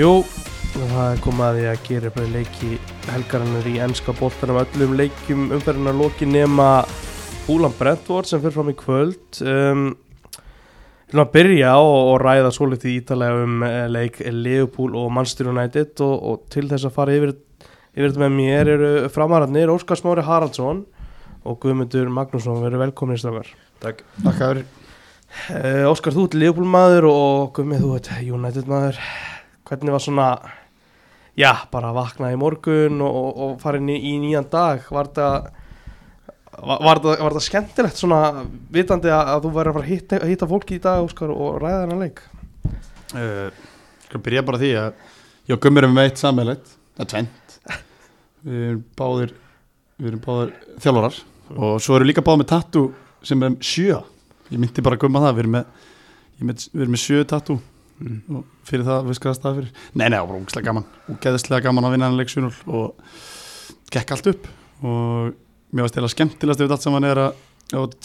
Jú, 0.00 0.22
það 0.72 1.00
er 1.02 1.18
komið 1.20 1.42
að 1.44 1.56
því 1.58 1.64
að 1.68 1.80
gera 1.84 2.10
bara 2.14 2.28
leiki 2.32 2.68
helgarinnar 3.10 3.66
í 3.68 3.72
ennska 3.84 4.14
bóltanum 4.16 4.56
öllum 4.62 4.94
leikjum 4.96 5.40
umferðinar 5.52 5.96
loki 5.98 6.24
nema 6.24 6.68
Húlan 7.44 7.74
Brentford 7.76 8.28
sem 8.30 8.40
fyrir 8.40 8.54
fram 8.54 8.70
í 8.72 8.74
kvöld. 8.78 9.42
Um, 9.44 9.82
Við 10.30 11.10
viljum 11.10 11.24
að 11.26 11.32
byrja 11.34 11.72
og, 11.82 11.96
og 12.14 12.16
ræða 12.22 12.52
svo 12.56 12.70
litið 12.70 12.94
ítalega 12.94 13.42
um 13.44 13.64
eh, 13.66 13.82
leik 13.92 14.16
Leopold 14.24 14.96
og 14.96 15.10
Manchester 15.12 15.50
United 15.52 16.00
og, 16.06 16.14
og 16.30 16.46
til 16.54 16.64
þess 16.70 16.88
að 16.88 16.94
fara 16.96 17.16
yfir, 17.18 17.34
yfir 17.92 18.06
þetta 18.06 18.22
með 18.22 18.36
mér 18.38 18.70
eru 18.76 18.92
framararnir 19.12 19.72
Óskar 19.74 20.00
Smári 20.00 20.24
Haraldsson 20.24 20.86
og 21.44 21.58
Guðmundur 21.60 22.08
Magnússon. 22.08 22.62
Verið 22.62 22.86
velkominir 22.86 23.20
stakar 23.20 23.52
Takk. 23.84 24.00
Þakkar 24.22 24.62
uh, 24.62 25.90
Óskar 25.90 26.16
þú 26.16 26.30
ert 26.30 26.38
Leopold 26.40 26.72
maður 26.78 27.10
og 27.10 27.52
Guðmund 27.58 27.84
þú 27.84 27.92
ert 27.98 28.14
United 28.38 28.72
maður 28.72 29.02
hvernig 29.70 29.94
var 29.94 30.02
svona 30.02 30.28
já, 31.38 31.52
bara 31.70 31.92
að 31.92 31.98
vakna 32.00 32.32
í 32.34 32.38
morgun 32.38 33.00
og, 33.06 33.16
og, 33.20 33.40
og 33.44 33.56
fara 33.62 33.78
inn 33.80 33.90
í, 33.92 33.98
í 34.10 34.16
nýjan 34.22 34.48
dag? 34.50 34.82
Var 34.90 35.10
þetta 35.10 35.28
var, 36.60 36.82
var 36.82 37.00
þetta 37.00 37.14
var 37.22 37.36
þetta 37.36 37.44
skemmtilegt 37.46 38.00
svona 38.00 38.20
vitandi 38.74 39.12
að, 39.14 39.32
að 39.34 39.46
þú 39.46 39.52
væri 39.54 39.72
að 39.72 39.78
fara 39.78 39.86
að 39.86 39.92
hitta, 39.92 40.20
hitta 40.32 40.50
fólki 40.50 40.78
í 40.78 40.82
dag 40.84 41.04
Óskar 41.04 41.32
og 41.34 41.60
ræða 41.62 41.84
þennan 41.84 42.04
leik? 42.04 42.24
Uh, 43.14 43.48
Skal 44.08 44.22
byrja 44.26 44.44
bara 44.46 44.60
því 44.60 44.72
að 44.80 44.90
Ég 45.50 45.56
og 45.56 45.62
Gummur 45.64 45.86
erum 45.86 45.96
með 45.96 46.10
eitt 46.10 46.20
sammeilegt 46.20 46.74
Það 46.98 47.04
er 47.04 47.12
tvent 47.14 47.56
Við 48.40 48.66
erum 48.66 48.82
báðir 48.98 49.36
báðir 50.26 50.52
þjálfarar 50.82 51.20
Og 51.56 51.78
svo 51.82 51.96
erum 51.96 52.06
við 52.06 52.12
líka 52.12 52.26
báðir 52.26 52.42
með 52.42 52.50
tattu 52.52 52.84
sem 53.26 53.42
er 53.44 53.56
sjö. 53.66 53.98
Ég 54.48 54.60
myndi 54.62 54.82
bara 54.84 54.96
að 54.96 55.02
gumma 55.04 55.22
það 55.24 55.34
Við 55.36 55.42
erum 55.44 55.56
með, 55.58 55.88
ég 56.40 56.48
með, 56.48 56.66
með 56.80 57.02
sjö 57.02 57.24
tattu 57.28 57.58
og 58.00 58.46
fyrir 58.68 58.86
það 58.86 59.10
við 59.10 59.18
skaðast 59.18 59.44
það 59.44 59.60
fyrir? 59.60 59.74
Nei, 59.92 60.06
nei, 60.06 60.16
það 60.16 60.30
var 60.30 60.38
ógæðslega 60.38 60.68
gaman. 60.70 60.88
Ógæðslega 61.14 61.66
gaman 61.66 61.88
að 61.88 61.94
vinna 61.96 62.08
hann 62.08 62.20
leik 62.20 62.32
7-0 62.32 62.78
og 62.80 63.18
gekk 63.94 64.14
allt 64.16 64.30
upp. 64.32 64.48
Og 64.80 65.34
mér 65.70 65.86
varst 65.86 66.00
eða 66.00 66.12
skemmtilegast 66.14 66.62
ef 66.62 66.66
þetta 66.66 66.78
allt 66.78 66.86
saman 66.86 67.08
er 67.10 67.22
að, 67.26 67.44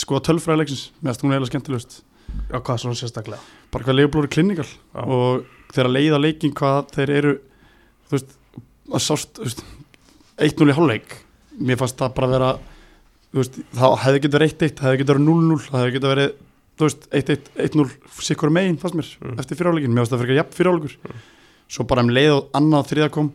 skoða 0.02 0.26
tölfræði 0.30 0.62
leiksins. 0.62 0.84
Mér 1.00 1.14
varst 1.14 1.26
hún 1.26 1.38
eða 1.38 1.50
skemmtilegast 1.52 2.02
Já, 2.50 2.60
hvað 2.60 2.80
svona 2.82 2.98
sérstaklega? 3.00 3.42
Bara 3.74 3.88
hvað 3.88 3.98
leifblóri 4.00 4.32
klinikal. 4.32 4.68
Já. 4.68 5.02
og 5.02 5.46
þegar 5.74 5.90
að 5.90 5.96
leiða 5.96 6.22
leikin 6.22 6.54
hvað 6.56 6.92
þeir 6.96 7.12
eru 7.16 7.34
þú 8.06 8.16
veist, 8.16 8.36
að 8.92 9.04
sást 9.06 9.40
þú 9.40 9.48
veist, 9.48 9.64
1-0 10.46 10.72
í 10.72 10.76
hálfleik. 10.78 11.16
Mér 11.56 11.80
fannst 11.80 12.00
það 12.00 12.16
bara 12.18 12.32
vera 12.34 12.50
veist, 13.36 13.60
það 13.76 13.98
hefði 14.04 14.22
getið 14.26 14.38
verið 14.38 14.54
1-1 14.54 14.76
það 14.80 14.90
hefði 14.90 15.02
getið 15.02 15.14
verið 15.14 15.30
0-0, 15.30 15.60
það 15.66 15.82
hefði 15.82 15.96
getið 15.98 16.14
verið 16.14 16.36
þú 16.76 16.88
veist, 16.90 17.08
1-1, 17.16 17.50
1-0, 17.70 17.88
sikkur 18.28 18.52
megin 18.54 18.78
fannst 18.82 18.98
mér 19.00 19.10
Mm. 19.22 19.40
eftir 19.40 19.58
fyrirháleikin, 19.60 19.94
mér 19.96 20.04
fannst 20.06 20.16
það 20.16 20.24
fyrir 20.26 20.40
jafn 20.42 20.56
fyrirháleikur 20.60 20.98
svo 21.76 21.88
bara 21.90 22.04
um 22.06 22.10
leið 22.14 22.34
og 22.36 22.50
annað 22.60 22.80
og 22.84 22.90
þriða 22.92 23.12
kom 23.16 23.32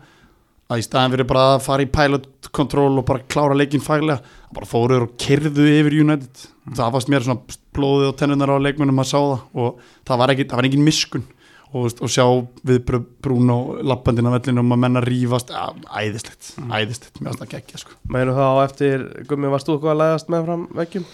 að 0.71 0.79
í 0.79 0.85
staðan 0.87 1.11
fyrir 1.17 1.27
bara 1.27 1.47
að 1.57 1.65
fara 1.67 1.83
í 1.83 1.89
pilot 1.91 2.29
control 2.55 2.99
og 3.01 3.07
bara 3.09 3.25
klára 3.27 3.57
leikin 3.59 3.83
faglega 3.83 4.21
bara 4.55 4.67
fóruður 4.71 5.09
og 5.09 5.17
kerðu 5.19 5.67
yfir 5.67 5.97
United. 6.05 6.45
Það 6.77 6.93
fannst 6.95 7.11
mér 7.11 7.25
svona 7.27 7.59
blóðið 7.75 8.09
og 8.13 8.17
tennunar 8.21 8.53
á 8.55 8.59
leikmunum 8.63 9.03
að 9.03 9.09
sá 9.11 9.19
það 9.19 9.65
og 9.65 9.81
það 10.07 10.21
var, 10.23 10.33
ekki, 10.35 10.47
það 10.51 10.61
var 10.61 10.69
engin 10.71 10.85
miskun 10.87 11.25
og, 11.73 11.91
og 12.03 12.11
sjá 12.11 12.25
við 12.67 12.81
brún 13.23 13.51
og 13.55 13.83
lappandina 13.87 14.31
vellinum 14.35 14.75
að 14.75 14.81
menna 14.85 15.03
rífast 15.03 15.51
ja, 15.55 15.67
æðislegt, 15.91 16.53
æðislegt, 16.71 17.19
mér 17.21 17.31
fannst 17.33 17.43
það 17.45 17.53
geggja 17.57 17.83
sko. 17.83 17.99
Meinu 18.11 18.35
þá 18.39 18.43
á 18.47 18.57
eftir, 18.67 19.05
Gummi, 19.31 19.51
varst 19.51 19.67
þú 19.67 19.77
eitthvað 19.79 19.95
að 19.97 20.01
læðast 20.05 20.31
með 20.35 20.47
fram 20.49 20.65
veggjum? 20.81 21.07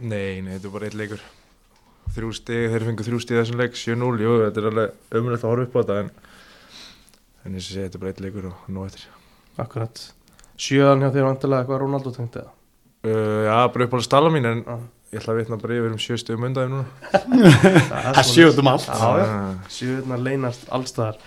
Nei, 0.00 0.40
nei, 0.44 0.52
þetta 0.56 0.68
er 0.70 0.74
bara 0.78 0.88
eitt 0.88 0.98
leikur 1.00 1.24
Þrjú 2.14 2.30
stig, 2.38 2.66
þeir 2.70 2.84
fengu 2.88 3.04
þrjú 3.08 3.20
stig 3.24 3.38
þessum 3.40 3.58
leik 3.58 3.78
7-0, 3.78 4.20
jú, 4.22 4.34
þetta 4.44 4.60
er 4.62 4.68
alveg 4.70 5.18
umrætt 5.20 5.44
að 5.44 5.50
horfa 5.50 5.64
upp 5.66 5.74
á 5.74 5.80
þetta 5.80 5.96
en 6.04 6.10
en 7.44 7.56
þess 7.58 7.66
að 7.66 7.72
segja, 7.74 7.86
þetta 7.88 7.98
er 7.98 8.02
bara 8.04 8.12
eitt 8.14 8.20
leikur 8.24 8.50
og 8.52 8.68
nú 8.72 8.84
eftir 8.86 9.08
Akkurat 9.64 10.02
Sjöðan 10.64 11.02
hjá 11.02 11.10
þér 11.16 11.26
vantilega 11.28 11.64
eitthvað 11.64 11.80
Ronaldo 11.82 12.12
tengt 12.14 12.38
eða? 12.40 12.52
uh, 13.04 13.40
Já, 13.48 13.56
bara 13.74 13.88
upp 13.88 13.96
á 13.98 13.98
stala 14.06 14.30
mín 14.32 14.46
en 14.48 14.62
Já. 14.64 14.76
ég 15.14 15.20
ætla 15.20 15.34
að 15.34 15.40
vitna 15.42 15.58
bara 15.64 15.76
yfir 15.80 15.92
um 15.96 16.00
sjö 16.06 16.16
stigum 16.22 16.46
undan 16.48 16.72
núna 16.72 17.42
það 18.14 18.22
sjöðum 18.30 18.70
allt 18.72 18.88
Já, 18.88 19.10
já. 19.18 19.26
Ah, 19.26 19.68
Sjöðunar 19.76 20.24
leynast 20.24 20.64
allstaðar 20.70 21.18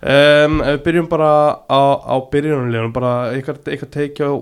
um, 0.00 0.58
ef 0.64 0.72
Við 0.78 0.82
byrjum 0.88 1.10
bara 1.12 1.30
á, 1.68 1.80
á 2.00 2.14
byrjunarlegunum 2.32 2.96
bara 2.96 3.14
ykkar 3.36 3.60
teikja 3.92 4.32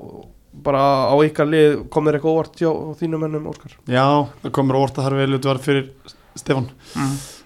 bara 0.69 0.85
á 1.09 1.17
ykkar 1.25 1.49
lið 1.49 1.81
kom 1.93 2.07
þér 2.07 2.21
eitthvað 2.21 2.37
óvart 2.37 2.61
hjá 2.61 2.71
þínum 3.01 3.25
mennum 3.25 3.51
Óskar? 3.51 3.75
Já, 3.89 4.07
það 4.45 4.55
komur 4.61 4.79
orta 4.83 5.05
þar 5.07 5.19
vel 5.23 5.41
var 5.49 5.65
fyrir 5.65 5.91
Stefan 6.39 6.69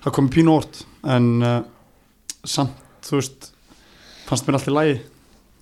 það 0.02 0.16
komur 0.16 0.34
pínu 0.34 0.56
ort 0.56 0.82
en 1.14 1.28
uh, 1.42 1.60
samt, 2.44 2.74
þú 3.06 3.20
veist 3.20 3.52
fannst 4.26 4.48
mér 4.48 4.58
allt 4.58 4.70
í 4.70 4.74
lagi. 4.74 4.98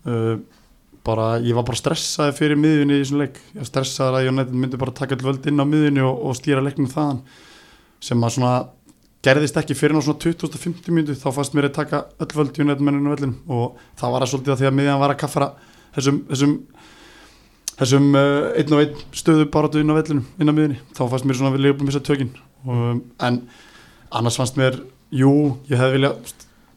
Uh, 0.09 0.35
bara, 1.05 1.31
ég 1.43 1.57
var 1.57 1.67
bara 1.67 1.81
stressaði 1.81 2.37
fyrir 2.37 2.61
miðjunni 2.61 2.99
í 2.99 3.03
þessum 3.03 3.23
leik, 3.23 3.39
ég 3.57 3.69
stressaði 3.69 4.21
að 4.21 4.33
United 4.33 4.57
myndi 4.57 4.81
bara 4.81 4.97
taka 4.97 5.17
all 5.17 5.27
völd 5.31 5.49
inn 5.49 5.63
á 5.63 5.67
miðjunni 5.69 6.05
og, 6.05 6.21
og 6.29 6.37
stýra 6.39 6.65
leiknum 6.65 6.91
þaðan 6.93 7.23
sem 8.05 8.25
að 8.25 8.35
svona 8.37 8.53
gerðist 9.25 9.59
ekki 9.61 9.77
fyrir 9.77 9.97
ná 9.97 10.05
svona 10.05 10.23
2050 10.23 10.95
mínútu. 10.97 11.17
Þá 11.21 11.29
fannst 11.37 11.57
mér 11.57 11.69
að 11.69 11.77
taka 11.81 12.05
öll 12.21 12.31
völd 12.37 12.61
United 12.63 12.85
menninu 12.85 13.13
völlin 13.13 13.35
og 13.53 13.81
það 14.01 14.15
var 14.15 14.25
að 14.25 14.33
svolítið 14.33 14.55
að 14.55 14.63
því 14.63 14.71
að 14.71 14.79
miðjan 14.79 15.03
var 15.03 15.15
að 15.15 15.21
kaffara 15.25 15.51
þessum 15.97 16.23
þessum 16.31 16.55
þessum 17.81 18.11
uh, 18.15 18.51
einn 18.61 18.75
og 18.77 18.83
einn 18.85 19.03
stöðu 19.17 19.47
baratu 19.53 19.81
inn 19.81 19.91
á 19.93 19.97
vellinum 19.97 20.27
inn 20.39 20.53
á 20.53 20.55
miðunni, 20.55 20.79
þá 20.97 21.03
fannst 21.11 21.27
mér 21.29 21.39
svona 21.41 21.55
við 21.57 21.65
leifum 21.67 21.89
þess 21.89 22.01
að 22.03 22.09
tökin. 22.11 22.31
Um, 22.69 23.01
en 23.25 23.41
annars 24.13 24.37
fannst 24.41 24.59
mér, 24.61 24.77
jú, 25.15 25.33
ég 25.71 25.81
hefði 25.81 25.97
vilja 25.99 26.13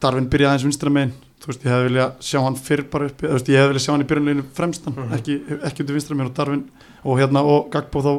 Darvin 0.04 0.26
byrjaði 0.32 0.50
aðeins 0.52 0.66
vinstra 0.68 0.90
megin. 0.92 1.12
Þú 1.44 1.50
veist, 1.50 1.64
ég 1.64 1.72
hefði 1.74 1.88
vilja 1.90 2.04
sjá 2.24 2.38
hann 2.44 2.56
fyrr 2.56 2.82
bara 2.92 3.06
upp 3.10 3.20
þú 3.20 3.32
veist, 3.36 3.48
ég 3.52 3.60
hefði 3.60 3.72
vilja 3.74 3.84
sjá 3.84 3.92
hann 3.94 4.04
í 4.04 4.08
byrjunleginu 4.08 4.44
fremstan 4.56 4.94
Mhm. 4.96 5.12
ekki, 5.18 5.34
ekki 5.68 5.84
undir 5.84 5.94
vinstra 5.98 6.16
megin. 6.16 6.30
Og 6.30 6.36
Darvin 6.38 6.64
og 7.04 7.18
hérna 7.20 7.42
og 7.44 7.70
Gagbo 7.72 8.00
þá 8.04 8.12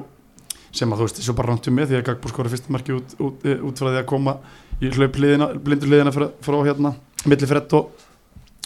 sem 0.75 0.91
að 0.91 0.97
þú 1.01 1.07
veist, 1.07 1.19
þessu 1.21 1.35
bara 1.35 1.49
rántum 1.53 1.73
með 1.77 1.87
því 1.89 1.97
að 1.99 2.05
Gagbo 2.09 2.29
skora 2.29 2.49
fyrsta 2.53 2.69
marki 2.75 2.93
út, 2.93 3.15
út, 3.19 3.45
út 3.69 3.77
frá 3.81 3.89
því 3.89 3.99
að 4.01 4.05
koma 4.11 4.37
í 4.81 4.89
hlaup 4.91 5.15
liðina, 5.23 5.47
blindur 5.57 5.89
liðina 5.89 6.11
frá, 6.13 6.27
frá 6.41 6.57
hérna, 6.67 6.93
milli 7.25 7.47
frett 7.49 7.73
og 7.73 7.89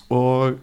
og 0.10 0.58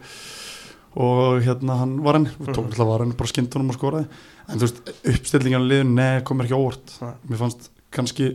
og 0.96 1.42
hérna 1.44 1.76
hann 1.82 1.98
var 2.04 2.16
hann 2.18 2.26
og 2.40 2.46
tók 2.48 2.64
Mhm. 2.64 2.70
alltaf 2.72 2.86
var 2.88 2.98
hann 3.04 3.12
bara 3.18 3.28
skindunum 3.28 3.70
og 3.70 3.76
skoraði 3.76 4.06
en 4.48 4.58
þú 4.58 4.66
veist, 4.66 4.78
uppstillingan 5.12 5.62
á 5.64 5.68
liðun, 5.68 5.94
nei, 5.94 6.20
kom 6.22 6.38
mér 6.38 6.46
ekki 6.48 6.56
óvart 6.60 6.94
Nei. 7.02 7.12
mér 7.28 7.38
fannst 7.42 7.68
kannski 7.92 8.28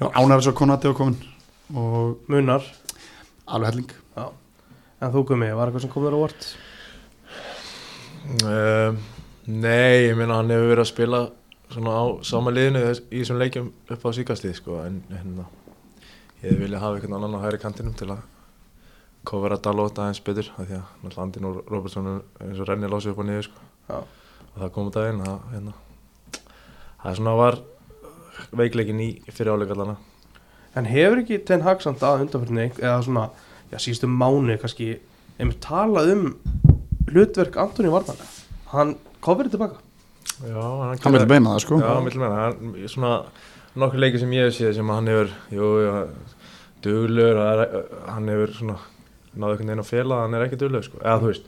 já, 0.00 0.06
ánæður 0.12 0.42
svo 0.48 0.52
konati 0.52 0.88
á 0.88 0.94
komin 0.94 1.16
og 1.74 2.18
Munar 2.28 2.62
alveg 3.48 3.70
helling 3.72 3.90
En 4.98 5.12
þú 5.12 5.26
Gummi, 5.28 5.50
var 5.52 5.68
eitthvað 5.68 5.80
sem 5.84 5.90
kom 5.92 6.04
þér 6.06 6.14
óvart? 6.16 6.46
um, 8.44 8.98
Nei, 9.46 10.08
ég 10.08 10.16
meina 10.18 10.40
hann 10.40 10.48
hefur 10.50 10.72
verið 10.72 10.82
að 10.82 10.88
spila 10.90 11.18
svona 11.70 11.92
á 11.94 12.04
sama 12.26 12.50
liðinu 12.50 12.80
í 13.14 13.20
þessum 13.20 13.38
leikjum 13.38 13.68
upp 13.94 14.02
á 14.02 14.10
síkastið 14.16 14.56
sko, 14.58 14.78
en 14.82 14.96
hérna 15.12 15.44
ég 16.42 16.56
viljað 16.58 16.82
hafa 16.82 16.96
einhvern 16.98 17.14
annan 17.20 17.36
á 17.38 17.44
hægri 17.44 17.60
kantinum 17.62 17.94
til 17.94 18.08
að 18.10 18.24
kofera 19.26 19.58
Dalot 19.62 19.98
aðeins 19.98 20.22
betur 20.24 20.50
af 20.56 20.66
því 20.68 20.78
að 20.78 20.90
náttúrulega 21.02 21.24
Andin 21.26 21.48
og 21.50 21.70
Robertson 21.72 22.10
er 22.10 22.20
eins 22.46 22.60
og 22.62 22.68
renni 22.70 22.90
lásið 22.90 23.14
upp 23.14 23.22
og 23.22 23.28
niður 23.28 23.48
sko. 23.48 23.64
Já. 23.86 23.98
og 24.52 24.58
það 24.58 24.74
kom 24.74 24.90
út 24.90 24.98
daginn 24.98 25.22
það, 25.22 25.38
hérna, 25.52 25.72
það 27.02 27.10
er 27.10 27.18
svona 27.20 27.34
var 27.38 27.58
veikleikin 28.56 29.02
í 29.02 29.10
fyrir 29.30 29.54
áleikallana 29.54 29.96
En 30.76 30.84
hefur 30.84 31.22
ekki 31.22 31.38
Ten 31.48 31.62
Hag 31.64 31.80
samt 31.80 32.02
að 32.04 32.26
undanfyrinni 32.26 32.66
eða 32.82 32.98
svona, 33.06 33.22
já, 33.70 33.78
síðustu 33.80 34.10
mánu 34.12 34.58
kannski, 34.60 34.98
einmitt 35.40 35.62
talað 35.64 36.10
um 36.12 36.26
hlutverk 37.08 37.56
Antoni 37.62 37.92
Varnarlega? 37.92 38.28
Hann 38.74 38.92
kofir 39.24 39.48
tilbaka. 39.48 39.80
Já, 40.42 40.60
hann, 40.60 40.98
hann 41.00 41.16
vildi 41.16 41.30
beina 41.30 41.54
það 41.54 41.62
sko. 41.64 41.78
Já, 41.80 41.94
mitt 42.04 42.18
meina, 42.20 42.42
hann, 42.42 42.74
svona 42.92 43.14
nokkur 43.80 44.04
leikir 44.04 44.20
sem 44.20 44.34
ég 44.36 44.50
hef 44.50 44.58
séð 44.58 44.74
sem 44.76 44.92
hann 44.92 45.08
hefur, 45.08 45.32
jú, 45.56 45.70
já, 45.80 45.96
duglur, 46.84 47.40
hann 48.10 48.30
hefur 48.34 48.54
svona 48.58 48.76
náðu 49.40 49.56
einhvern 49.56 49.70
veginn 49.70 49.82
að 49.84 49.90
fela, 49.90 50.20
hann 50.22 50.36
er 50.36 50.44
ekki 50.46 50.58
duglur, 50.60 50.84
sko, 50.86 51.00
eða 51.02 51.20
þú 51.22 51.30
veist, 51.30 51.46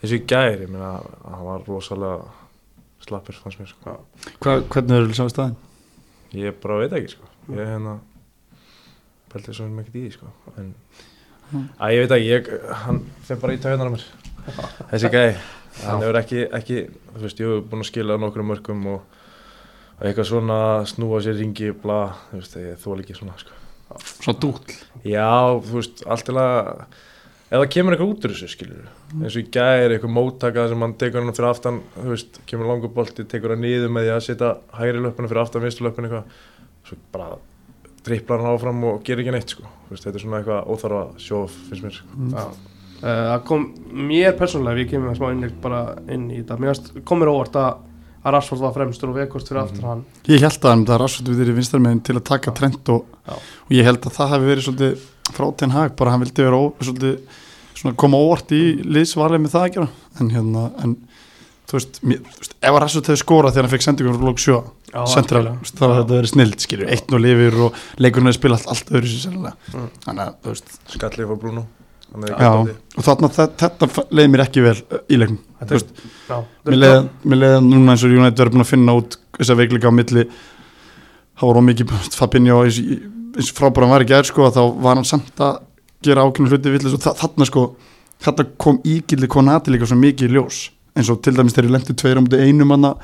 eins 0.00 0.10
og 0.10 0.16
í 0.16 0.20
gær, 0.32 0.56
ég 0.64 0.70
meina, 0.72 0.92
hann 1.24 1.44
var 1.46 1.66
rosalega 1.66 3.04
slappur, 3.06 3.38
fannst 3.42 3.60
mér, 3.60 3.70
sko, 3.72 3.96
Hva, 4.40 4.56
hvernig 4.72 4.96
er 4.96 5.06
það 5.08 5.18
sá 5.18 5.24
í 5.24 5.34
staðin? 5.34 5.56
ég 6.40 6.58
bara 6.62 6.80
veit 6.82 6.96
ekki, 6.98 7.14
sko, 7.16 7.30
ég 7.56 7.70
hérna, 7.72 7.96
pælti 9.32 9.54
svo 9.56 9.68
mikið 9.70 10.00
í 10.00 10.02
því, 10.06 10.12
sko, 10.18 10.34
en, 10.60 10.74
að 11.80 11.94
ég 11.96 12.04
veit 12.04 12.16
ekki, 12.18 12.28
ég, 12.30 12.52
hann 12.84 13.00
fyrir 13.28 13.42
bara 13.44 13.56
í 13.56 13.62
taugunar 13.64 13.90
á 13.90 13.94
mér, 13.96 14.04
þessi 14.92 15.14
gæði, 15.16 15.38
hann 15.84 16.04
hefur 16.04 16.20
ekki, 16.20 16.44
ekki, 16.60 16.82
þú 17.14 17.24
veist, 17.24 17.42
ég 17.42 17.54
hef 17.56 17.66
búin 17.72 17.84
að 17.86 17.90
skila 17.92 18.20
nokkrum 18.20 18.54
mörgum 18.54 18.86
og 18.96 19.16
og 20.00 20.06
eitthvað 20.08 20.28
svona 20.30 20.58
snúa 20.88 21.18
sér 21.20 21.36
ringi 21.36 21.74
bla, 21.76 22.14
þú 22.30 22.38
veist, 22.38 22.54
ég 22.56 22.78
þól 22.80 23.02
ekki 23.02 23.16
svona 23.18 23.34
sko. 23.36 23.56
Svona 24.22 24.40
dúll. 24.40 24.76
Já, 25.04 25.26
þú 25.66 25.74
veist, 25.76 26.00
allt 26.08 26.24
til 26.24 26.36
að 26.40 26.70
það 27.58 27.68
kemur 27.74 27.94
eitthvað 27.96 28.10
út 28.14 28.24
úr 28.28 28.32
þessu, 28.36 28.48
skilur 28.52 28.88
eins 29.20 29.34
og 29.36 29.42
í 29.42 29.46
gæri, 29.50 29.96
eitthvað 29.96 30.12
móttaka 30.14 30.68
sem 30.70 30.84
hann 30.84 30.94
tekur 31.00 31.24
hann 31.24 31.34
fyrir 31.34 31.48
aftan, 31.50 31.80
þú 31.96 32.12
veist, 32.12 32.40
kemur 32.46 32.68
langur 32.70 32.92
bolti 32.94 33.24
tekur 33.26 33.54
hann 33.56 33.64
niður 33.64 33.90
með 33.90 34.06
því 34.06 34.12
að 34.14 34.24
setja 34.28 34.50
hægri 34.78 35.02
löpuna 35.02 35.30
fyrir 35.32 35.42
aftan, 35.42 35.64
vinstu 35.66 35.86
löpuna 35.88 36.06
eitthvað 36.10 36.36
svo 36.86 36.98
bara 37.12 37.30
tripplar 38.06 38.40
hann 38.44 38.54
áfram 38.54 38.84
og 38.92 39.02
gerir 39.04 39.24
ekki 39.26 39.34
neitt 39.34 39.52
sko. 39.56 39.66
Veist, 39.90 40.06
þetta 40.06 40.16
er 40.16 40.22
svona 40.24 40.38
eitthvað 40.40 40.70
óþarfa 40.72 41.02
sjóf 41.20 41.56
finnst 41.68 41.84
mér 41.88 41.98
Mm. 42.16 42.30
Já. 42.36 42.46
Eh, 43.00 43.24
Það 43.30 43.44
kom 43.48 43.66
mér 44.08 44.32
persónulega, 44.38 44.76
við 44.78 44.90
kemum 44.90 45.10
að 45.10 45.16
smá 45.18 45.30
inn 45.32 45.60
bara 45.60 45.82
inn 46.08 46.30
í 46.30 46.38
þetta, 46.42 46.58
mér 46.60 47.04
kom 47.04 47.18
mér 47.20 47.32
óvart 47.34 47.56
að 47.56 47.78
að 48.20 48.34
Rashford 48.34 48.64
var 48.64 48.74
fremstur 48.76 49.12
og 49.12 49.16
Vekost 49.16 49.48
fyrir 49.50 49.62
aftur 49.62 49.86
hann 49.88 50.02
Ég 50.28 50.42
held 50.44 50.58
að 50.58 50.84
það 50.84 50.94
er 50.96 51.02
rasvöld 51.04 51.30
við 51.30 51.40
þér 51.40 51.52
í 51.52 51.56
vinstarmegin 51.58 52.02
til 52.04 52.16
að 52.18 52.26
taka 52.28 52.54
trend 52.56 52.92
og, 52.92 53.06
og 53.32 53.72
ég 53.74 53.86
held 53.88 54.02
að 54.04 54.16
það 54.18 54.34
hefði 54.34 54.50
verið 54.50 54.66
svolítið 54.66 55.06
frá 55.30 55.46
Ten 55.56 55.74
Hag, 55.74 55.94
bara 55.98 56.14
hann 56.14 56.24
vildi 56.24 56.44
vera 56.44 56.58
ó, 56.58 56.64
svolítið 56.82 57.38
svona 57.80 57.96
koma 58.00 58.20
óvart 58.20 58.52
í 58.52 58.62
liðsvarlega 58.84 59.44
með 59.44 59.54
það 59.54 59.66
að 59.66 59.74
gera. 59.76 59.88
En 60.20 60.30
hérna, 60.34 60.66
en 60.84 60.94
þú 61.70 61.78
veist, 61.78 62.00
mér, 62.04 62.22
þú 62.26 62.44
veist 62.44 62.56
ef 62.58 62.70
að 62.70 62.80
rasvöld 62.84 63.10
hefði 63.10 63.22
skorað 63.22 63.56
þegar 63.56 63.68
hann 63.68 63.74
fekk 63.74 63.86
sendingur 63.86 64.20
frá 64.20 64.44
sjö 64.44 64.60
Já, 64.90 65.02
central, 65.14 65.44
þá 65.70 65.84
hefði 65.86 65.98
þetta 66.00 66.16
verið 66.16 66.32
snild 66.34 66.88
eitt 66.96 67.14
og 67.14 67.22
lifir 67.22 67.60
og 67.66 67.84
leikurinn 68.02 68.30
hefði 68.30 68.40
spilað 68.40 68.64
allt, 68.64 68.72
allt 68.74 68.96
öðru 68.96 69.12
sér 69.12 69.28
sennilega. 69.28 69.54
Mm. 69.70 69.92
þannig 70.08 70.24
að, 70.26 70.40
þú 70.40 70.56
veist, 70.56 70.80
já 72.10 72.50
þetta. 72.50 72.76
og 72.96 73.04
þarna 73.06 73.28
þe- 73.36 73.48
þetta 73.62 74.04
leiði 74.18 74.30
mér 74.32 74.42
ekki 74.46 74.64
vel 74.64 74.76
uh, 74.78 75.02
í 75.10 75.18
leiknum 75.20 75.38
Þetta 75.60 75.76
er- 75.76 75.84
Mér 77.30 77.38
leiði 77.42 77.60
núna 77.68 77.92
eins 77.94 78.04
og 78.06 78.14
United 78.16 78.38
verður 78.40 78.54
búin 78.56 78.64
að 78.64 78.70
finna 78.72 78.96
út 78.98 79.16
þessa 79.38 79.56
veikleika 79.60 79.92
á 79.92 79.94
milli. 79.94 80.24
Þá 81.40 81.42
var 81.48 81.60
ómikið 81.60 81.92
Fabinho 82.16 82.58
eins, 82.66 82.78
eins 83.36 83.52
frábæra 83.56 83.86
hann 83.86 83.94
var 83.94 84.04
ekki 84.04 84.16
er 84.18 84.28
sko 84.28 84.48
þá 84.52 84.60
var 84.82 84.98
hann 84.98 85.06
samt 85.08 85.40
að 85.40 85.60
gera 86.04 86.24
ákveðinu 86.26 86.50
hluti 86.54 86.72
villis 86.74 86.96
og 86.96 87.02
þa 87.04 87.14
þarna 87.20 87.46
sko 87.48 87.64
þarna 88.24 88.46
kom 88.60 88.80
ígildi 88.84 89.28
konati 89.30 89.72
líka 89.72 89.86
svo 89.88 89.96
mikið 90.00 90.28
í 90.28 90.34
ljós. 90.38 90.62
Eins 90.96 91.08
og 91.12 91.20
til 91.24 91.36
dæmis 91.36 91.54
ég 91.56 91.70
lendi 91.70 91.94
tveir 91.96 92.18
á 92.18 92.22
múti 92.24 92.40
einum 92.42 92.72
hann 92.74 92.90
uh, 92.90 92.96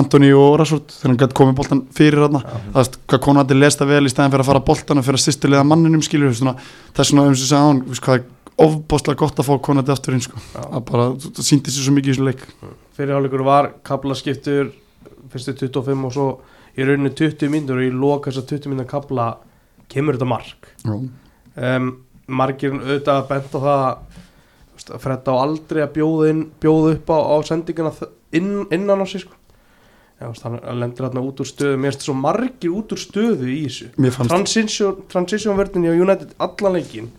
Antoni 0.00 0.30
og 0.32 0.54
Rashford 0.60 0.88
þegar 0.94 1.10
hann 1.10 1.18
gæti 1.20 1.36
komið 1.36 1.56
boltan 1.58 1.80
fyrir 1.92 2.22
hann 2.24 2.38
það 2.40 2.76
veist 2.78 2.94
hvað 3.10 3.20
konati 3.26 3.56
lesta 3.58 3.84
vel 3.88 4.06
í 4.08 4.12
stæðan 4.12 4.32
fyrir 4.32 4.44
að 4.46 4.48
fara 4.48 4.62
boltan 4.68 5.00
og 5.02 5.04
fyrir 5.04 5.18
að 5.20 5.24
sýstilega 5.26 5.64
manninum 5.68 6.00
skilur 6.06 6.32
svona, 6.38 6.54
það 6.94 7.02
er 7.04 7.08
svona 7.10 7.26
um 7.28 7.34
sem 7.36 7.50
segja 7.50 7.66
hann 7.66 7.82
veist, 7.90 8.04
hvað 8.06 8.20
er 8.22 8.24
ofbáslega 8.62 9.20
gott 9.20 9.42
að 9.42 9.48
fá 9.50 9.52
konati 9.68 9.92
aftur 9.92 10.14
inn 10.16 10.22
sko. 10.24 10.40
Það 10.54 10.82
bara, 10.88 11.04
það 11.26 11.44
síndi 11.48 11.72
sér 11.74 11.84
svo 11.86 11.94
mikið 11.96 12.08
í 12.08 12.14
þessu 12.14 12.26
leik. 12.28 12.42
Fyrirháleikur 12.96 13.44
var 13.48 13.68
kablaskiptur 13.88 14.72
fyrstu 15.32 15.54
25 15.60 16.06
og 16.08 16.12
svo 16.16 16.26
í 16.76 16.86
rauninni 16.88 17.12
20 17.16 17.52
mínútur 17.52 17.80
og 17.80 17.86
í 17.88 17.92
loka 17.92 18.30
þess 18.32 18.42
að 18.44 18.50
20 18.56 18.72
mínútur 18.72 18.90
kabla 18.92 19.26
kemur 19.92 20.16
þetta 20.16 20.28
mark. 20.32 20.68
Um, 21.56 21.88
margir 22.32 22.72
auðvitað 22.78 23.26
bent 23.28 23.56
á 23.56 23.60
það 23.60 24.98
Fred 25.02 25.28
á 25.28 25.34
aldrei 25.36 25.82
að 25.84 25.92
bjóða, 25.98 26.28
inn, 26.32 26.40
bjóða 26.60 26.94
upp 26.96 27.10
á, 27.12 27.18
á 27.28 27.36
sendinguna 27.46 27.92
þ- 27.94 28.08
inn, 28.40 28.52
innan 28.74 29.04
á 29.04 29.06
sig 29.06 29.20
sko. 29.26 29.36
Veist, 30.30 30.44
hann 30.46 30.58
lendir 30.80 31.06
hérna 31.06 31.24
út 31.24 31.42
úr 31.42 31.48
stöðu. 31.48 31.80
Mér 31.80 31.94
finnst 31.94 32.06
svo 32.06 32.14
margir 32.18 32.72
út 32.76 32.94
úr 32.94 33.00
stöðu 33.00 33.50
í 33.50 33.58
þessu. 33.66 33.90
Transition, 34.20 35.02
transition 35.12 35.58
verðinni 35.58 35.90
á 35.90 35.96
United 35.96 36.34
allan 36.42 36.78
leikin 36.78 37.10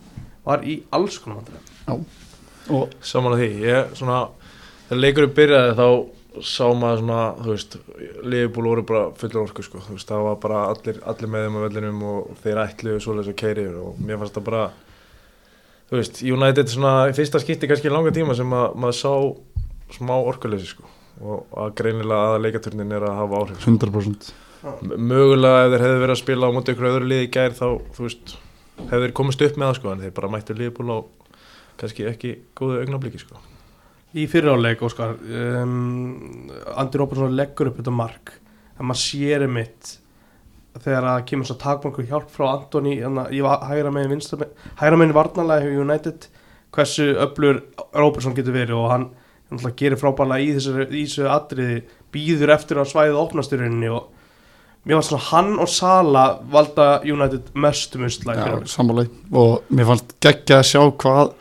var 0.44 0.64
í 0.64 0.80
alls 0.94 1.18
konar 1.22 1.42
vandræðum. 1.42 2.04
og 2.74 2.94
Saman 3.04 3.36
að 3.36 3.44
því, 3.44 3.48
ég 3.64 3.96
svona 3.98 4.18
þegar 4.88 5.00
leikurinn 5.00 5.34
byrjaði 5.38 5.74
þá 5.80 5.88
sá 6.44 6.64
maður 6.74 7.02
svona, 7.02 7.20
þú 7.38 7.50
veist 7.52 7.76
Liverpool 8.24 8.70
voru 8.70 8.86
bara 8.88 9.04
fullur 9.20 9.44
orku 9.44 9.62
sko. 9.62 9.82
Þú 9.84 9.98
veist, 9.98 10.08
það 10.08 10.24
var 10.28 10.40
bara 10.42 10.64
allir, 10.72 10.98
allir 11.06 11.30
með 11.30 11.46
þeim 11.46 11.58
á 11.60 11.64
vellinum 11.68 12.02
og 12.10 12.32
þeir 12.42 12.62
ætluðu 12.64 13.04
svoleiðis 13.04 13.30
að 13.34 13.38
keiri 13.44 13.68
og 13.78 14.00
mér 14.02 14.18
fannst 14.22 14.40
það 14.40 14.48
bara 14.48 14.64
þú 15.90 16.00
veist, 16.00 16.20
United 16.26 16.72
svona 16.72 16.94
í 17.10 17.14
fyrsta 17.16 17.40
skipti 17.42 17.70
kannski 17.70 17.90
í 17.90 17.94
langa 17.94 18.12
tíma 18.14 18.36
sem 18.36 18.56
að 18.56 18.76
maður 18.82 18.98
sá 18.98 19.12
smá 19.94 20.14
orkuleysi 20.16 20.72
sko 20.72 20.93
og 21.22 21.46
að 21.64 21.74
greinilega 21.78 22.34
að 22.34 22.40
leikaturnin 22.46 22.92
er 22.96 23.04
að 23.06 23.18
hafa 23.20 23.40
áhrif. 23.44 23.60
100% 23.68 24.32
M- 24.64 24.94
mögulega 25.10 25.64
ef 25.66 25.72
þeir 25.74 25.82
hefðu 25.84 26.00
verið 26.02 26.14
að 26.16 26.20
spila 26.22 26.48
á 26.48 26.54
móti 26.56 26.72
ykkur 26.74 26.88
öðru 26.90 27.08
liði 27.10 27.26
í 27.26 27.32
gær 27.36 27.52
þá, 27.58 27.66
þú 27.94 28.06
veist 28.06 28.36
hefðu 28.88 29.02
þeir 29.04 29.12
komist 29.20 29.42
upp 29.44 29.58
með 29.60 29.68
það 29.70 29.76
sko 29.78 29.90
en 29.92 30.00
þeir 30.04 30.14
bara 30.16 30.30
mættu 30.32 30.56
Liverpool 30.56 30.94
á 30.94 30.98
kannski 31.80 32.06
ekki 32.08 32.30
góðu 32.56 32.78
augnabliki 32.84 33.20
sko. 33.20 33.36
Í 34.14 34.24
fyriráleik 34.30 34.82
Óskar 34.86 35.16
um, 35.18 36.48
Andy 36.78 36.98
Robertson 37.00 37.34
leggur 37.36 37.70
upp 37.72 37.78
þetta 37.82 37.92
mark 37.94 38.32
en 38.78 38.86
maður 38.88 39.02
sér 39.04 39.44
um 39.46 39.54
mitt 39.58 39.96
þegar 40.82 41.06
að 41.12 41.24
kemur 41.30 41.46
svo 41.46 41.54
takmarku 41.60 42.02
hjálp 42.08 42.30
frá 42.34 42.48
Antoni 42.56 42.96
hérna, 42.98 43.28
í 43.30 43.42
va- 43.44 43.60
hægra 43.68 43.92
megin 43.94 44.14
vinstra 44.16 44.38
megin 44.40 44.72
hægra 44.80 44.98
megin 44.98 45.14
varnarlega 45.14 45.66
hjá 45.68 45.82
United 45.84 46.26
hversu 46.74 47.10
öflur 47.22 47.60
Robertson 47.94 48.34
getur 48.34 48.56
verið 48.56 48.78
og 48.80 48.88
hann 48.90 49.04
náttúrulega 49.50 49.78
gerir 49.80 50.00
frábæðlega 50.00 50.44
í 50.44 50.50
þessu, 50.56 50.74
í 50.88 51.04
þessu 51.04 51.28
atriði 51.30 51.78
býður 52.14 52.54
eftir 52.56 52.80
að 52.80 52.90
svæðið 52.92 53.20
opnast 53.20 53.54
í 53.54 53.60
rauninni 53.60 53.90
og 53.92 54.10
mér 54.84 54.98
var 54.98 55.06
svona 55.08 55.28
hann 55.30 55.52
og 55.64 55.70
Sala 55.72 56.24
valda 56.52 56.88
United 57.04 57.50
mestum 57.54 58.04
sammálaði 58.08 59.08
og 59.32 59.70
mér 59.70 59.88
fannst 59.90 60.14
geggja 60.24 60.60
að 60.60 60.68
sjá 60.72 60.82
hvað 61.04 61.34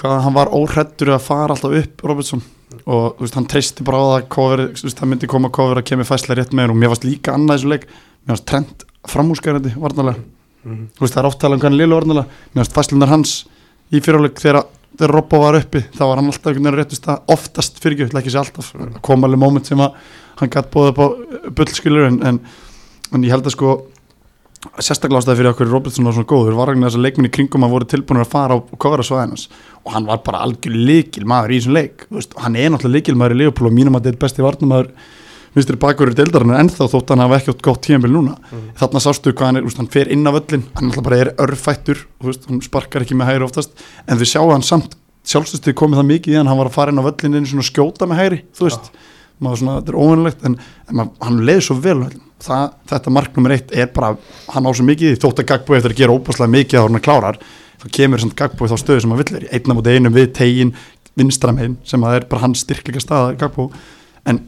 hvað 0.00 0.20
hann 0.24 0.34
var 0.36 0.50
óhrættur 0.52 1.12
að 1.14 1.22
fara 1.22 1.54
alltaf 1.54 1.76
upp 1.78 2.02
Robertson. 2.04 2.42
Og 2.90 3.20
veist, 3.20 3.36
hann 3.38 3.46
treysti 3.46 3.84
bara 3.86 4.00
á 4.02 4.06
það 4.18 4.24
cover, 4.34 4.62
veist, 4.74 4.98
það 4.98 5.10
myndi 5.12 5.28
koma 5.30 5.48
cover 5.54 5.78
að 5.78 5.86
kemur 5.92 6.08
fæslega 6.08 6.40
rétt 6.42 6.52
með 6.56 6.66
hann 6.66 6.72
og 6.74 6.80
mér 6.80 6.90
fannst 6.90 7.06
líka 7.06 7.34
annað 7.36 7.60
þessu 7.60 7.70
leik. 7.70 7.84
Mér 8.24 8.34
fannst 8.34 8.46
trend 8.50 8.84
framúskarandi 9.14 9.74
varnalega 9.78 10.24
Mhm. 10.64 10.86
þú 10.96 11.04
veist, 11.04 11.14
það 11.14 11.20
er 11.20 11.26
oft 11.28 11.38
talað 11.42 11.54
um 11.54 11.60
hvernig 11.60 11.80
lilu 11.82 11.96
varnalega 11.98 12.26
mér 12.54 12.62
fannst 12.64 12.76
fæslunar 12.78 13.08
hans 13.08 13.32
í 13.92 14.00
fyrirleik 14.00 14.40
þegar, 14.40 14.64
þegar 14.94 15.14
Robbo 15.18 15.40
var 15.42 15.58
uppi, 15.58 15.82
þá 15.94 16.04
var 16.04 16.20
hann 16.20 16.30
alltaf 16.30 16.50
einhvern 16.50 16.68
veginn 16.68 16.76
á 16.76 16.80
réttu 16.80 16.98
stað, 16.98 17.24
oftast 17.34 17.80
fyrirgjöf, 17.82 18.14
ekki 18.20 18.34
sér 18.34 18.44
alltaf. 18.44 18.70
Kom 19.04 19.26
alveg 19.26 19.42
moment 19.42 19.66
sem 19.66 19.82
að 19.82 19.96
hann 20.40 20.52
gætt 20.52 20.70
bóða 20.74 20.92
upp 20.92 21.02
á 21.02 21.06
bullskilur 21.58 22.08
en, 22.08 22.20
en, 22.26 22.40
en 23.12 23.26
ég 23.26 23.34
held 23.34 23.48
að 23.48 23.56
sko 23.56 23.74
sérstaklega 24.80 25.20
ástæði 25.20 25.40
fyrir 25.40 25.50
okkur 25.52 25.70
Robertson 25.70 26.06
var 26.06 26.14
svona 26.16 26.28
góður 26.30 26.56
var 26.56 26.70
vegna 26.72 26.88
þess 26.88 26.98
að 26.98 27.04
leikminni 27.04 27.30
kringum 27.34 27.66
að 27.66 27.74
voru 27.74 27.88
tilbúinir 27.90 28.24
að 28.24 28.30
fara 28.32 28.56
og 28.56 28.70
kofra 28.80 29.04
svæðinans 29.04 29.48
og 29.84 29.92
hann 29.92 30.08
var 30.08 30.22
bara 30.24 30.40
algjör 30.46 30.78
líkil 30.88 31.26
maður 31.28 31.52
í 31.52 31.58
þessum 31.58 31.76
leik 31.76 32.06
veist, 32.08 32.32
hann 32.40 32.56
er 32.56 32.72
náttúrulega 32.72 32.96
líkil 32.96 33.16
maður 33.20 33.36
í 33.36 33.40
Leopold 33.42 33.70
og 33.70 33.76
mínum 33.76 33.98
að 33.98 34.06
þetta 34.06 34.14
er 34.14 34.22
besti 34.24 34.46
varnamaður 34.46 34.90
vinstri 35.54 35.78
bakurur 35.80 36.16
deildarinn 36.18 36.54
ennþá 36.58 36.88
þótt 36.90 37.12
hann 37.14 37.22
hafa 37.24 37.38
ekki 37.38 37.54
átt 37.54 37.62
gott 37.64 37.82
tíðanbíl 37.86 38.12
núna. 38.12 38.34
Mhm. 38.50 38.74
þarna 38.80 39.02
sástu 39.04 39.32
hvað 39.32 39.46
hann 39.50 39.56
er, 39.60 39.64
úst, 39.68 39.78
hann 39.78 39.90
fer 39.90 40.10
inn 40.10 40.26
á 40.26 40.32
völlin 40.34 40.66
hann 40.74 40.90
alltaf 40.90 41.04
bara 41.06 41.20
er 41.22 41.32
örfættur 41.38 42.04
úst, 42.24 42.46
hann 42.48 42.60
sparkar 42.60 43.02
ekki 43.06 43.14
með 43.14 43.32
hægri 43.32 43.48
oftast 43.48 43.70
en 44.08 44.18
þau 44.18 44.26
sjáu 44.26 44.50
hann 44.52 44.66
samt 44.66 44.96
sjálfstöðstuði 45.24 45.74
komið 45.78 46.00
það 46.02 46.10
mikið 46.10 46.34
í 46.34 46.36
hann 46.36 46.50
hann 46.50 46.58
var 46.60 46.68
að 46.68 46.76
fara 46.76 46.92
inn 46.92 47.00
á 47.00 47.06
völlin 47.06 47.38
inn 47.40 47.46
að 47.46 47.68
skjóta 47.70 48.06
með 48.06 48.20
hægri 48.20 48.40
þú 48.52 48.68
veist, 48.68 48.90
maður 49.40 49.60
svona, 49.62 49.78
þetta 49.80 49.92
er 49.94 50.00
óvennilegt 50.02 50.44
en, 50.44 50.58
en 50.88 50.98
maður, 51.00 51.12
hann 51.24 51.40
leiði 51.48 51.66
svo 51.68 51.76
vel 51.80 51.98
það, 52.44 52.72
þetta 52.90 53.12
mark 53.14 53.36
nummer 53.36 53.54
eitt 53.56 53.74
er 53.74 53.90
bara 53.94 54.14
hann 54.54 54.68
á 54.68 54.70
svo 54.74 54.86
mikið, 54.86 55.18
þótt 55.22 55.42
að 55.42 55.48
Gagbói 55.52 55.78
eftir 55.78 55.94
að 55.94 56.00
gera 56.02 56.16
óbúslega 56.16 56.52
mikið 56.54 56.80
á 56.80 56.84
hann 56.84 57.04
klárar, 57.04 57.38
þá 57.82 57.86
kemur 57.98 58.22
samt 58.22 58.36
Gagbói 58.38 58.68
þá 58.70 58.76
stöðu 58.80 59.04
sem 59.04 59.14
hann 59.14 59.22
vill 59.22 59.40
í. 59.40 59.50
Einna 59.54 59.76
mútið 59.78 59.98
einum 59.98 60.16
við 60.16 60.32
tegin 60.36 60.74
vinstramegin 61.18 61.78
sem 61.86 62.04
að 62.04 62.18
er 62.18 62.28
bara 62.30 62.44
hans 62.44 62.64
styrkleika 62.64 63.02
staða 63.02 63.34
Gagbó 63.40 63.68
en 64.28 64.42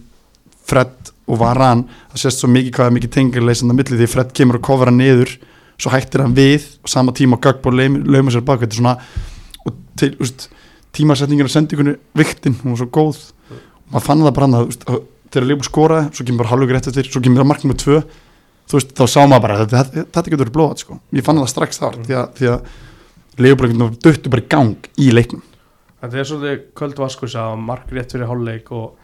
Fred 0.66 1.12
og 1.26 1.40
Varan 1.40 1.84
það 2.12 2.22
sést 2.22 2.42
svo 2.42 2.50
mikið 2.52 2.74
hvað 2.76 2.90
er 2.90 2.96
mikið 2.96 3.14
tengjarleysand 3.16 3.74
á 3.74 3.78
milli 3.78 4.00
því 4.00 4.10
Fred 4.12 4.34
kemur 4.36 4.60
að 4.60 4.66
kofra 4.68 4.94
niður 4.94 5.32
svo 5.76 5.92
hættir 5.92 6.24
hann 6.24 6.36
við 6.36 6.68
og 6.82 6.90
sama 6.90 7.14
tíma 7.16 7.36
og 7.38 7.42
Gagbo 7.44 7.72
lauma 7.72 8.32
sér 8.32 8.44
bak. 8.46 8.62
Þetta 8.62 8.72
er 8.72 8.80
svona 8.80 8.96
og 9.66 9.74
til, 9.98 10.12
úst, 10.22 10.48
tímasetningin 10.96 11.48
og 11.48 11.52
sendingunni 11.52 11.96
viktin, 12.16 12.56
hún 12.62 12.74
var 12.74 12.80
svo 12.82 12.88
góð. 12.92 13.18
Og 13.50 13.92
maður 13.94 14.06
fann 14.06 14.24
það 14.24 14.36
bara 14.38 14.48
hann 14.48 14.58
að 14.60 15.02
þegar 15.32 15.48
Leifur 15.50 15.68
skoraði, 15.68 16.06
svo 16.16 16.26
kemur 16.26 16.42
bara 16.42 16.52
halvlegur 16.54 16.78
eftir 16.78 17.10
svo 17.10 17.22
kemur 17.22 17.42
það 17.42 17.50
marknum 17.50 17.72
með 17.74 17.82
tvö 17.82 17.98
veist, 18.72 18.92
þá 18.96 19.04
sá 19.06 19.20
maður 19.26 19.42
bara 19.44 19.58
þetta, 19.62 19.82
þetta, 19.96 20.22
getur 20.26 20.42
verið 20.44 20.54
blóðat 20.56 20.82
sko. 20.82 20.98
ég 21.14 21.26
fann 21.26 21.40
það 21.40 21.50
strax 21.52 21.82
þar 21.82 21.98
því 22.06 22.16
að, 22.18 22.30
því 22.38 22.52
að 22.54 22.70
Leifur 23.36 23.72
döttu 24.00 24.32
bara 24.32 24.42
í 24.42 24.48
gang 24.48 24.86
í 24.96 25.10
leiknum. 25.12 25.42
Þetta 26.00 26.18
er 26.20 26.28
svolítið 26.28 26.62
köld 26.78 27.00
vaskus 27.02 27.34
að 27.36 27.58
mark 27.60 27.90
rétt 27.92 28.14
fyrir 28.14 28.30
hálfleik 28.30 28.70
og, 28.72 28.94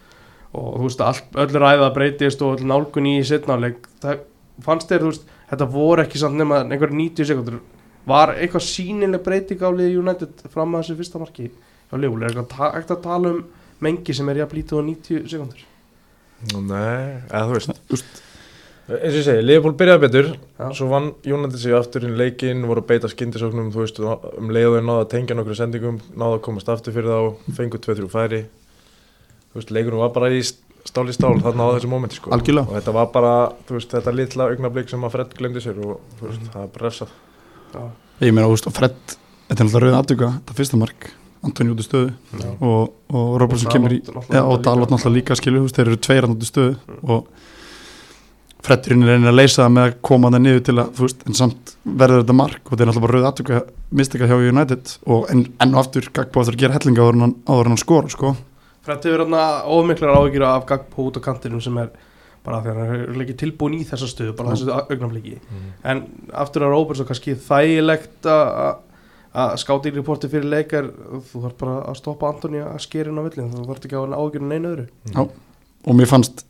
og 0.52 0.73
þú 0.78 0.87
veist, 0.88 1.00
all, 1.00 1.21
öll 1.47 1.61
ræða 1.62 1.90
breytist 1.97 2.42
og 2.44 2.59
öll 2.59 2.68
nálgun 2.68 3.09
í 3.09 3.14
setnáleik 3.25 3.87
það 4.02 4.25
fannst 4.62 4.90
þér, 4.90 5.04
þú 5.06 5.12
veist, 5.12 5.28
þetta 5.52 5.68
voru 5.73 6.04
ekki 6.04 6.21
samt 6.21 6.37
nema 6.40 6.62
einhver 6.66 6.92
90 6.92 7.28
sekundur 7.30 7.61
var 8.09 8.35
eitthvað 8.35 8.66
sínileg 8.66 9.23
breyting 9.25 9.62
á 9.62 9.71
liði 9.73 10.00
United 10.02 10.42
fram 10.52 10.75
að 10.75 10.82
þessu 10.85 10.99
fyrsta 11.00 11.23
marki 11.23 11.49
á 11.88 11.94
Leifúl, 11.97 12.23
er 12.23 12.32
eitthvað 12.35 12.76
hægt 12.76 12.92
að 12.92 13.04
tala 13.06 13.32
um 13.37 13.42
mengi 13.82 14.14
sem 14.16 14.28
er 14.32 14.42
jafn 14.42 14.59
lítið 14.59 14.80
á 14.80 14.82
90 14.90 15.30
sekundur 15.32 15.64
Nei, 16.52 17.23
eða 17.30 17.47
þú 17.49 17.56
veist 17.56 17.82
Úst. 17.94 18.23
eins 18.92 19.12
og 19.14 19.18
ég 19.21 19.26
segi, 19.28 19.44
Liverpool 19.47 19.76
byrjaði 19.78 20.02
betur 20.04 20.30
Já. 20.35 20.66
svo 20.75 20.88
vann 20.90 21.12
United 21.23 21.61
sig 21.62 21.76
aftur 21.78 22.04
inn 22.09 22.18
leikinn 22.18 22.66
voru 22.68 22.82
beita 22.85 23.09
skyndisóknum 23.09 23.71
þú 23.73 23.85
veist, 23.85 24.00
um 24.02 24.50
leiðu 24.52 24.75
þeir 24.76 24.88
náða 24.88 25.04
að 25.06 25.12
tengja 25.14 25.38
nokkru 25.38 25.56
sendingum 25.56 26.02
náða 26.12 26.40
að 26.40 26.44
komast 26.49 26.73
aftur 26.73 26.97
fyrir 26.97 27.14
þá 27.14 27.54
fengu 27.56 27.80
2-3 27.87 28.11
færi 28.12 28.42
þú 28.42 28.62
veist, 29.59 29.73
leikunum 29.75 30.02
var 30.02 30.12
bara 30.14 30.30
í 30.32 30.42
stál 30.42 31.06
í 31.09 31.14
stál 31.14 31.35
þarna 31.42 31.68
á 31.68 31.75
þessu 31.76 31.90
mómenti 31.90 32.18
sko 32.18 32.32
Algjörlega. 32.35 32.68
og 32.68 32.78
þetta 32.78 32.94
var 32.97 33.11
bara, 33.14 33.32
þú 33.68 33.78
veist, 33.78 33.92
þetta 33.94 34.14
litla 34.16 34.49
augnablík 34.50 34.90
sem 34.92 35.06
að 35.06 35.14
Fred 35.16 35.35
glemdi 35.38 35.62
sér 35.64 35.80
og 35.82 36.00
þú 36.18 36.30
veist, 36.30 36.47
það 36.52 36.64
er 36.64 36.73
bara 36.76 36.88
refsað 36.88 37.12
Já, 37.73 37.82
ég 38.26 38.37
meina, 38.37 38.73
Fred, 38.78 38.99
þetta 39.49 39.59
er 39.59 39.66
alltaf 39.66 39.82
rauðin 39.85 39.99
aðduga 40.00 40.32
þetta 40.40 40.59
fyrsta 40.59 40.80
mark, 40.82 41.09
Antoni 41.42 41.73
út 41.75 41.82
í 41.82 41.87
stöðu 41.87 42.11
já. 42.12 42.50
og, 42.59 42.92
og 43.11 43.30
Robertson 43.42 43.73
kemur 43.73 43.97
í 43.97 44.02
náttúrulega 44.02 44.37
ja, 44.38 44.44
og. 44.44 44.61
Dalot 44.66 44.92
náttúrulega 44.92 45.16
líka 45.18 45.38
skilu 45.38 45.64
þeir 45.71 45.88
eru 45.88 46.02
tveir 46.02 46.26
hann 46.26 46.37
út 46.37 46.44
í 46.44 46.50
stöðu 46.50 47.00
og 47.02 47.32
Fretturinn 48.62 49.02
er 49.02 49.25
að 49.26 49.35
leysa 49.35 49.64
það 49.64 49.73
með 49.75 49.88
að 49.88 49.94
koma 50.06 50.28
það 50.30 50.42
niður 50.44 50.61
til 50.68 50.75
að, 50.78 50.90
þú 50.94 51.02
veist, 51.02 51.23
en 51.26 51.35
samt 51.35 51.73
verður 51.82 52.21
þetta 52.21 52.37
mark 52.38 52.61
og 52.62 52.71
þetta 52.71 52.85
er 52.85 52.90
náttúrulega 52.92 53.06
bara 53.09 53.16
rauð 53.16 53.26
aðtöka 53.32 53.62
mistika 53.99 54.28
hjá 54.30 54.35
United 54.38 54.92
og 55.11 55.25
en, 55.32 55.40
enn 55.64 55.75
og 55.75 55.80
aftur 55.82 56.06
Gagbo 56.14 56.44
að 56.44 56.61
gera 56.61 56.76
hellinga 56.76 57.02
áður 57.02 57.16
en 57.16 57.25
hann, 57.26 57.35
áður 57.49 57.71
en 57.71 57.75
hann 57.75 57.82
skora, 57.82 58.12
sko. 58.12 58.37
Frætti 58.82 59.12
verður 59.12 59.28
þarna 59.28 59.42
ómiklar 59.70 60.16
áhyggjur 60.18 60.46
af 60.48 60.64
Gagpo 60.66 61.08
út 61.08 61.18
á 61.18 61.22
kantinum 61.22 61.62
sem 61.62 61.76
er 61.82 61.92
bara 62.42 62.62
því 62.62 62.72
að 62.72 62.80
hann 62.80 63.02
er 63.02 63.20
ekki 63.22 63.36
tilbúin 63.44 63.76
í 63.78 63.84
þessa 63.86 64.08
stöðu 64.10 64.32
bara 64.38 64.56
þessu 64.56 64.72
augnafliki 64.74 65.36
mm. 65.38 65.68
en 65.92 66.00
aftur 66.42 66.66
að 66.66 66.74
Róbert 66.74 66.98
svo 66.98 67.06
kannski 67.06 67.36
þægilegt 67.38 68.26
að 68.26 68.80
að 69.32 69.54
skáti 69.62 69.88
í 69.88 69.94
reporti 69.96 70.28
fyrir 70.28 70.50
leikar 70.52 70.88
þú 71.30 71.46
þarf 71.46 71.58
bara 71.60 71.76
að 71.88 71.98
stoppa 72.02 72.28
Antoni 72.28 72.60
að 72.60 72.80
skera 72.84 73.08
inn 73.08 73.20
á 73.20 73.24
villin 73.24 73.52
þú 73.52 73.66
þarf 73.68 73.86
ekki 73.86 73.96
að 73.96 74.02
hafa 74.02 74.18
ágjörn 74.20 74.50
neina 74.50 74.72
öðru 74.74 74.86
Já. 75.14 75.22
og 75.22 75.96
mér 75.96 76.10
fannst 76.10 76.44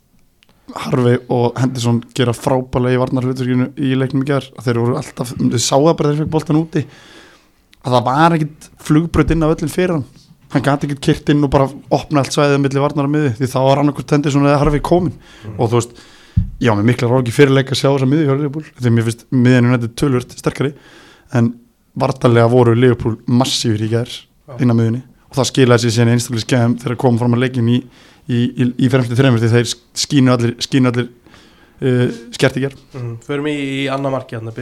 Harvey 0.73 1.21
og 1.31 1.61
Henderson 1.61 2.01
gera 2.17 2.35
frábælega 2.35 2.97
í 2.97 3.01
varnarhluturkinu 3.03 3.69
í 3.77 3.93
leiknum 3.99 4.25
í 4.25 4.29
gerð 4.33 4.51
þeir 4.65 4.81
voru 4.83 4.99
alltaf, 4.99 5.35
þau 5.37 5.61
sáu 5.63 5.87
það 5.87 5.97
bara 6.01 6.11
þeir 6.11 6.21
fekk 6.23 6.33
boltan 6.35 6.59
úti 6.59 6.83
að 7.83 7.97
það 7.97 8.05
var 8.09 8.37
ekkit 8.39 8.69
flugbröð 8.89 9.35
inn 9.37 9.47
á 9.47 9.53
öllin 9.53 9.73
fyrir 9.73 9.95
hann 9.97 10.07
hann 10.53 10.65
gæti 10.65 10.89
ekkit 10.89 11.03
kyrt 11.07 11.31
inn 11.33 11.45
og 11.47 11.51
bara 11.53 11.69
opna 11.91 12.21
allt 12.23 12.35
svæðið 12.35 12.61
millir 12.61 12.85
varnar 12.85 13.07
að 13.09 13.15
miði 13.15 13.31
því 13.39 13.47
þá 13.53 13.59
var 13.65 13.81
hann 13.81 13.93
okkur 13.93 14.05
Henderson 14.13 14.47
eða 14.47 14.59
Harvey 14.61 14.81
komin 14.85 15.15
Mm. 15.43 15.55
og 15.59 15.71
þú 15.71 15.79
veist, 15.79 15.93
já, 16.61 16.73
mér 16.75 16.87
mikla 16.87 17.09
ráki 17.09 17.33
fyrirleik 17.33 17.73
að 17.73 17.81
sjá 17.81 17.89
þessa 17.89 18.09
miði 18.09 18.27
hjá 18.29 18.35
Liverpool 18.37 18.67
því 18.79 18.91
mér 18.93 19.07
finnst 19.09 19.25
miðinu 19.31 19.73
nættið 19.73 19.95
tölvört 19.97 20.37
sterkari 20.37 20.75
en 21.33 21.55
vartarlega 21.99 22.49
voru 22.53 22.75
Liverpool 22.77 23.17
massífur 23.27 23.81
í 23.83 23.89
gerð 23.89 24.15
Já. 24.49 24.57
inn 24.61 24.71
á 24.71 24.75
miðunni 24.77 25.03
og 25.31 25.37
það 25.37 25.49
skilaði 25.51 25.83
sér 25.87 25.97
síðan 25.97 26.13
einstaklega 26.13 26.47
skefum 26.47 26.77
þegar 26.85 26.97
komum 27.01 27.19
fram 27.19 27.35
að 27.35 27.43
leikin 27.47 27.69
í, 27.73 27.81
í, 28.29 28.39
í, 28.53 28.69
í 28.85 28.89
fremstu 28.93 29.17
þreymur 29.17 29.41
því 29.41 29.49
þeir 29.57 29.69
skínu 30.05 30.33
allir, 30.33 30.55
skínu 30.61 30.93
allir 30.93 31.09
uh, 31.81 32.09
skert 32.37 32.57
í 32.61 32.65
gerð 32.67 32.79
mm. 32.93 33.15
förum 33.25 33.49
í, 33.49 33.89
annar 33.89 34.13
marki 34.13 34.37
hann 34.37 34.53
að 34.53 34.61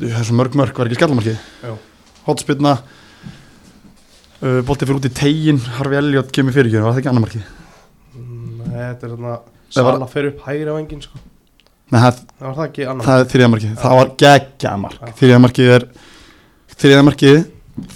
þessu 0.00 0.36
mörg 0.38 0.56
mörg 0.58 0.78
var 0.78 0.88
ekki 0.88 1.00
skallamarkið 1.00 1.80
hotspilna 2.26 2.76
uh, 4.42 4.60
boltið 4.66 4.88
fyrir 4.88 5.00
út 5.00 5.08
í 5.08 5.12
tegin 5.16 5.60
Harfi 5.78 5.98
Elliot 5.98 6.30
kemur 6.34 6.54
fyrir 6.54 6.70
ekki, 6.70 6.82
var 6.84 6.94
það 6.94 7.02
ekki 7.02 7.12
annar 7.12 7.24
markið? 7.26 7.48
Mm, 8.16 8.60
nei, 8.68 8.82
þetta 8.92 9.08
er 9.08 9.14
svona 9.16 9.38
Sala 9.72 10.08
fer 10.10 10.28
upp 10.28 10.42
hægri 10.44 10.68
á 10.68 10.76
engin 10.76 11.00
sko. 11.00 11.16
Nei, 11.92 11.98
það, 12.02 12.18
það 12.36 12.46
var 12.46 12.58
það 12.58 12.66
ekki 12.66 12.86
annar 12.90 13.08
það 13.08 13.22
er 13.22 13.30
þriðamarkið, 13.32 13.72
það 13.80 13.98
var 13.98 14.12
geggjamark 14.22 15.16
þriðamarkið 15.20 15.72
er 15.78 15.88
þriðamarkið, 16.82 17.42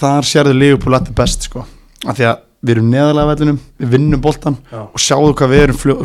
þar 0.01 0.29
sérðu 0.31 0.57
Leopold 0.57 0.99
að 0.99 1.15
best 1.21 1.49
sko, 1.51 1.65
af 2.07 2.19
því 2.19 2.29
að 2.31 2.43
við 2.67 2.73
erum 2.75 2.91
neðalega 2.91 3.31
vellinum, 3.31 3.61
við 3.79 3.93
vinnum 3.93 4.23
boltan 4.25 4.57
Já, 4.73 4.81
og 4.83 5.03
sjáðu 5.03 5.35
hvað 5.39 5.55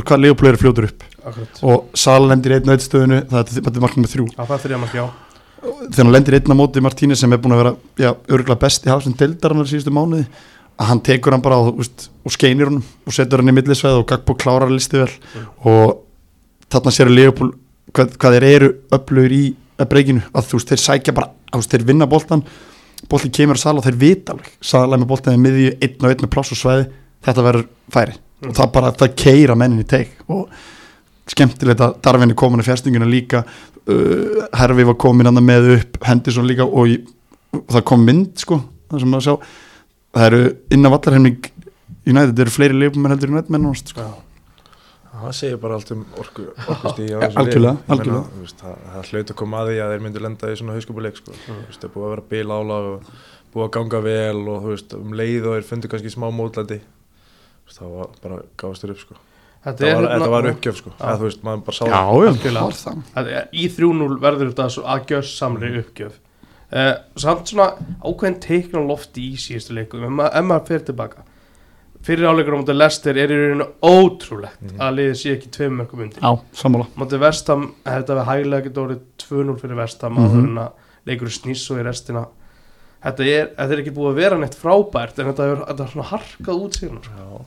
hvað 0.04 0.24
Leopold 0.26 0.52
eru 0.52 0.62
fljótur 0.62 0.88
upp. 0.92 1.06
Akkurat. 1.22 1.60
Og 1.66 1.98
Sala 1.98 2.32
lendir 2.32 2.58
einn 2.58 2.82
stöðunu, 2.82 3.22
það 3.32 3.60
er, 3.62 3.80
marknum 3.82 4.06
með 4.06 4.14
þrjú. 4.16 4.26
Já, 4.34 4.42
það 4.42 4.56
er 4.56 4.64
þriða 4.66 4.82
marki, 4.84 5.00
já 5.00 5.31
þegar 5.62 6.04
hann 6.04 6.14
lendir 6.16 6.38
einn 6.40 6.54
á 6.54 6.58
móti 6.58 6.82
Martínez 6.84 7.20
sem 7.22 7.34
er 7.34 7.42
búin 7.42 7.54
að 7.56 7.62
vera 7.64 7.74
já, 8.02 8.12
örgulega 8.34 8.60
best 8.64 8.86
í 8.88 8.92
hafsinn 8.92 9.18
deildarinnar 9.20 9.70
síðustu 9.70 9.94
mánuði 9.94 10.26
að 10.82 10.88
hann 10.90 11.02
tekur 11.06 11.36
hann 11.36 11.44
bara 11.46 11.60
og, 11.62 11.78
úst, 11.84 12.08
og 12.26 12.34
skeinir 12.34 12.70
honum 12.72 12.84
og 13.06 13.14
setur 13.14 13.44
hann 13.44 13.52
í 13.52 13.56
millisveið 13.60 14.00
og 14.02 14.08
Gagbo 14.10 14.34
klárar 14.42 14.72
listi 14.74 14.98
vel 14.98 15.12
Mm. 15.36 15.46
og 15.70 16.02
þarna 16.72 16.92
sér 16.96 17.12
Leopold 17.12 17.54
hvað, 17.94 18.16
hvað 18.18 18.36
þeir 18.40 18.48
eru 18.50 18.70
öflugur 18.96 19.36
í 19.36 19.44
að 19.78 19.90
breykinu 19.92 20.24
að 20.34 20.48
þú 20.50 20.58
veist 20.60 20.72
þeir 20.74 20.82
sækja 20.88 21.14
bara 21.18 21.30
veist 21.54 21.72
þeir 21.74 21.86
vinna 21.92 22.08
boltan 22.10 22.44
boltin 23.10 23.32
kemur 23.34 23.58
að 23.58 23.64
sala 23.66 23.82
og 23.82 23.86
þeir 23.86 23.98
vita 24.02 24.34
alveg 24.34 24.52
sala 24.62 24.98
með 24.98 25.10
boltan 25.10 25.38
með 25.38 25.46
miðju 25.52 25.72
einn 25.82 26.06
og 26.06 26.12
einn 26.14 26.22
með 26.26 26.32
pláss 26.36 26.52
og 26.56 26.60
sveiði 26.62 26.90
þetta 27.26 27.48
verður 27.50 27.68
færi 27.94 28.18
Mm. 28.42 28.50
og 28.50 28.56
það 28.58 28.70
bara 28.74 28.90
það 28.98 29.12
keira 29.22 29.54
mennin 29.56 29.84
í 29.84 29.86
teik 29.86 30.14
og 30.34 30.48
skemmtilegt 31.32 31.84
að 31.84 31.98
Darvin 32.04 32.34
er 32.34 32.40
komin 32.40 32.64
í 32.64 32.68
fjærstinguna 32.68 33.08
líka 33.10 33.44
uh, 33.46 34.46
Herfi 34.58 34.88
var 34.88 35.00
komin 35.02 35.30
hann 35.30 35.44
með 35.46 35.74
upp 35.78 36.02
Henderson 36.06 36.50
líka 36.50 36.68
og, 36.68 36.92
í, 36.92 37.00
og 37.58 37.68
það 37.72 37.88
kom 37.92 38.06
mynd 38.08 38.36
sko 38.44 38.60
það 38.92 39.06
sem 39.06 39.18
að 39.18 39.26
sjá 39.28 39.36
það 40.12 40.28
eru 40.28 40.44
inn 40.76 40.88
á 40.88 40.94
vallarhemning 40.94 41.52
United 42.08 42.44
eru 42.44 42.54
fleiri 42.54 42.78
leifum 42.78 43.06
en 43.06 43.14
heldur 43.14 43.32
United 43.32 43.54
menn 43.54 43.68
sko. 43.78 44.06
Það 45.12 45.34
segir 45.38 45.58
bara 45.62 45.76
allt 45.78 45.92
um 45.94 46.06
orku, 46.18 46.48
orkustíð 46.72 47.10
Ja, 47.12 47.20
algjörlega, 47.42 47.76
algjörlega. 47.92 48.48
það, 48.62 48.78
það 48.94 49.10
hlaut 49.12 49.34
að 49.34 49.38
koma 49.42 49.60
að 49.60 49.70
því 49.70 49.82
að 49.84 49.92
þeir 49.92 50.06
myndu 50.06 50.24
lenda 50.24 50.50
í 50.50 50.56
svona 50.58 50.78
hauskupuleik 50.78 51.20
sko. 51.20 51.36
Mm. 51.36 51.60
Það 51.68 51.86
er 51.88 51.94
búið 51.94 52.08
að 52.08 52.14
vera 52.14 52.26
bíl 52.32 52.56
álag 52.56 52.88
og 52.92 53.12
búið 53.52 53.66
að 53.68 53.74
ganga 53.76 54.02
vel 54.08 54.42
og 54.56 54.68
veist, 54.70 54.96
um 54.98 55.14
leið 55.20 55.50
og 55.50 55.58
þeir 55.58 55.68
fundu 55.68 55.92
kannski 55.92 56.14
smá 56.14 56.28
mótlandi 56.34 56.80
það 57.72 57.94
var 57.98 58.16
bara 58.24 58.40
gáðstur 58.60 58.96
upp 58.96 59.04
sko. 59.04 59.20
Þetta 59.62 59.78
það 59.78 59.88
er 59.88 59.96
var, 59.96 60.02
hérna- 60.02 60.18
þetta 60.18 60.30
var 60.34 60.48
uppgjöf 60.52 60.76
sko. 60.82 60.92
Eða, 61.00 61.18
þú 61.22 61.26
veist, 61.28 61.42
maður 61.46 61.64
bara 61.66 61.78
sá 61.78 61.86
já, 61.86 61.92
það. 61.92 62.04
já, 62.52 62.62
það 63.14 63.32
Í 63.54 63.66
3-0 63.78 64.20
verður 64.24 64.50
þetta 64.52 64.70
svo 64.74 64.84
að 64.90 65.04
gjörs 65.12 65.34
samri 65.38 65.70
uppgjöf 65.84 66.16
uh, 66.74 66.94
Samt 67.22 67.52
svona 67.52 67.68
ákveðin 68.02 68.40
teikn 68.42 68.80
á 68.80 68.84
lofti 68.90 69.28
í 69.32 69.36
síðustu 69.38 69.76
leikum 69.78 70.04
ef 70.08 70.10
maður, 70.18 70.34
ef 70.42 70.48
maður 70.50 70.68
fer 70.72 70.80
tilbaka 70.90 71.28
Fyrir 72.02 72.26
áleikur 72.32 72.56
á 72.58 72.60
móti 72.64 72.74
Lester 72.74 73.18
er 73.22 73.30
í 73.30 73.38
rauninu 73.38 73.68
ótrúlegt 73.86 74.58
Mhm. 74.66 74.80
að 74.82 74.96
liðið 74.98 75.18
sé 75.22 75.34
ekki 75.38 75.52
tveim 75.54 75.76
mörgum 75.78 76.02
undir 76.08 76.18
já, 76.26 76.32
sammála 76.58 76.88
Móti 76.98 77.20
Vestam, 77.22 77.68
þetta 77.86 78.16
við 78.18 78.26
hæglega 78.32 78.64
getur 78.66 78.88
orðið 78.88 79.02
2-0 79.22 79.60
fyrir 79.62 79.76
Mhm. 80.18 80.26
áður 80.26 80.48
en 80.50 80.58
að 80.58 80.72
leikur 81.06 81.30
snýs 81.30 81.70
og 81.70 81.78
í 81.78 81.84
restina 81.86 82.26
Þetta 83.02 83.26
er, 83.26 83.48
þetta 83.58 83.72
er 83.74 83.80
ekki 83.82 83.94
búið 83.94 84.10
að 84.12 84.18
vera 84.22 84.38
neitt 84.38 84.56
frábært 84.58 85.20
en 85.20 85.26
þetta 85.34 85.46
er, 85.52 85.62
þetta 85.70 85.84
er 85.86 85.90
svona 85.94 86.10
harkað 86.10 86.60
út 86.66 86.76
síðan 86.78 87.00
sko. 87.02 87.14
Já. 87.18 87.46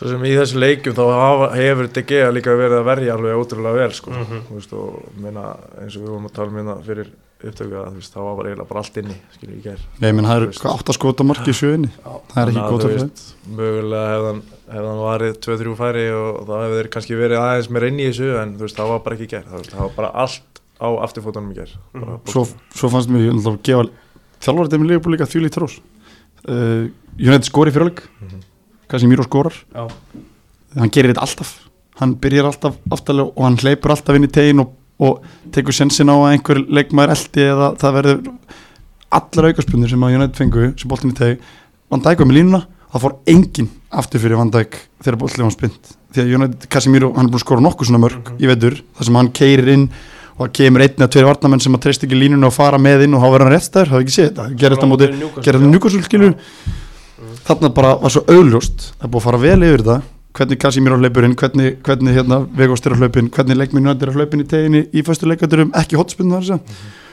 Svo 0.00 0.08
sem 0.08 0.22
í 0.24 0.30
þessu 0.32 0.56
leikjum 0.62 0.94
þá 0.96 1.02
hafa, 1.12 1.46
hefur 1.60 1.88
DG 1.92 2.20
líka 2.32 2.54
verið 2.56 2.78
að 2.80 2.86
verja 2.88 3.16
alveg 3.18 3.36
ótrúlega 3.36 3.76
vel 3.76 3.90
sko. 3.92 4.10
Mhm. 4.16 4.38
Þú 4.48 4.54
veist, 4.56 4.70
og 4.72 5.18
meina, 5.20 5.42
eins 5.82 5.96
og 5.98 6.00
við 6.06 6.08
vorum 6.14 6.28
að 6.30 6.32
tala 6.38 6.48
um 6.48 6.56
hérna 6.56 6.76
fyrir 6.86 7.10
upptöku 7.40 7.76
að 7.80 7.94
veist, 7.98 8.12
það 8.14 8.24
var 8.24 8.34
bara 8.38 8.48
eiginlega 8.50 8.68
bara 8.70 8.80
allt 8.80 8.96
inni 9.00 9.16
skilur 9.36 9.58
í 9.58 9.62
gær. 9.64 9.78
Nei, 10.00 10.12
menn 10.12 10.24
það 10.28 10.46
hvað 10.56 10.72
átt 10.74 10.90
að 10.92 10.96
skota 10.98 11.24
marki 11.28 11.52
í 11.52 11.56
sjöunni. 11.60 11.90
Já. 12.00 12.12
það 12.32 12.40
er 12.42 12.50
ekki 12.50 12.64
Þannig 12.64 12.84
að 12.84 12.94
veist, 12.96 13.22
mögulega 13.60 14.10
hefðan, 14.14 14.42
hefðan 14.72 15.00
varið 15.04 15.38
2-3 15.46 15.76
færi 15.80 16.04
og 16.16 16.40
þá 16.48 16.52
hefur 16.60 16.76
þeir 16.80 16.90
kannski 16.96 17.20
verið 17.20 17.38
aðeins 17.44 17.70
meira 17.70 17.88
inn 17.92 18.00
í 18.00 18.08
þessu 18.10 18.30
en 18.42 18.56
það 18.60 18.92
var 18.92 19.00
bara 19.04 19.16
ekki 19.16 19.28
í 19.28 19.32
gær. 19.36 19.44
Það, 19.52 19.70
það 19.72 19.80
var 19.84 19.94
bara 19.96 20.10
allt 20.24 20.60
á 20.80 20.88
afturfótunum 21.04 21.52
í 21.52 21.56
gær. 21.60 21.72
Bara 21.92 22.06
Mhm. 22.16 22.20
svo, 22.28 22.46
svo 22.72 22.88
fannst 22.92 23.08
mér, 23.12 23.24
ég 23.28 23.36
ætla 23.36 23.52
að 23.52 23.62
gefa 23.68 23.90
þjálfarið 24.40 24.80
með 24.80 24.88
Leopold 24.90 25.12
líka 25.16 25.28
þvílíkt 25.28 25.56
trós 25.56 25.80
uh, 26.48 26.88
United 27.20 27.44
skori 27.44 27.70
fyrir 27.72 27.88
alveg 27.88 28.04
Casemiro 28.90 29.24
skorar. 29.26 29.54
Já, 29.74 29.86
hann 30.80 30.90
gerir 30.94 31.12
þetta 31.14 31.24
alltaf. 31.26 31.52
Hann 32.00 32.14
byrjar 32.22 32.48
alltaf 32.50 32.76
aftalega 32.96 33.30
og 33.36 33.44
hann 33.46 33.58
hleypur 33.60 33.92
alltaf 33.94 34.16
inn 34.18 34.26
í 34.28 34.32
tegin 34.32 34.62
og, 34.64 34.72
og 35.00 35.22
tekur 35.54 35.76
sensin 35.76 36.08
á 36.10 36.16
að 36.16 36.28
einhver 36.34 36.60
leikmaður 36.66 37.14
eldi 37.16 37.46
eða 37.46 37.70
það 37.80 37.96
verður 37.98 38.20
allar 39.10 39.48
aukarspunir 39.50 39.90
sem 39.90 40.04
að 40.06 40.14
United 40.18 40.38
fengu 40.38 40.68
sem 40.78 40.90
boltin 40.90 41.10
í 41.14 41.16
tegi 41.18 41.40
Van 41.90 42.02
Dijk 42.04 42.20
var 42.22 42.28
með 42.30 42.36
línuna. 42.38 42.60
Það 42.90 43.02
fór 43.04 43.16
enginn 43.30 43.68
aftur 44.00 44.22
fyrir 44.22 44.38
Van 44.38 44.50
Dijk 44.54 44.76
þegar 45.02 45.18
boltin 45.18 45.44
var 45.46 45.54
spint. 45.54 45.92
Því 46.14 46.22
að 46.24 46.32
United, 46.38 46.66
Casemiro, 46.70 47.08
hann 47.16 47.26
er 47.26 47.30
búin 47.34 47.40
að 47.40 47.44
skora 47.44 47.62
nokkuð 47.66 47.86
svona 47.90 48.00
mörg 48.02 48.30
Mhm. 48.30 48.38
í 48.42 48.46
vetur 48.50 48.80
þar 48.98 49.04
sem 49.08 49.14
hann 49.20 49.30
keirir 49.30 49.68
inn 49.74 49.84
og 50.38 50.46
það 50.48 50.52
kemur 50.58 50.80
einn 50.86 50.96
eða 50.96 51.10
tveir 51.12 51.26
varnamenn 51.28 51.60
sem 51.62 51.74
að 51.74 51.82
treyst 51.84 52.04
ekki 52.06 52.16
línuna 52.18 52.46
og 52.48 52.54
fara 52.54 52.78
með 52.78 53.04
inn 53.04 53.14
og 53.14 53.20
þá 53.22 53.28
verður 53.34 53.44
hann 53.46 53.54
réttstæður, 53.54 53.88
það 53.90 53.94
hefði 53.98 54.06
ekki 54.06 54.16
séð 54.16 54.28
þetta? 54.30 54.46
Gerist 54.62 54.82
á 54.82 54.86
móti, 54.90 55.08
gerist 55.42 55.60
það 55.60 55.70
njúkvæmsul 55.74 56.02
skilur 56.06 56.34
þarna 57.48 57.72
bara 57.74 57.96
var 58.00 58.14
svo 58.14 58.24
augljóst 58.28 58.90
það 59.00 59.12
búið 59.12 59.20
að 59.20 59.26
fara 59.28 59.42
vel 59.44 59.60
yfir 59.68 59.84
þetta 59.84 60.00
hvernig 60.38 60.60
Casimir 60.62 60.94
á 60.94 60.98
hlaupurinn, 61.00 61.34
hvernig, 61.34 61.80
hvernig 61.82 62.14
hérna, 62.14 62.36
Vegóst 62.54 62.86
er 62.86 62.94
á 62.94 63.00
hlaupin, 63.00 63.30
hvernig 63.34 63.58
leikminn 63.58 63.90
er 63.90 64.12
á 64.12 64.14
hlaupin 64.14 64.44
í 64.44 64.46
teginni 64.46 64.84
í 64.94 65.02
fyrstu 65.02 65.26
leikaturum, 65.26 65.72
ekki 65.74 65.98
hotspinnu 65.98 66.36
þar 66.36 66.46
þess 66.46 67.08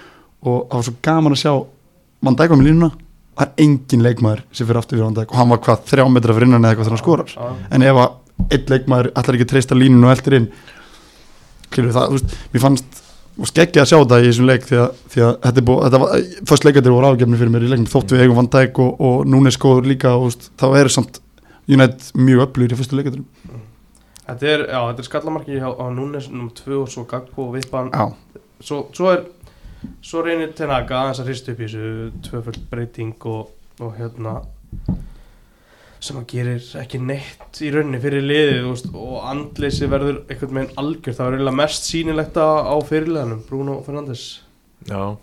og 0.45 0.67
það 0.69 0.77
var 0.77 0.85
svo 0.87 0.95
gaman 1.07 1.35
að 1.35 1.41
sjá 1.41 1.53
Van 2.25 2.37
Dijk 2.37 2.49
var 2.49 2.57
með 2.57 2.69
línuna. 2.71 2.89
Það 3.37 3.43
er 3.45 3.63
engin 3.65 4.05
leikmaður 4.05 4.39
sem 4.49 4.65
fyrir 4.65 4.79
aftur 4.79 4.97
fyrir 4.97 5.05
Van 5.05 5.17
Dijk 5.17 5.33
og 5.33 5.37
hann 5.37 5.51
var 5.51 5.59
hvað, 5.65 5.83
þrjá 5.91 6.05
metra 6.09 6.35
fyrir 6.37 6.49
innan 6.49 6.63
eða 6.63 6.73
eitthvað 6.73 6.87
þegar 6.87 6.95
hann 6.95 7.03
skorar. 7.03 7.33
Já, 7.33 7.67
en 7.77 7.85
ef 7.85 7.99
að 8.01 8.55
einn 8.57 8.71
leikmaður 8.73 9.09
allar 9.13 9.37
ekki 9.37 9.45
að 9.45 9.51
treysta 9.51 9.77
línunu 9.77 10.07
og 10.07 10.13
eldir 10.15 10.37
inn 10.37 10.47
klirur 11.73 11.93
það, 11.93 12.07
þú 12.07 12.17
veist, 12.17 12.35
mér 12.53 12.63
fannst 12.63 13.01
og 13.37 13.49
skeggja 13.49 13.83
að 13.83 13.91
sjá 13.91 13.97
þetta 13.99 14.19
í 14.19 14.27
þessum 14.27 14.49
leik 14.49 14.65
því 14.65 14.79
að, 14.81 14.99
því 15.13 15.23
að 15.27 15.31
þetta 15.45 15.61
er 15.61 15.67
búið, 15.69 15.83
þetta 15.85 16.01
var, 16.03 16.25
fyrst 16.51 16.67
leikatir 16.67 16.95
voru 16.95 17.11
ágefni 17.11 17.39
fyrir 17.39 17.53
mér 17.53 17.67
í 17.67 17.71
leiknum, 17.71 17.91
þóttu 17.91 18.17
við 18.17 18.25
eigum 18.25 18.39
Van 18.41 18.51
Dijk 18.55 18.81
og, 18.83 19.01
og 19.09 19.29
Núnes 19.29 19.59
góður 19.61 19.89
líka 19.91 20.15
og 20.17 20.35
þá 20.57 20.67
er 20.79 20.91
samt 20.93 21.21
United 21.67 22.11
mjög 22.17 22.47
öflugur 22.47 22.73
í 22.73 22.79
fyrstu 22.79 22.97
leikatirum 22.97 23.27
Þetta 24.27 24.47
er, 24.51 24.61
já, 24.67 24.79
þetta 24.89 25.03
er 25.03 25.07
skallamarki 25.07 25.57
á, 25.63 25.69
á 25.71 25.85
Núnes 25.95 26.25
nr. 26.27 26.49
2 26.51 26.81
og 26.81 26.89
svo 26.91 27.05
Gagbo 27.07 27.45
og 27.45 27.53
Vippan. 27.55 27.93
Svo, 28.59 28.81
svo 28.91 29.13
er 29.13 29.21
svo 30.03 30.23
reynir 30.25 30.51
Tenaga 30.57 30.99
aðeins 30.99 31.21
að 31.23 31.29
hrista 31.31 31.53
upp 31.53 31.61
í 31.61 31.69
þessu 31.69 32.09
tvöföld 32.25 32.65
breyting 32.71 33.27
og, 33.29 33.53
og 33.79 33.93
hérna 33.95 34.41
sem 35.99 36.19
að 36.19 36.27
gerir 36.31 36.69
ekki 36.81 37.01
neitt 37.01 37.61
í 37.63 37.71
rauninni 37.73 38.01
fyrir 38.03 38.25
liðið 38.25 38.67
veist, 38.67 38.89
og 38.93 39.25
andleysi 39.31 39.89
verður 39.89 40.21
einhvern 40.27 40.59
veginn 40.59 40.79
algjör. 40.83 41.17
Það 41.17 41.37
eiginlega 41.37 41.59
mest 41.61 41.89
sýnilegt 41.89 42.39
á, 42.39 42.49
á 42.69 42.75
fyrirleganum 42.85 43.43
Bruno 43.49 43.81
Fernandes. 43.85 44.25
Já, 44.87 45.17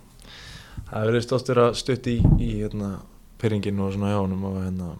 það 0.91 1.19
stótt 1.25 1.51
verið 1.53 1.67
að 1.69 1.81
stutt 1.81 2.11
í, 2.11 2.19
í 2.39 2.53
hérna, 2.59 2.95
pyrringin 3.41 3.83
og 3.83 3.95
svona 3.95 4.13
hjá 4.13 4.21
honum 4.21 4.47
og 4.51 4.63
hérna 4.63 4.95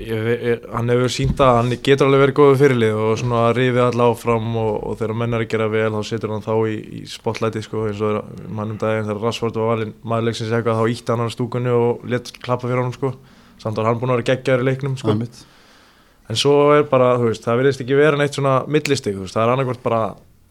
ég, 0.00 0.28
ég, 0.42 0.64
hann 0.72 0.90
hefur 0.92 1.12
sínt 1.12 1.40
að 1.42 1.58
hann 1.58 1.74
getur 1.84 2.08
alveg 2.08 2.22
verið 2.22 2.36
góðu 2.38 2.58
fyrirlið 2.60 3.00
og 3.04 3.12
svona 3.20 3.42
rífið 3.56 3.82
alla 3.84 4.08
áfram 4.12 4.48
og, 4.60 4.72
og 4.88 4.96
þegar 5.00 5.18
menn 5.20 5.36
að 5.36 5.46
gera 5.52 5.68
vel 5.72 5.90
þá 5.92 6.08
setur 6.08 6.34
hann 6.34 6.44
þá 6.46 6.54
í, 6.70 6.76
í 6.98 7.02
spotlighti 7.10 7.64
sko 7.66 7.86
eins 7.88 8.02
og 8.06 8.22
mannum 8.48 8.80
daginn 8.80 9.08
þegar 9.08 9.22
Rashford 9.26 9.60
var 9.60 9.70
valinn 9.74 9.94
maðurleiksins 10.00 10.54
eitthvað 10.54 10.80
þá 10.80 10.94
ítti 10.94 11.12
hann 11.12 11.24
hann 11.24 11.34
stúkunni 11.34 11.74
og 11.76 12.06
let 12.08 12.32
klappa 12.38 12.68
fyrir 12.70 12.84
hann 12.84 12.96
sko 12.96 13.12
samt 13.62 13.78
var 13.78 13.88
hann 13.88 14.00
búin 14.00 14.12
að 14.12 14.20
vera 14.20 14.28
geggjaður 14.32 14.64
í 14.64 14.68
leiknum 14.70 14.98
sko. 15.00 15.16
En 16.30 16.38
svo 16.38 16.54
er 16.76 16.84
bara, 16.88 17.14
þú 17.20 17.30
veist, 17.30 17.44
það 17.44 17.58
verðist 17.60 17.82
ekki 17.84 17.96
vera 17.98 18.18
neitt 18.18 18.36
svona 18.36 18.60
millistig, 18.70 19.16
þú 19.16 19.26
veist, 19.26 19.36
það 19.36 19.44
er 19.44 19.54
annarkvort 19.54 19.82
bara 19.84 20.02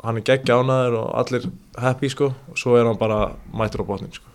hann 0.02 0.18
er 0.18 0.26
geggja 0.26 0.58
ánæður 0.58 0.98
og 1.00 1.08
allir 1.22 1.48
happy 1.82 2.10
sko 2.10 2.32
og 2.32 2.60
svo 2.60 2.76
er 2.78 2.88
hann 2.90 3.00
bara 3.00 3.36
mættur 3.54 3.84
á 3.86 3.90
botnin 3.90 4.14
sko. 4.14 4.28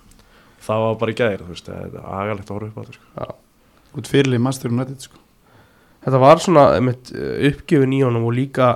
Það 0.66 0.82
var 0.82 0.98
bara 1.00 1.12
í 1.12 1.18
gæðir, 1.18 1.44
þú 1.44 1.54
veist, 1.54 1.68
það 1.68 1.84
er 1.84 2.08
agalegt 2.20 2.50
að 2.50 2.56
horfa 2.56 2.68
upp 2.68 2.76
á 2.76 2.82
þetta 2.82 2.98
sko. 2.98 3.36
Út 3.96 4.10
fyrirlið 4.12 4.42
Master 4.46 4.72
United 4.72 5.06
sko. 5.06 5.22
Þetta 6.06 6.22
var 6.22 6.42
svona 6.42 6.64
einmitt, 6.76 7.12
uppgjöfin 7.50 7.96
í 7.96 8.02
honum 8.06 8.28
og 8.28 8.36
líka 8.36 8.72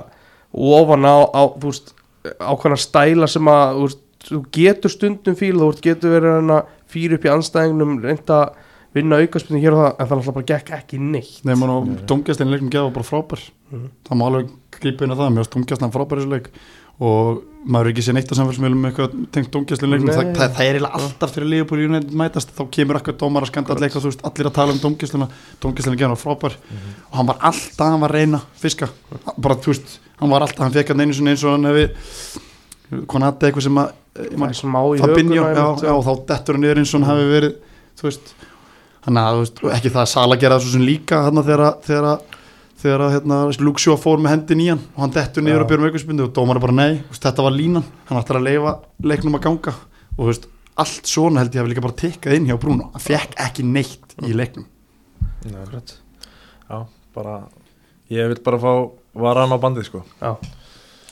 ofan 0.51 1.07
á, 1.07 1.15
á 1.31 1.41
þú 1.55 1.69
veist, 1.69 1.93
ákveðna 2.39 2.79
stæla 2.79 3.29
sem 3.31 3.51
að 3.51 3.77
þú, 3.77 3.85
veist, 3.87 4.03
þú 4.27 4.41
getur 4.57 4.93
stundum 4.93 5.37
fíl 5.39 5.55
þú 5.57 5.71
getur 5.81 6.15
verið 6.17 6.51
að 6.57 6.75
fýra 6.91 7.17
upp 7.17 7.25
í 7.25 7.31
anstæðingnum 7.31 7.95
reynda 8.03 8.41
að 8.41 8.67
vinna 8.95 9.19
aukarspilni 9.21 9.61
hér 9.63 9.75
og 9.75 9.81
það 9.81 9.91
en 9.91 10.07
það 10.09 10.17
alltaf 10.17 10.35
bara 10.35 10.49
gekk 10.51 10.69
ekki 10.77 10.99
neitt. 10.99 11.39
Nei, 11.47 11.55
mann 11.59 11.97
domgjastin 12.09 12.51
leiknum 12.51 12.71
gefa 12.73 12.91
bara 12.91 13.07
frábær. 13.07 13.41
Mhm. 13.71 13.87
það 14.07 14.15
má 14.19 14.23
alveg 14.27 14.45
grípa 14.71 15.03
inn 15.05 15.13
á 15.15 15.19
það 15.19 15.31
mér 15.31 15.41
varst 15.43 15.55
domgjastin 15.55 15.93
frábær 15.95 16.17
í 16.17 16.21
þessu 16.21 16.33
leik. 16.35 16.47
Og 17.01 17.41
maður 17.65 17.85
er 17.87 17.91
ekki 17.91 18.03
sér 18.05 18.13
neitt 18.13 18.29
á 18.29 18.35
samfélagsmiðlum 18.37 18.81
með 18.83 18.89
eitthvað 18.91 19.11
tengt 19.31 19.51
domgjastin 19.51 19.89
leiknum. 19.89 20.11
Það, 20.11 20.35
það, 20.37 20.51
það 20.57 20.65
er 20.67 20.75
alltaf 20.91 21.31
fyrir 21.33 21.49
Liverpool 21.49 21.81
United 21.87 22.11
mætast 22.13 22.51
þá 22.53 22.63
kemur 22.69 22.95
eitthvað 22.99 23.17
dómar 23.17 23.41
að 23.47 23.49
skanda 23.49 23.73
veist, 23.79 24.21
allir 24.27 24.47
að 24.51 24.57
tala 24.59 24.71
um 24.75 24.81
domgjastina 24.83 25.27
domgjastin 25.63 25.97
gefa 25.97 26.11
hann 26.11 26.19
frábær. 26.21 26.53
Og 27.09 27.15
hann 27.17 27.29
var 27.31 27.37
alltaf 27.41 27.87
hann 27.87 28.01
var 28.03 28.11
að 28.11 28.15
reyna 28.19 28.39
fiska. 28.53 28.87
Bara 29.37 29.55
þú 29.55 29.67
veist, 29.73 29.99
hann 30.19 30.29
var 30.29 30.41
alltaf, 30.45 30.61
hann 30.61 30.75
fekk 30.75 30.93
hann 30.93 31.01
einu 31.01 31.15
þannig 39.05 39.23
að 39.27 39.39
veist, 39.41 39.61
ekki 39.77 39.89
það 39.93 40.03
að 40.05 40.11
Sala 40.13 40.35
gera 40.41 40.59
svo 40.61 40.71
sem 40.75 40.85
líka 40.85 41.21
þarna 41.25 41.43
þegar 41.47 41.63
að- 41.67 41.81
þegar 41.87 42.07
að 42.11 42.37
þegar 42.81 43.01
að 43.05 43.11
hérna, 43.13 43.77
Shaw 43.77 43.95
fór 44.01 44.17
með 44.21 44.31
hendin 44.33 44.61
í 44.61 44.69
hann 44.71 44.79
og 44.95 45.01
hann 45.03 45.11
dettur 45.13 45.43
niður 45.45 45.59
Já. 45.59 45.63
og 45.63 45.69
byrjum 45.69 45.85
aukarsbyndu 45.91 46.23
og 46.25 46.33
dómar 46.33 46.59
bara 46.59 46.73
nei, 46.73 47.03
veist, 47.09 47.21
þetta 47.21 47.43
var 47.45 47.51
línan. 47.53 47.83
Hann 48.09 48.17
ætlar 48.23 48.39
að 48.39 48.47
leifa 48.47 48.71
leiknum 49.03 49.35
að 49.37 49.43
ganga. 49.45 49.73
Og 50.17 50.25
veist, 50.31 50.47
allt 50.77 51.05
svona 51.05 51.39
held 51.43 51.51
ég 51.53 51.61
hafi 51.61 51.69
líka 51.75 51.81
bara 51.85 51.93
tikkað 51.93 52.35
inn 52.39 52.47
hjá 52.49 52.57
Bruno, 52.59 52.89
hann 52.93 53.01
fekk 53.05 53.35
ekki 53.37 53.63
neitt 53.63 54.15
í 54.25 54.33
leiknum. 54.33 54.65
Nei, 55.45 55.61
Akkurat. 55.61 55.93
já, 56.69 56.85
bara 57.13 57.35
ég 58.09 58.27
vil 58.33 58.41
bara 58.43 58.57
fá 58.57 58.73
varan 59.13 59.53
á 59.53 59.57
bandið 59.61 59.85
sko. 59.85 60.03
Já, 60.21 60.35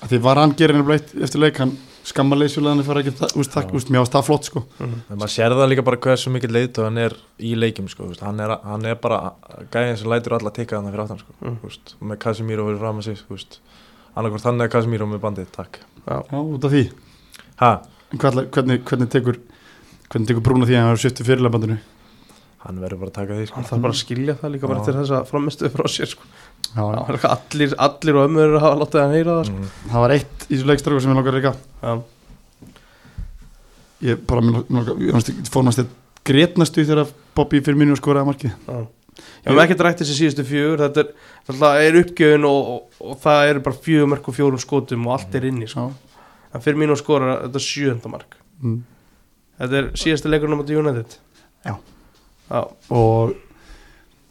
því 0.10 0.20
var 0.22 0.36
hann 0.42 0.54
gerir 0.58 0.74
henni 0.74 0.88
bleitt 0.90 1.14
eftir 1.22 1.40
leik 1.42 1.58
hann 1.62 1.78
skamma 2.08 2.36
leysjulegan 2.40 2.84
fyrir 2.86 3.02
ekki, 3.04 3.14
Já. 3.20 3.28
þú 3.34 3.76
veist, 3.76 3.90
mér 3.92 4.00
varst 4.04 4.14
það 4.16 4.26
flott 4.26 4.46
sko. 4.50 4.64
Mhm. 4.80 5.02
en 5.10 5.18
maður 5.18 5.34
sér 5.36 5.56
það 5.58 5.70
líka 5.70 5.84
bara 5.86 5.98
hversu 5.98 6.32
mikið 6.34 6.56
leiðtóð 6.56 6.84
hann 6.88 6.98
er 6.98 7.16
í 7.40 7.54
leikjum 7.56 7.90
sko, 7.90 8.08
veist, 8.08 8.22
hann, 8.22 8.40
er, 8.40 8.56
hann 8.64 8.86
er 8.86 8.96
bara 8.96 9.34
gæðin 9.72 9.98
sem 9.98 10.10
lætur 10.10 10.38
alla 10.40 10.50
tikka 10.52 10.78
þannig 10.80 10.92
fyrir 10.96 11.06
áttan 11.06 11.20
sko, 11.20 11.34
Mm. 11.42 11.58
veist, 11.64 11.96
með 12.02 12.20
Casemiro 12.20 12.66
fyrir 12.66 12.80
fram 12.80 13.00
að 13.00 13.04
sig, 13.04 13.60
annarkvort 14.16 14.44
hann 14.44 14.62
er 14.62 14.68
Casemiro 14.70 15.06
með 15.06 15.20
bandið, 15.20 15.52
takk. 15.52 15.80
Já, 16.08 16.24
já, 16.32 16.38
út 16.40 16.64
af 16.66 16.72
því, 16.72 16.90
hvernig, 18.18 18.50
hvernig, 18.52 18.84
hvernig 18.84 19.10
tekur 19.10 19.40
hvernig 20.10 20.28
tekur 20.28 20.42
Bruno 20.42 20.66
því 20.66 20.74
að 20.74 20.82
hann 20.82 20.96
er 20.98 20.98
svifti 20.98 21.24
fyrirlega 21.24 21.80
hann 22.66 22.80
verður 22.82 23.00
bara 23.04 23.12
að 23.12 23.18
taka 23.20 23.38
því 23.38 23.46
sko. 23.48 23.56
Hann 23.56 23.68
þarf 23.70 23.84
bara 23.86 23.96
að 23.96 24.00
skilja 24.02 24.36
það 24.40 24.54
líka 24.56 24.70
bara 24.72 24.84
til 24.86 24.96
þess 24.98 25.14
að 25.16 25.28
framistu 25.30 25.70
frá 25.72 25.86
sér 25.88 26.12
sko. 26.12 26.26
Já, 26.76 26.84
Já, 26.84 27.32
allir, 27.34 27.74
allir 27.78 28.20
og 28.20 28.28
ömmur 28.30 28.60
hafa 28.60 28.80
látið 28.84 29.02
hann 29.04 29.16
heyra 29.18 29.40
það 29.40 29.50
sko. 29.50 29.58
mm. 29.58 29.90
það 29.94 30.06
var 30.06 30.16
eitt 30.18 30.46
í 30.46 30.54
þessu 30.54 30.70
leikstráku 30.70 31.02
sem 31.04 31.12
ég 31.12 31.20
langar 31.20 31.34
að 31.34 31.40
reyka 31.40 31.56
Já, 31.82 31.94
ég 34.10 34.22
bara, 34.30 34.46
ég 34.46 35.10
ég 35.10 35.50
fór 35.50 35.68
næst 35.68 35.98
grétnastu 36.30 36.86
þegar 36.86 37.12
Bobby 37.36 37.62
fyrir 37.64 37.80
mínu 37.80 37.98
skoraði 38.00 38.52
já 38.52 38.80
Já, 39.44 39.52
við 39.52 39.54
erum 39.54 39.62
ekki 39.64 39.78
rætt 39.84 40.02
þessi 40.02 40.16
síðustu 40.18 40.46
fjögur 40.48 40.82
þetta 40.84 41.04
er, 41.04 41.10
þetta 41.50 41.70
er 41.84 41.98
uppgjöfin 42.02 42.46
og, 42.48 42.70
og, 42.74 43.02
og 43.04 43.18
það 43.24 43.52
er 43.52 43.60
bara 43.66 43.82
fjögur 43.88 44.12
mörg 44.14 44.30
og 44.32 44.36
fjórum 44.36 44.62
skotum 44.62 45.08
og 45.08 45.16
allt 45.16 45.36
er 45.36 45.48
inni 45.50 45.68
sko. 45.68 45.88
já, 45.90 46.20
en 46.56 46.64
fyrir 46.64 46.80
mínu 46.82 46.98
skora 47.00 47.38
þetta 47.46 47.60
er 47.60 47.66
sjöunda 47.66 48.12
mark. 48.12 48.38
Mm. 48.64 48.78
þetta 49.62 49.80
er 49.82 49.90
síðasta 50.00 50.32
leikurinn 50.32 50.56
á 50.56 50.60
móti 50.60 50.78
United. 50.80 51.18
Já. 51.68 51.74
Já, 52.50 52.62
og 52.90 53.36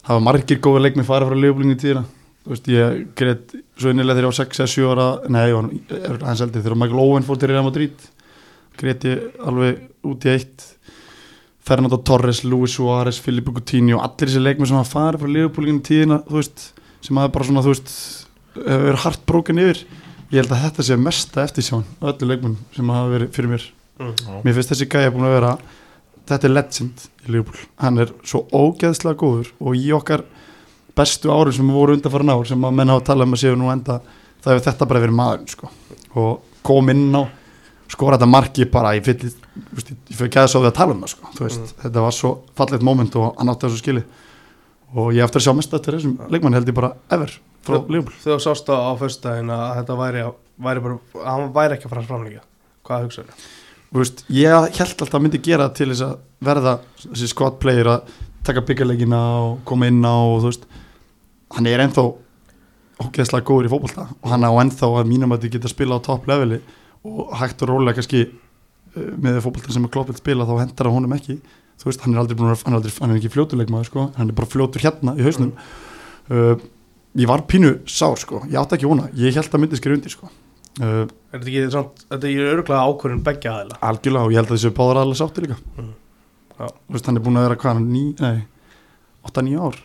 það 0.04 0.14
var 0.14 0.24
margir 0.28 0.62
góða 0.64 0.84
leikmi 0.86 1.06
farið 1.08 1.32
frá 1.32 1.42
liðbúlingu 1.44 1.80
tíðina 1.80 2.04
þú 2.48 2.54
veist, 2.54 2.70
ég 2.72 3.02
grét 3.18 3.54
svo 3.76 3.92
innilega 3.92 4.16
þegar 4.16 4.26
ég 4.26 4.32
var 4.32 4.38
6-7 4.40 4.88
ára 4.88 5.08
nei, 5.28 5.52
hans 6.24 6.42
eldið 6.44 6.64
þegar 6.64 6.80
Michael 6.80 7.02
Owen 7.04 7.26
fór 7.28 7.40
til 7.40 7.52
Real 7.52 7.66
Madrid 7.66 8.08
grét 8.78 9.04
ég 9.04 9.40
alveg 9.44 9.84
út 10.08 10.24
í 10.24 10.32
eitt 10.32 10.66
Fernando 11.68 11.98
Torres, 12.00 12.40
Luis 12.48 12.78
Suárez 12.78 13.18
Filipe 13.20 13.52
Coutinho, 13.52 14.00
allir 14.00 14.30
þessi 14.30 14.40
leikmi 14.40 14.68
sem 14.68 14.78
hafa 14.78 14.94
farið 14.94 15.20
frá 15.20 15.32
liðbúlingu 15.34 15.84
tíðina, 15.84 16.22
þú 16.24 16.38
veist 16.40 16.70
sem 17.04 17.20
hafa 17.20 17.34
bara 17.34 17.48
svona, 17.50 17.64
þú 17.66 17.74
veist 17.74 17.92
hefur 18.56 18.86
verið 18.88 19.02
hart 19.04 19.26
brókin 19.28 19.60
yfir 19.62 19.82
ég 20.28 20.40
held 20.40 20.52
að 20.52 20.64
þetta 20.66 20.86
sé 20.86 20.98
mesta 21.00 21.44
eftirsján 21.44 21.84
á 22.00 22.04
öllu 22.12 22.30
leikmunum 22.30 22.56
sem 22.76 22.94
hafa 22.94 23.12
verið 23.12 23.30
fyrir 23.36 23.52
mér 23.52 23.66
mm. 24.00 24.14
Já. 24.16 24.32
mér 24.44 24.56
finnst 24.56 24.72
þessi 24.72 24.88
gæja 24.92 25.12
búin 25.14 25.28
að 25.28 25.36
vera 25.36 25.52
þetta 26.28 26.48
er 26.48 26.54
legend 26.54 27.04
í 27.24 27.32
Liverpool 27.32 27.68
hann 27.84 28.02
er 28.04 28.12
svo 28.24 28.44
ógeðslega 28.52 29.20
góður 29.20 29.52
og 29.58 29.78
í 29.78 29.86
okkar 29.96 30.24
bestu 30.98 31.32
árum 31.32 31.54
sem 31.54 31.72
voru 31.72 31.96
undanfæra 31.96 32.36
ár 32.36 32.46
sem 32.48 32.68
að 32.68 32.78
menn 32.78 32.92
hafa 32.92 33.06
talað 33.10 33.28
um 33.28 33.36
að 33.36 33.42
séu 33.44 33.58
nú 33.58 33.72
enda 33.72 34.00
það 34.42 34.52
hefur 34.52 34.64
þetta 34.68 34.88
bara 34.90 35.02
verið 35.04 35.18
maður 35.18 35.52
sko. 35.54 35.70
og 36.18 36.62
kom 36.66 36.90
inn 36.92 37.08
á 37.14 37.22
skora 37.88 38.18
þetta 38.18 38.30
marki 38.30 38.66
bara 38.68 38.94
ég 38.98 39.06
fyrir, 39.06 39.34
gæða 40.28 40.48
svo 40.52 40.62
við 40.62 40.70
að 40.70 40.78
tala 40.78 40.94
um 40.94 41.04
það 41.04 41.12
sko. 41.14 41.30
Veist, 41.40 41.76
þetta 41.82 42.04
var 42.04 42.16
svo 42.16 42.32
fallegt 42.58 42.84
moment 42.84 43.16
og 43.16 43.30
hann 43.38 43.52
átti 43.52 43.68
þessu 43.68 43.82
skili 43.82 44.02
og 44.94 45.12
ég 45.16 45.24
eftir 45.24 45.40
að 45.40 45.46
sjá 45.46 45.56
mest 45.56 45.76
eftir 45.76 45.96
þessum 45.96 46.18
leikmann 46.32 46.56
held 46.56 46.68
ég 46.68 46.76
bara 46.76 46.92
ever 47.12 47.32
frá 47.64 47.80
þegar 47.84 48.12
þú 48.24 48.38
sást 48.44 48.68
á, 48.72 48.76
á 48.76 48.92
föstudaginn 49.00 49.52
að 49.52 49.64
þetta 49.80 49.96
væri, 49.98 50.26
væri 50.68 50.84
bara, 50.84 51.00
að 51.20 51.28
hann 51.32 51.50
væri 51.56 51.76
ekki 51.76 51.88
að 51.88 51.94
fara 51.94 52.04
að 52.04 52.12
framlíka 52.12 52.44
hvað 52.88 53.08
hugsaður? 53.08 53.48
Þú 53.88 54.02
veist, 54.02 54.24
ég 54.36 54.78
held 54.78 55.02
alltaf 55.02 55.16
að 55.16 55.24
myndi 55.24 55.40
gera 55.44 55.68
til 55.72 55.88
þess 55.90 56.04
að 56.04 56.16
verða 56.44 56.74
þessi 57.04 57.30
squad 57.32 57.56
player 57.62 57.88
að 57.88 58.16
taka 58.44 58.64
byggjarleikina 58.68 59.20
og 59.44 59.54
koma 59.68 59.88
inn 59.88 60.00
á 60.04 60.12
og 60.12 60.42
þú 60.42 60.50
veist, 60.50 60.66
hann 61.56 61.68
er 61.70 61.82
ennþá 61.84 62.04
ógeðslega 62.98 63.46
góður 63.46 63.68
í 63.68 63.72
fótbolta 63.72 64.08
og 64.10 64.28
hann 64.32 64.44
á 64.44 64.50
ennþá 64.62 64.88
að 65.00 65.08
mínum 65.10 65.32
að 65.34 65.44
þið 65.46 65.54
geta 65.56 65.70
spila 65.70 65.98
á 65.98 66.06
topp 66.06 66.26
leveli 66.30 66.58
og 67.06 67.30
hægt 67.38 67.62
og 67.62 67.70
rólega 67.70 67.98
kannski 68.00 68.24
uh, 68.26 69.12
með 69.22 69.40
fótbolta 69.44 69.74
sem 69.74 69.86
er 69.86 69.92
kloppið 69.94 70.18
spila 70.20 70.48
þá 70.48 70.56
hendar 70.64 70.88
hann 70.90 70.98
honum 70.98 71.14
ekki. 71.16 71.38
Þú 71.78 71.86
veist, 71.86 72.02
hann 72.02 72.16
er 72.16 72.20
aldrei 72.24 72.34
að 72.34 72.42
hann 72.66 72.74
er, 72.74 72.80
aldrei, 72.80 72.94
hann 72.98 73.12
er 73.14 73.20
ekki 73.20 73.30
fljótuleikmaður 73.36 73.86
sko, 73.86 74.08
hann 74.16 74.32
er 74.32 74.36
bara 74.40 74.50
fljótur 74.50 74.82
hérna 74.82 75.14
í 75.14 75.22
hausnum. 75.22 75.52
Uh, 76.26 76.58
ég 77.18 77.30
var 77.30 77.44
pínu 77.48 77.76
sár 77.88 78.18
sko, 78.18 78.42
ég 78.50 78.58
átti 78.58 78.76
ekki 78.76 78.90
vona 78.90 79.06
ég 79.16 79.38
held 79.38 79.54
að 79.54 79.62
myndi 79.62 79.78
skrifa 79.78 79.98
undir 80.00 80.12
sko. 80.16 80.32
Uh, 80.78 81.06
Er 81.30 81.38
þetta 81.38 81.52
ekki 81.52 81.70
samt, 81.74 82.02
þetta 82.10 82.28
er 82.32 82.50
örgulega 82.56 82.82
ákvörðin 82.90 83.22
beggja 83.26 83.54
aðila? 83.54 83.78
Algjörlega 83.88 84.26
og 84.26 84.34
ég 84.34 84.40
held 84.42 84.50
að 84.50 84.58
þessu 84.58 84.74
báðar 84.74 85.00
alveg 85.04 85.20
sátti 85.22 85.46
líka. 85.46 85.56
Já. 86.58 86.66
Þú 86.66 86.96
veist, 86.96 87.08
hann 87.08 87.18
er 87.20 87.24
búin 87.24 87.38
að 87.38 87.46
vera 87.46 87.58
hvað, 87.62 87.78
hann 87.78 87.88
ný, 87.94 88.04
nei 88.18 88.38
8-9 89.28 89.62
ár, 89.68 89.78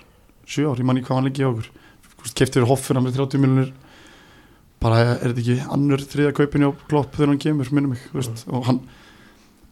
7 0.45 0.67
ár, 0.71 0.77
ég 0.79 0.85
man 0.85 0.97
ekki 0.99 1.07
hvað 1.07 1.15
hann 1.19 1.27
lengi 1.29 1.43
á 1.45 1.49
okkur 1.51 2.33
keftir 2.39 2.65
hoffina 2.67 3.01
með 3.03 3.17
30 3.19 3.41
miljonir 3.43 3.73
bara 4.83 4.99
er 5.15 5.31
þetta 5.33 5.41
ekki 5.43 5.57
annur 5.75 6.01
þriða 6.03 6.33
kaupin 6.35 6.65
á 6.67 6.69
klopp 6.89 7.13
þegar 7.15 7.31
hann 7.33 7.39
kemur, 7.43 7.69
minnum 7.71 7.93
mig 7.95 8.03
veist, 8.13 8.43
og 8.51 8.65
hann 8.67 8.81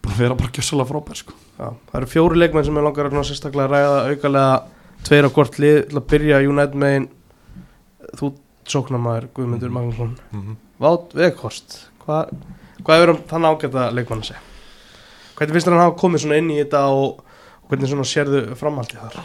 bara 0.02 0.16
vera 0.18 0.34
bara 0.34 0.50
gjössalega 0.50 0.88
frábær 0.88 1.18
sko. 1.20 1.34
Já, 1.58 1.68
það 1.90 1.98
eru 2.00 2.06
fjóri 2.10 2.38
leikmenn 2.40 2.64
sem 2.66 2.76
er 2.80 2.82
langar 2.86 3.06
að 3.10 3.26
sérstaklega 3.28 3.68
að 3.68 3.74
ræða 3.76 3.98
aukalega 4.10 4.54
tveir 5.06 5.28
á 5.28 5.34
hvort 5.36 5.58
lið 5.62 5.76
til 5.90 5.98
að 6.00 6.08
byrja 6.12 6.40
United 6.48 6.74
megin 6.82 7.08
þú 8.18 8.32
sóknarmæður 8.72 9.28
Guðmundur 9.36 9.68
Mhm. 9.70 9.76
Magnússon 9.76 10.16
Mhm. 10.32 10.56
Vát 10.80 11.12
Veghorst 11.14 11.78
hvað 12.04 12.32
hva 12.82 12.96
er 12.98 13.10
um 13.10 13.16
þann 13.30 13.46
ágæta 13.46 13.92
leikmann 13.94 14.22
að 14.24 14.32
segja 14.32 14.40
hvernig 15.36 15.52
finnst 15.54 15.66
þér 15.68 15.76
hann 15.76 15.84
hafa 15.86 15.98
komið 16.00 16.20
svona 16.24 16.38
inn 16.38 16.50
í 16.50 16.58
þetta 16.64 16.80
og, 16.90 17.22
og 17.62 17.68
hvernig 17.70 17.88
svona 17.88 18.08
sérðu 18.08 18.56
framhaldið 18.56 19.00
þar 19.00 19.20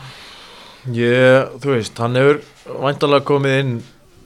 Ég, 0.94 1.54
þú 1.62 1.74
veist, 1.74 2.00
hann 2.00 2.16
hefur 2.16 2.42
væntalega 2.84 3.26
komið 3.28 3.56
inn 3.62 3.76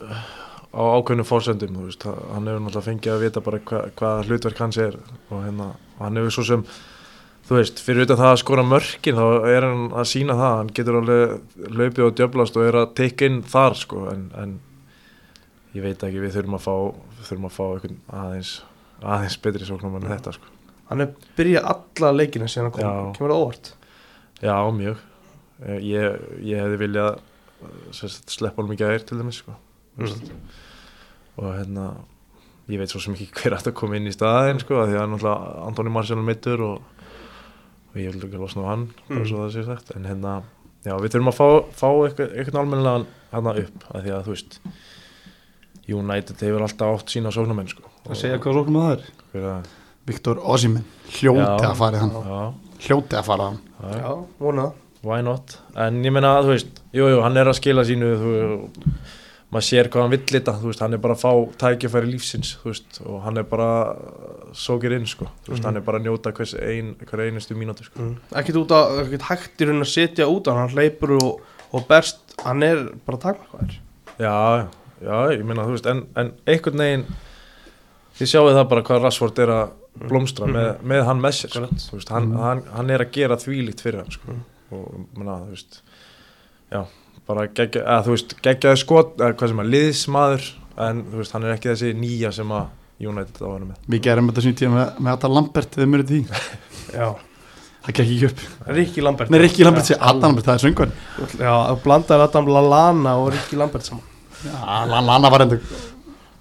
uh, 0.03 0.23
á 0.71 0.81
ákveðnum 0.99 1.27
fórsendum, 1.27 1.75
þú 1.77 1.87
veist, 1.87 2.05
hann 2.05 2.49
hefur 2.49 2.63
náttúrulega 2.65 2.87
fengið 2.87 3.13
að 3.15 3.23
vita 3.25 3.43
bara 3.45 3.59
hva, 3.65 3.83
hvað 3.97 4.23
hlutverk 4.29 4.61
hans 4.61 4.79
er 4.81 4.97
og 5.31 5.45
hérna, 5.45 5.71
hann 5.99 6.19
hefur 6.19 6.35
svo 6.35 6.45
sem, 6.47 6.65
þú 7.47 7.57
veist, 7.57 7.81
fyrir 7.83 8.05
utan 8.05 8.19
það 8.21 8.33
að 8.33 8.41
skora 8.43 8.65
mörkin 8.67 9.19
þá 9.19 9.25
er 9.51 9.67
hann 9.67 9.85
að 9.89 10.09
sína 10.11 10.37
það, 10.39 10.55
hann 10.59 10.71
getur 10.79 10.99
alveg 11.01 11.35
hlaupið 11.71 12.05
og 12.07 12.15
djöblast 12.19 12.59
og 12.59 12.67
er 12.69 12.79
að 12.83 12.95
tekka 13.01 13.31
inn 13.31 13.41
þar, 13.55 13.77
sko, 13.81 14.05
en, 14.13 14.25
en 14.43 14.57
ég 15.75 15.85
veit 15.87 16.07
ekki, 16.07 16.23
við 16.23 16.37
þurfum 16.37 16.59
að 16.59 16.65
fá, 16.67 16.73
þurfum 17.27 17.49
að 17.49 17.57
fá 17.57 17.63
einhvern 17.67 18.01
aðeins, 18.21 18.55
aðeins 19.01 19.39
betri 19.43 19.67
sóknum 19.67 19.97
en 19.97 20.09
þetta, 20.13 20.35
sko. 20.37 20.57
hann 20.91 21.07
er 21.07 21.15
byrjað 21.39 21.71
alla 21.73 22.17
leikina 22.19 22.51
síðan 22.51 22.69
að 22.69 22.77
koma 22.79 23.13
kemur 23.17 23.33
það 23.33 23.45
óvart 23.45 23.77
Já, 24.41 24.55
mjög. 24.73 24.97
Eh, 25.61 25.77
Ég, 25.85 26.21
ég 26.41 26.57
hefði 26.63 26.77
viljað 26.81 27.19
sérst, 27.93 28.29
sleppa 28.33 28.61
alveg 28.63 28.73
mikið 28.75 28.87
að 28.87 28.95
er 28.95 29.03
til 29.05 29.17
dæmis 29.21 29.41
sko. 29.43 29.53
Mm. 30.01 30.39
og 31.37 31.49
hérna 31.57 31.83
ég 32.71 32.79
veit 32.79 32.89
svo 32.93 33.01
sem 33.03 33.13
ekki 33.13 33.27
hver 33.41 33.53
ætti 33.57 33.69
að 33.69 33.75
koma 33.77 33.97
inn 33.99 34.07
í 34.09 34.13
staðin 34.15 34.61
sko, 34.63 34.79
af 34.81 34.87
því 34.89 34.97
að 35.01 35.09
náttúrulega 35.11 35.65
Antoni 35.67 35.91
Marciano 35.93 36.23
mittur 36.25 36.63
og, 36.63 36.81
og 37.91 37.99
ég 37.99 38.13
vil 38.15 38.23
ekki 38.29 38.39
losna 38.41 38.63
á 38.65 38.71
hann 38.71 38.87
bara 39.09 39.19
Mm. 39.19 39.27
svo 39.29 39.41
það 39.43 39.51
sé 39.57 39.65
sagt 39.67 39.91
en 39.97 40.07
hérna, 40.07 40.33
já, 40.87 40.95
við 40.97 41.11
þurfum 41.13 41.31
að 41.33 41.37
fá, 41.41 41.47
fá 41.81 41.87
eitthvað, 42.07 42.33
eitthvað 42.39 42.61
almennilegan 42.63 43.05
hérna 43.33 43.53
upp 43.65 43.85
af 43.91 44.01
því 44.05 44.13
að 44.15 44.25
þú 44.29 44.35
veist 44.37 44.59
United 45.91 46.41
hefur 46.45 46.63
alltaf 46.65 46.95
átt 47.01 47.11
sína 47.11 47.31
sóknarmenn 47.35 47.67
sko. 47.71 47.83
Það 48.05 48.19
segja 48.21 48.39
hvað 48.41 48.57
sóknum 48.61 48.77
að 48.81 48.91
það 48.91 49.41
er 49.41 49.47
að, 49.51 49.71
Viktor 50.07 50.39
Osimhen, 50.55 50.85
hljóti 51.19 51.43
Já. 51.43 51.67
að 51.67 51.75
fara 51.81 51.99
hann 52.01 52.13
já, 52.15 52.39
hljóti 52.87 53.17
að 53.19 53.27
fara 53.27 53.49
hann 53.51 53.59
já, 53.81 53.97
Já, 54.01 54.13
vona 54.41 54.63
það 54.69 54.79
why 55.03 55.21
not 55.25 55.57
en 55.75 56.03
ég 56.05 56.11
meina, 56.13 56.35
þú 56.43 56.53
veist, 56.55 56.81
jú, 56.93 57.07
jú, 57.09 57.21
hann 57.23 57.37
er 57.37 57.45
að 57.49 57.57
skila 57.59 57.83
sínu 57.87 58.09
þú, 58.21 58.31
maður 59.51 59.65
sér 59.67 59.89
hvað 59.91 60.01
hann 60.05 60.11
vill 60.13 60.41
þú 60.47 60.67
veist, 60.69 60.79
hann 60.85 60.93
er 60.93 61.01
bara 61.03 61.15
að 61.17 61.23
fá 61.25 61.31
tækifæri 61.63 62.11
lífsins, 62.13 62.53
veist, 62.63 63.01
og 63.05 63.21
hann 63.25 63.37
er 63.41 63.43
bara 63.43 63.69
sókir 64.53 64.93
inn, 64.95 65.05
sko, 65.09 65.25
þú 65.45 65.51
veist, 65.55 65.61
Mhm. 65.61 65.65
hann 65.65 65.77
er 65.77 65.81
bara 65.81 65.99
að 65.99 66.05
njóta 66.05 66.31
hvers 66.33 66.53
ein, 66.55 66.95
hver 67.05 67.19
einustu 67.25 67.55
mínúti, 67.55 67.83
sko 67.83 67.99
mm. 67.99 68.15
Ekkert 68.31 68.61
út 68.61 68.71
að, 68.77 68.99
ekkert 69.05 69.21
hægt 69.31 69.57
í 69.61 69.67
raun 69.67 69.81
að 69.81 69.91
setja 69.91 70.27
út 70.29 70.47
hann 70.47 70.69
hleypur 70.69 71.17
og, 71.21 71.41
og 71.73 71.87
berst 71.87 72.17
Hann 72.43 72.63
er 72.63 72.87
bara 73.05 73.17
takmarkaður 73.17 73.75
já, 74.17 74.67
já, 75.01 75.17
ég 75.37 75.43
meina, 75.45 75.63
þú 75.65 75.75
veist, 75.75 75.85
en, 75.85 76.05
en 76.15 76.31
einhvern 76.47 76.77
veginn 76.77 77.05
þið 78.17 78.27
sjáu 78.31 78.47
það 78.53 78.69
bara 78.69 78.81
hvað 78.87 79.03
Rashford 79.03 79.39
er 79.39 79.47
að 79.47 79.69
blómstra 80.07 80.47
Mhm. 80.47 80.53
með, 80.55 80.79
með 80.87 81.05
hann 81.05 81.19
með 81.21 81.35
sér, 81.37 81.49
sko, 81.51 81.67
veist, 81.97 82.09
hann, 82.09 82.29
Mhm. 82.31 82.37
hann, 82.39 82.63
hann 82.75 82.89
er 82.89 82.99
að 82.99 83.11
gera 83.11 83.35
þvílíkt 83.35 83.81
fyrir 83.81 83.97
hann, 84.01 84.11
sko 84.11 84.31
Mhm. 84.31 84.41
Og, 84.75 85.07
menna, 85.17 85.37
þú 85.45 85.55
veist 85.55 85.79
já, 86.71 86.81
bara 87.29 87.47
geggja, 87.47 87.83
eða, 87.83 88.03
þú 88.05 88.15
veist, 88.15 88.35
geggjaði 88.45 88.81
skot, 88.81 89.15
eða 89.19 89.37
hvað 89.39 89.53
sem 89.53 89.63
að 89.63 89.73
liðsmaður 89.75 90.47
en 90.87 91.01
þú 91.09 91.21
veist, 91.21 91.35
hann 91.35 91.47
er 91.47 91.55
ekki 91.55 91.71
þessi 91.73 91.91
nýja 91.97 92.31
sem 92.35 92.55
að 92.57 93.09
United 93.11 93.41
á 93.41 93.49
hann 93.49 93.67
með 93.71 93.91
Við 93.95 94.03
gerum 94.07 94.31
þetta 94.31 94.45
sín 94.45 94.57
tíma 94.61 94.77
með, 94.79 94.89
með 95.01 95.17
Adam 95.17 95.35
Lambert 95.37 95.77
þegar 95.77 95.91
mörgum 95.95 96.11
því, 96.11 96.41
Já, 96.97 97.07
það 97.85 97.95
gekk 97.95 98.03
ekki 98.05 98.27
upp. 98.27 98.43
Rikki 98.77 99.05
Lambert. 99.05 99.31
Nei, 99.31 99.39
Rikki 99.41 99.65
Lambert 99.65 99.89
sé 99.89 99.97
Adam 99.97 100.27
Lambert, 100.27 100.49
það 100.49 100.59
er 100.59 100.65
söngur 100.65 100.93
Já, 101.41 101.53
þú 101.71 101.79
blandaði 101.85 102.27
Adam 102.27 102.51
Lallana 102.51 103.15
og 103.21 103.31
Rikki 103.35 103.59
Lambert 103.59 103.87
saman. 103.87 104.05
Já, 104.41 104.57
Lana 104.89 105.31
var 105.33 105.45
enda 105.45 105.61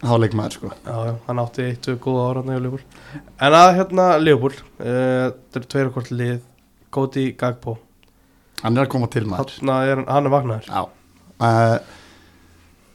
þá 0.00 0.14
leikmaður 0.22 0.56
sko. 0.56 0.70
Já, 0.86 1.16
hann 1.26 1.42
átti 1.42 1.66
eitt 1.66 1.88
og 1.92 1.98
góða 2.04 2.26
ára 2.30 2.42
í 2.56 2.60
Leopold 2.64 3.00
En 3.44 3.56
að 3.56 3.72
hérna 3.76 4.06
Leopold 4.20 4.62
uh, 4.80 5.28
Þetta 5.28 5.60
eru 5.60 5.70
tveir 5.74 5.90
hvort 5.94 6.12
lið 6.14 6.38
Góti 6.94 7.26
Gagbo 7.38 7.76
Hann 8.60 8.76
er 8.76 8.86
að 8.86 8.92
koma 8.92 9.08
til 9.12 9.24
maður 9.28 9.54
er 9.64 9.94
hann, 10.00 10.08
hann 10.08 10.28
er 10.28 10.34
vagnar 10.34 10.68
uh, 10.70 11.78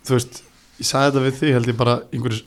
Þú 0.06 0.18
veist, 0.18 0.44
ég 0.80 0.90
sagði 0.90 1.08
þetta 1.10 1.26
við 1.26 1.40
þig 1.40 1.56
held 1.58 1.72
ég 1.72 1.80
bara 1.80 1.96
einhverjus 2.14 2.44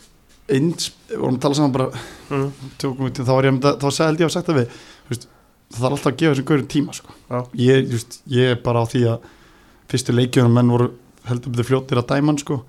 eins, 0.49 0.93
við 1.09 1.21
vorum 1.21 1.37
að 1.37 1.43
tala 1.45 1.59
saman 1.59 1.75
bara 1.75 1.89
mm. 2.33 2.47
tökum 2.81 3.11
þá 3.13 3.33
var 3.35 3.49
ég 3.49 3.59
þá 3.61 3.89
held 4.07 4.23
ég 4.23 4.29
að 4.29 4.49
það 4.49 4.59
við 4.59 4.79
veist, 5.11 5.27
það 5.69 5.83
þarf 5.83 5.97
alltaf 5.97 6.11
að 6.11 6.19
gefa 6.23 6.33
þessum 6.33 6.49
gaurin 6.49 6.71
tíma 6.73 6.97
sko. 6.97 7.17
Ég, 7.59 7.89
veist, 7.93 8.19
ég 8.33 8.55
er 8.55 8.61
bara 8.65 8.85
á 8.85 8.87
því 8.89 9.03
að 9.13 9.29
fyrstu 9.93 10.15
leikjunum 10.17 10.57
menn 10.57 10.73
voru 10.73 10.91
heldur 11.29 11.53
betur 11.53 11.69
fljóttir 11.69 12.01
að 12.01 12.09
dæma 12.15 12.33
hann 12.33 12.41
sko. 12.41 12.63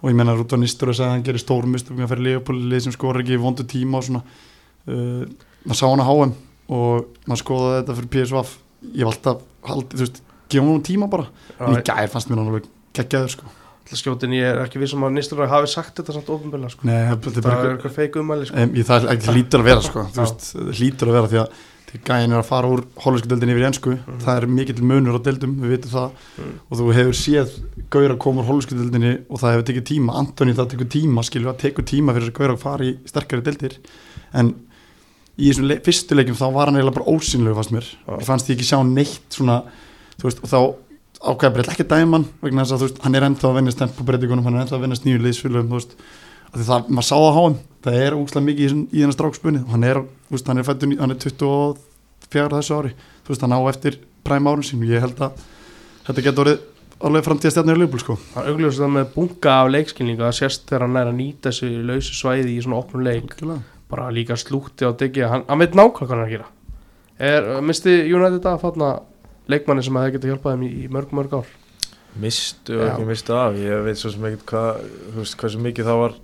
og 0.00 0.10
ég 0.10 0.16
menna 0.16 0.36
Rúton 0.36 0.60
Nistur 0.60 0.92
að 0.92 0.98
segja 0.98 1.08
að 1.10 1.14
hann 1.14 1.26
gerir 1.26 1.42
að 1.42 2.10
fyrir 2.12 2.24
Leopold 2.24 2.82
sem 2.84 2.92
skora 2.92 3.20
ekki 3.20 3.38
vondu 3.40 3.64
tíma 3.64 3.98
og 3.98 4.04
svona 4.04 4.22
uh, 4.22 5.24
maður 5.64 5.78
sá 5.80 5.86
hann 5.88 6.04
að 6.04 6.10
HM 6.10 6.34
og 6.76 7.06
maður 7.26 7.42
skoðaði 7.42 7.78
þetta 7.80 7.96
fyrir 7.96 8.12
PSV 8.12 8.56
ég 8.94 9.04
var 9.04 9.12
alltaf 9.14 9.42
haldið, 9.66 9.98
þú 9.98 10.04
veist, 10.06 10.20
gefa 10.48 10.66
hann 10.70 10.82
tíma 10.86 11.10
bara 11.10 11.26
en 11.60 11.74
í 11.74 11.78
Já, 11.80 11.84
gær 11.90 12.08
fannst 12.12 12.28
mér 12.30 12.38
hann 12.38 12.48
alveg 12.52 12.68
geggjaður 12.94 13.30
sko. 13.36 13.44
skjótin 13.86 14.32
ég 14.34 14.42
er 14.50 14.64
ekki 14.64 14.78
vissum 14.82 15.02
að 15.06 15.12
Nistur 15.14 15.46
hafi 15.46 15.68
sagt 15.70 15.94
þetta 16.00 16.12
samt 16.16 16.26
ofinbjörlega 16.34 16.70
sko. 16.74 16.86
Nei, 16.86 17.06
Það 17.06 17.40
bara 17.42 17.60
er 17.62 17.76
eitthvað 17.76 17.94
feik 17.94 18.16
umæli 18.18 18.46
sko. 18.48 18.56
um, 18.58 18.74
ég, 18.74 18.84
það 18.86 19.04
er 19.06 19.14
ekki 19.16 19.34
hlýtur 19.36 19.60
að 19.62 19.68
vera 19.70 19.80
sko. 19.82 20.06
þú 20.10 20.22
veist, 20.24 20.52
hlýtur 20.80 21.08
að 21.08 21.16
vera 21.20 21.30
því 21.30 21.38
að 21.44 21.64
gæin 22.04 22.32
er 22.34 22.40
að 22.42 22.48
fara 22.50 22.68
úr 22.68 22.82
hollensku 22.98 23.28
deildin 23.30 23.48
yfir 23.54 23.62
í 23.62 23.66
ennsku 23.70 23.92
Mhm. 23.96 24.18
það 24.20 24.36
er 24.42 24.46
mikill 24.46 24.82
munur 24.82 25.16
á 25.16 25.20
deildum, 25.22 25.52
við 25.62 25.70
vitum 25.78 25.90
það 25.94 26.10
Mm. 26.36 26.52
og 26.68 26.78
þú 26.78 26.92
hefur 26.92 27.14
séð 27.16 27.48
gaur 27.88 28.10
að 28.10 28.18
koma 28.18 28.42
úr 28.42 28.46
hollensku 28.50 28.74
deildinni 28.76 29.12
og 29.30 29.38
það 29.40 29.52
hefur 29.54 29.66
tekið 29.70 29.84
tíma 29.92 30.18
Antoni 30.18 30.52
það 30.52 30.68
tekur 30.74 30.88
tíma, 30.92 31.22
skilju 31.24 31.48
að 31.48 31.58
tekur 31.62 31.84
tíma 31.86 32.12
fyrir 32.12 32.32
gaur 32.34 32.50
að 32.52 32.58
fara 32.58 32.84
í 32.84 32.98
sterkari 33.06 33.42
deildir 33.42 33.78
en 34.34 34.54
í 35.36 35.50
þessum 35.50 35.68
le 35.68 35.78
fyrstu 35.84 36.16
leikjum 36.16 36.38
þá 36.38 36.46
var 36.54 36.70
hann 36.70 36.78
eiginlega 36.78 36.98
bara 36.98 37.12
ósynlegu 37.12 37.56
fannst 37.58 37.74
mér. 37.74 37.88
Ég 38.08 38.26
fannst 38.28 38.50
ég 38.50 38.56
ekki 38.56 38.68
sjá 38.70 38.80
neitt 38.88 39.36
svona 39.36 39.60
þú 40.16 40.28
veist, 40.28 40.42
og 40.42 40.52
þá 40.52 40.60
ákveða 41.26 41.54
breytt 41.56 41.72
ekki 41.72 41.88
dæman 41.90 42.26
vegna 42.42 42.64
þess 42.64 42.76
að 42.76 42.82
þú 42.82 42.88
veist, 42.88 43.00
hann 43.04 43.18
er 43.18 43.26
ennþá 43.26 43.50
að 43.50 43.58
vinna 43.58 43.74
stempubreitingunum, 43.74 44.46
hann 44.46 44.56
er 44.56 44.64
ennþá 44.64 44.78
að 44.78 44.84
vinna 44.86 45.00
nýju 45.04 45.22
liðsfélögum 45.24 45.72
þú 45.72 45.80
veist, 45.80 45.96
það, 46.56 46.88
maður 46.88 47.08
sá 47.08 47.16
að 47.16 47.36
háum 47.36 47.58
það 47.86 47.98
er 48.02 48.16
úkslega 48.16 48.46
mikið 48.46 48.64
í, 48.66 48.78
í 48.90 49.02
þennan 49.02 49.16
strákspunni. 49.16 49.64
Hann 49.70 49.86
er, 49.86 50.00
þú 50.28 50.36
veist, 50.36 50.48
hann 50.50 50.60
er 50.62 50.66
fættur 50.66 50.94
hann 51.00 51.14
er 51.14 51.20
24 51.22 52.56
þessu 52.56 52.78
ári. 52.80 52.94
Þú 53.26 53.32
veist, 53.32 53.44
hann 53.44 53.56
á 53.56 53.60
eftir 53.70 54.00
præm 54.26 54.48
árun 54.50 54.66
sín 54.66 54.82
og 54.82 54.90
ég 54.90 55.04
held 55.04 55.22
að 55.22 55.44
þetta 56.08 56.26
getur 56.26 56.46
orðið 56.46 56.64
alveg 57.06 57.26
framtíðastjarnir 57.26 57.76
í 57.76 57.82
Liverpool 57.82 58.02
sko. 58.02 58.18
Hann 58.34 58.50
augljóðast 58.50 58.82
það 58.82 58.92
með 58.96 59.08
bunga 59.14 59.54
af 59.60 59.72
leikskilninga 59.74 60.28
að 60.30 60.36
sérst 60.40 60.66
þegar 60.66 60.86
hann 60.86 61.00
er 61.00 61.10
að 61.10 61.18
nýta 61.20 61.50
þessu 61.50 61.70
lausu 61.90 62.16
svæði 62.16 62.54
í 62.54 62.62
svona 62.64 62.80
opnum 62.80 63.04
leik. 63.06 63.34
Algjörlega. 63.36 63.75
Bara 63.90 64.08
líka 64.14 64.36
slúti 64.38 64.86
á 64.86 64.90
degi 64.98 65.24
hann, 65.26 65.44
hann 65.48 65.62
veit 65.62 65.76
nákvæmlega 65.76 66.00
hvað 66.00 66.12
hann 66.14 66.22
er 66.22 66.26
að 66.26 66.34
gera. 66.34 66.48
Er, 67.16 67.46
misti 67.64 67.94
United 68.12 68.48
að 68.50 68.60
fatna 68.64 68.90
leikmanni 69.50 69.84
sem 69.86 69.96
hefði 69.96 70.16
getið 70.16 70.32
hjálpað 70.34 70.56
þeim 70.56 70.66
í, 70.66 70.70
í 70.84 70.90
mörg 70.92 71.14
mörg 71.16 71.38
ár? 71.38 71.54
Mistu 72.20 72.78
og 72.80 72.84
ekki 72.90 73.08
mistu 73.08 73.34
af. 73.36 73.56
Ég 73.60 73.82
veit 73.86 74.00
svo 74.00 74.12
sem 74.12 74.28
ekkert 74.28 74.46
hvað 74.50 74.84
veist, 75.16 75.38
hversu 75.40 75.62
mikið 75.64 75.90
það 75.90 76.02
var 76.02 76.16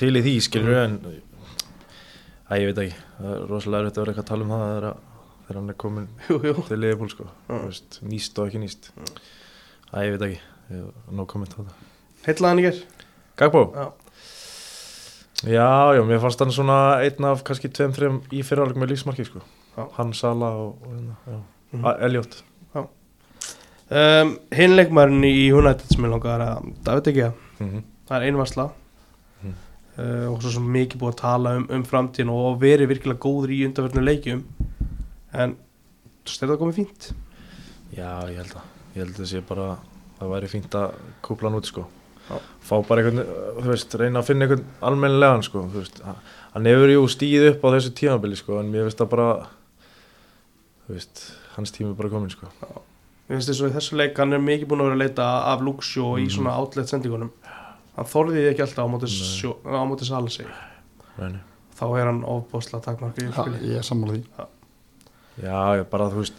til 0.00 0.12
í 0.12 0.24
því 0.24 0.34
skilur 0.46 0.80
en 0.82 0.98
að 2.52 2.62
ég 2.62 2.70
veit 2.70 2.82
ekki, 2.84 3.06
það 3.18 3.30
er 3.36 3.46
rosalega 3.48 3.86
erfitt 3.86 3.96
að 3.98 4.04
vera 4.04 4.12
eitthvað 4.12 4.26
að 4.26 4.32
tala 4.32 4.46
um 4.46 4.52
það 4.52 4.66
þegar, 4.66 4.98
þegar 5.46 5.60
hann 5.60 5.72
er 5.72 5.80
komin 5.84 6.10
jú, 6.28 6.40
jú. 6.48 6.56
til 6.68 6.80
liðbúl 6.82 7.12
sko, 7.12 7.30
veist, 7.52 8.02
nýst 8.04 8.42
og 8.42 8.50
ekki 8.50 8.60
nýst. 8.62 8.92
Að 9.92 10.06
ég 10.08 10.14
veit 10.16 10.28
ekki, 10.28 10.44
ég 10.72 10.84
hef 10.84 11.16
nóg 11.16 11.32
komment 11.32 11.56
á 11.56 11.60
það 11.64 11.80
heitlaði 12.26 12.52
hann 12.52 12.62
í 12.62 12.66
ger 12.68 12.80
Gagbo? 13.40 13.62
Já. 15.42 15.94
Já, 15.96 16.02
mér 16.06 16.20
fannst 16.22 16.38
hann 16.40 16.52
svona 16.54 16.76
einn 17.02 17.24
af 17.26 17.42
kannski 17.44 17.68
tveim, 17.72 17.92
þreim 17.96 18.20
í 18.30 18.42
fyrirháleik 18.46 18.76
með 18.78 18.92
lífsmarki 18.92 19.24
sko. 19.26 19.40
Hann, 19.96 20.12
Sala 20.14 20.50
og, 20.54 20.82
og. 20.86 21.42
Mhm. 21.72 21.84
A- 21.88 21.96
Elliot 22.04 22.42
um, 23.92 24.36
hinn 24.52 24.76
leikmærin 24.76 25.24
í 25.24 25.48
United 25.52 25.88
sem 25.92 26.04
ég 26.04 26.12
langar 26.12 26.42
að 26.44 26.68
David 26.84 27.08
ekki 27.12 27.24
að 27.28 27.34
mm 27.64 27.82
það 28.08 28.16
er 28.18 28.26
einvarsla 28.28 28.64
Mhm. 29.42 29.52
uh, 29.98 30.26
og 30.32 30.42
svo 30.42 30.50
sem 30.52 30.66
mikið 30.74 31.00
búið 31.00 31.12
að 31.14 31.20
tala 31.22 31.52
um, 31.56 31.66
um 31.70 31.82
framtíðin 31.88 32.30
og 32.32 32.58
verið 32.60 32.90
virkilega 32.92 33.18
góður 33.24 33.50
í 33.56 33.60
undanverðinu 33.66 34.04
leikjum 34.04 34.42
en 35.32 35.56
þú 36.26 36.34
styrir 36.34 36.52
það 36.52 36.60
komið 36.62 36.78
fínt 36.82 37.08
Já, 37.96 38.10
ég 38.28 38.36
held 38.42 38.52
að 38.56 38.68
Ég 38.92 39.00
held 39.02 39.14
að 39.14 39.20
það 39.22 39.30
sé 39.32 39.40
bara 39.48 39.66
það 40.20 40.32
væri 40.34 40.52
fínt 40.52 40.74
að 40.76 40.94
kúpla 41.24 41.48
hann 41.48 41.58
út 41.62 41.66
sko. 41.72 41.86
Já. 42.32 42.38
fá 42.64 42.74
bara 42.88 43.02
einhvern, 43.02 43.26
þú 43.60 43.68
veist, 43.68 43.94
reyna 44.00 44.20
að 44.22 44.28
finna 44.30 44.46
einhvern 44.46 44.64
almennilegan 44.82 45.42
sko, 45.44 45.66
þú 45.68 45.82
veist, 45.82 46.00
hann- 46.06 46.66
hefur 46.70 46.92
jú 46.94 47.02
stíð 47.12 47.48
upp 47.52 47.64
á 47.64 47.68
þessu 47.76 47.92
tímabili 47.98 48.36
sko, 48.40 48.58
en 48.60 48.72
mér 48.72 48.86
finnst 48.88 48.98
það 49.02 49.10
bara 49.12 49.28
þú 50.88 50.96
veist, 50.96 51.22
hans 51.56 51.70
tími 51.74 51.90
er 51.92 51.98
bara 51.98 52.08
komin 52.12 52.30
sko. 52.32 52.48
Mér 53.28 53.36
finnst 53.38 53.48
þess 53.52 53.62
að 53.62 53.70
í 53.70 53.76
þessu 53.76 53.96
leik 54.00 54.16
hann 54.18 54.32
er 54.32 54.42
mikið 54.42 54.68
búin 54.70 54.80
að 54.82 54.88
vera 54.90 54.96
að 54.98 55.02
leita 55.04 55.26
af 55.52 55.60
Luxjó 55.60 56.08
í 56.18 56.24
Mhm. 56.26 56.30
svona 56.36 56.56
outlet 56.58 56.88
sendingunum 56.88 57.30
hann 57.96 58.06
þorði 58.06 58.36
því 58.40 58.50
ekki 58.54 58.62
alltaf 58.64 58.84
á 58.84 58.92
móti, 58.92 59.08
Nei. 59.08 59.28
sjó, 59.36 59.56
á 59.64 59.84
móti 59.88 60.04
Salasi 60.08 60.46
Reyni. 61.18 61.38
þá 61.76 61.84
er 62.00 62.04
hann 62.06 62.22
ofbóðslega 62.24 62.82
takmarkið 62.84 63.28
í 63.28 63.32
Já, 63.32 63.42
spili 63.42 63.68
ég 63.68 63.76
er 63.76 63.82
sammála 63.82 64.12
því 64.16 64.24
Já, 65.42 65.76
ég 65.80 65.90
bara, 65.90 66.08
þú 66.10 66.16
veist 66.22 66.32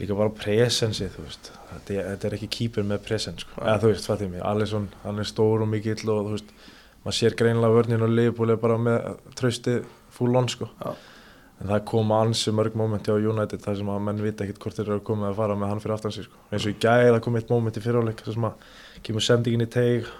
líka 0.00 0.16
bara 0.18 0.32
presensi, 0.36 1.08
þú 1.12 1.26
veist 1.26 1.50
þetta 1.72 1.94
er, 1.94 2.08
þetta 2.12 2.28
er 2.28 2.38
ekki 2.38 2.48
kýpur 2.56 2.86
með 2.86 3.04
presens 3.06 3.44
sko. 3.44 3.60
Eða 3.62 3.78
þú 3.82 3.92
veist, 3.92 4.08
fattum 4.10 4.34
ég, 4.36 4.42
Alisson, 4.44 4.88
hann 5.04 5.22
er 5.22 5.28
stór 5.28 5.64
og 5.64 5.70
mikill 5.72 6.02
og 6.12 6.26
þú 6.26 6.34
veist, 6.36 6.56
maður 7.06 7.18
sér 7.20 7.36
greinilega 7.38 7.76
vörnin 7.76 8.02
og 8.02 8.12
liðbúli 8.12 8.58
bara 8.60 8.80
með 8.82 9.12
trausti 9.38 9.78
full 10.16 10.36
on 10.38 10.48
sko 10.50 10.68
Já. 10.80 10.92
en 11.62 11.70
það 11.70 11.84
koma 11.92 12.20
ansi 12.24 12.52
mörg 12.54 12.76
mómenti 12.78 13.14
á 13.14 13.16
United 13.16 13.62
þar 13.62 13.80
sem 13.80 13.90
að 13.92 14.04
menn 14.08 14.22
vita 14.24 14.44
ekkert 14.44 14.62
hvort 14.64 14.78
þeir 14.80 14.90
eru 14.90 15.06
komið 15.06 15.30
að 15.30 15.40
fara 15.40 15.56
með 15.58 15.72
hann 15.72 15.82
fyrir 15.84 15.96
aftan 15.96 16.14
sig 16.16 16.26
sko. 16.26 16.44
eins 16.50 16.66
og 16.66 16.74
í 16.74 16.78
gæði 16.82 17.10
það 17.12 17.22
kom 17.26 17.40
eitt 17.40 17.52
móment 17.52 17.78
í 17.78 17.84
fyriráleik 17.84 18.22
sem 18.26 18.48
að 18.48 18.70
kemur 19.06 19.26
sendingin 19.26 19.66
í 19.66 19.70
teig 19.70 20.14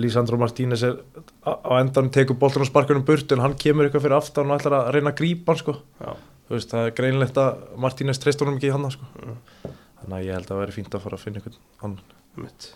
Lísandro 0.00 0.38
Martínez 0.38 0.84
er 0.86 1.00
á 1.42 1.72
endanum 1.80 2.12
tekur 2.14 2.38
boltan 2.38 2.62
og 2.62 2.68
sparkunum 2.70 3.02
burt 3.06 3.32
en 3.34 3.42
hann 3.42 3.56
kemur 3.58 3.88
eitthvað 3.88 4.04
fyrir 4.06 4.20
aftan 4.20 4.52
og 4.52 4.60
ætlar 4.60 4.76
að 4.78 4.92
reyna 4.94 5.10
að 5.10 5.18
grípa 5.18 5.50
hann 5.50 5.62
sko 5.64 5.74
Já. 5.98 6.12
Veist, 6.56 6.70
það 6.72 6.86
er 6.88 6.96
greinlegt 6.98 7.38
að 7.40 7.60
Martínez 7.84 8.18
treyst 8.22 8.40
honum 8.42 8.56
ekki 8.58 8.70
í 8.70 8.74
hann 8.74 8.90
sko. 8.90 9.06
Mm. 9.20 9.36
þannig 10.00 10.16
að 10.16 10.24
ég 10.26 10.34
held 10.38 10.46
að 10.46 10.50
það 10.54 10.62
væri 10.62 10.76
fínt 10.78 10.96
að 10.96 11.04
fara 11.04 11.18
að 11.18 11.24
finna 11.26 11.40
einhvern 11.42 11.60
annan 11.84 12.16
Mitt. 12.40 12.70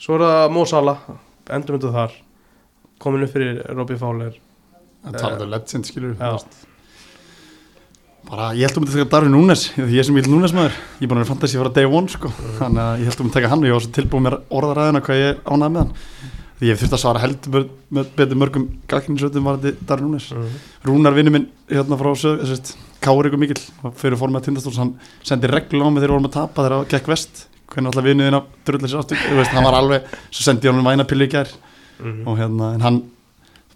svo 0.00 0.16
er 0.16 0.24
það 0.26 0.54
Mo 0.56 0.64
Salah 0.70 1.04
endur 1.50 1.76
myndu 1.76 1.92
þar 1.94 2.16
komin 3.02 3.26
upp 3.26 3.32
fyrir 3.34 3.62
Robbie 3.76 3.98
Fowler 4.00 4.34
en 5.06 5.16
talaðu 5.16 5.48
legend 5.50 5.88
skilur 5.88 6.14
Já. 6.16 6.26
þú 6.26 6.32
veist. 6.36 6.58
bara 8.30 8.50
ég 8.54 8.68
held 8.68 8.78
um 8.78 8.84
að 8.86 8.92
taka 8.96 9.10
Darvin 9.14 9.32
Núnes 9.34 9.62
því 9.74 9.94
ég 9.96 10.06
sem 10.06 10.14
vil 10.18 10.26
Núnes 10.28 10.52
maður, 10.56 10.76
ég 11.00 11.06
er 11.06 11.10
búin 11.10 11.18
að 11.18 11.24
vera 11.24 11.30
fantasi 11.32 11.60
frá 11.60 11.70
day 11.74 11.88
one 11.88 12.12
sko, 12.12 12.28
þannig 12.58 12.82
að 12.84 13.00
ég 13.00 13.10
held 13.10 13.22
um 13.24 13.30
að 13.30 13.36
taka 13.38 13.50
hann 13.52 13.64
og 13.64 13.70
ég 13.70 13.76
var 13.76 13.86
svo 13.86 13.94
tilbúin 13.96 14.26
mér 14.26 14.36
orðaræðina 14.60 15.02
hvað 15.06 15.22
ég 15.22 15.40
ánæði 15.48 15.72
með 15.76 15.82
hann 15.84 15.94
ég 16.60 16.76
þurfti 16.80 16.96
að 16.96 17.02
svara 17.04 17.22
heldur 17.22 17.50
mör- 17.54 17.68
með 17.90 18.10
betur 18.16 18.36
mörgum 18.40 18.66
gagninsötum 18.90 19.44
var 19.48 19.56
þetta 19.62 19.86
Darvin 19.88 20.10
Núnes 20.10 20.26
Rúnar 20.84 21.14
vinnu 21.16 21.30
minn 21.34 21.48
hérna 21.70 21.96
frá 22.00 22.10
Káur 23.00 23.24
ykkur 23.30 23.40
mikil 23.40 23.56
fyrir 23.96 24.18
fórum 24.20 24.34
með 24.36 24.42
tindastóls, 24.50 24.76
hann 24.76 24.90
sendi 25.24 25.48
reglu 25.48 25.80
á 25.80 25.88
mig 25.88 26.02
þegar 26.02 26.12
vorum 26.18 26.26
að 26.28 26.34
tapa 26.34 26.64
þegar 26.66 26.74
það 26.84 26.90
gekk 26.92 27.06
vest 27.08 27.46
hvernig 27.70 27.88
alltaf 27.88 28.04
vinnuðin 28.04 28.36
að 28.36 28.50
drullir 28.68 28.90
sér 28.92 28.98
aftur? 29.00 29.22
Veist, 29.38 29.54
hann 29.56 29.64
var 29.64 29.76
alveg, 29.78 30.10
svo 30.28 30.42
sendi 30.44 30.68
hann 30.68 30.84
vænapillu 30.84 31.24
í 31.24 31.30
gær. 31.32 31.48
Mhm. 32.00 32.26
og 32.28 32.36
hérna, 32.40 32.74
en 32.74 32.80
hann 32.84 32.98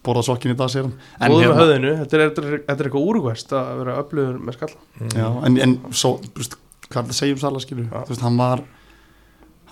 borðað 0.04 0.26
sokkin 0.28 0.52
í 0.52 0.56
dag 0.56 0.68
sér 0.68 0.82
hann. 0.82 0.92
En 1.20 1.30
Góður 1.32 1.40
með 1.40 1.48
hérna- 1.48 1.62
höðinu, 1.64 1.92
þetta 2.02 2.14
er, 2.14 2.20
er, 2.20 2.60
þetta 2.68 2.80
er 2.84 2.88
eitthvað 2.90 3.08
úrvæst 3.08 3.52
að 3.56 3.72
vera 3.80 3.96
öflugur 4.02 4.38
með 4.44 4.56
skalla. 4.58 4.78
Já, 5.14 5.28
en, 5.46 5.58
en 5.64 5.74
svo, 5.92 6.12
veist, 6.36 6.56
hvað 6.90 7.00
er 7.00 7.04
það 7.08 7.14
að 7.14 7.18
segja 7.22 7.32
um 7.38 7.42
Sala 7.46 7.60
skilur, 7.64 7.88
Já. 7.88 8.02
þú 8.04 8.12
veist, 8.12 8.24
hann 8.28 8.36
var 8.36 8.62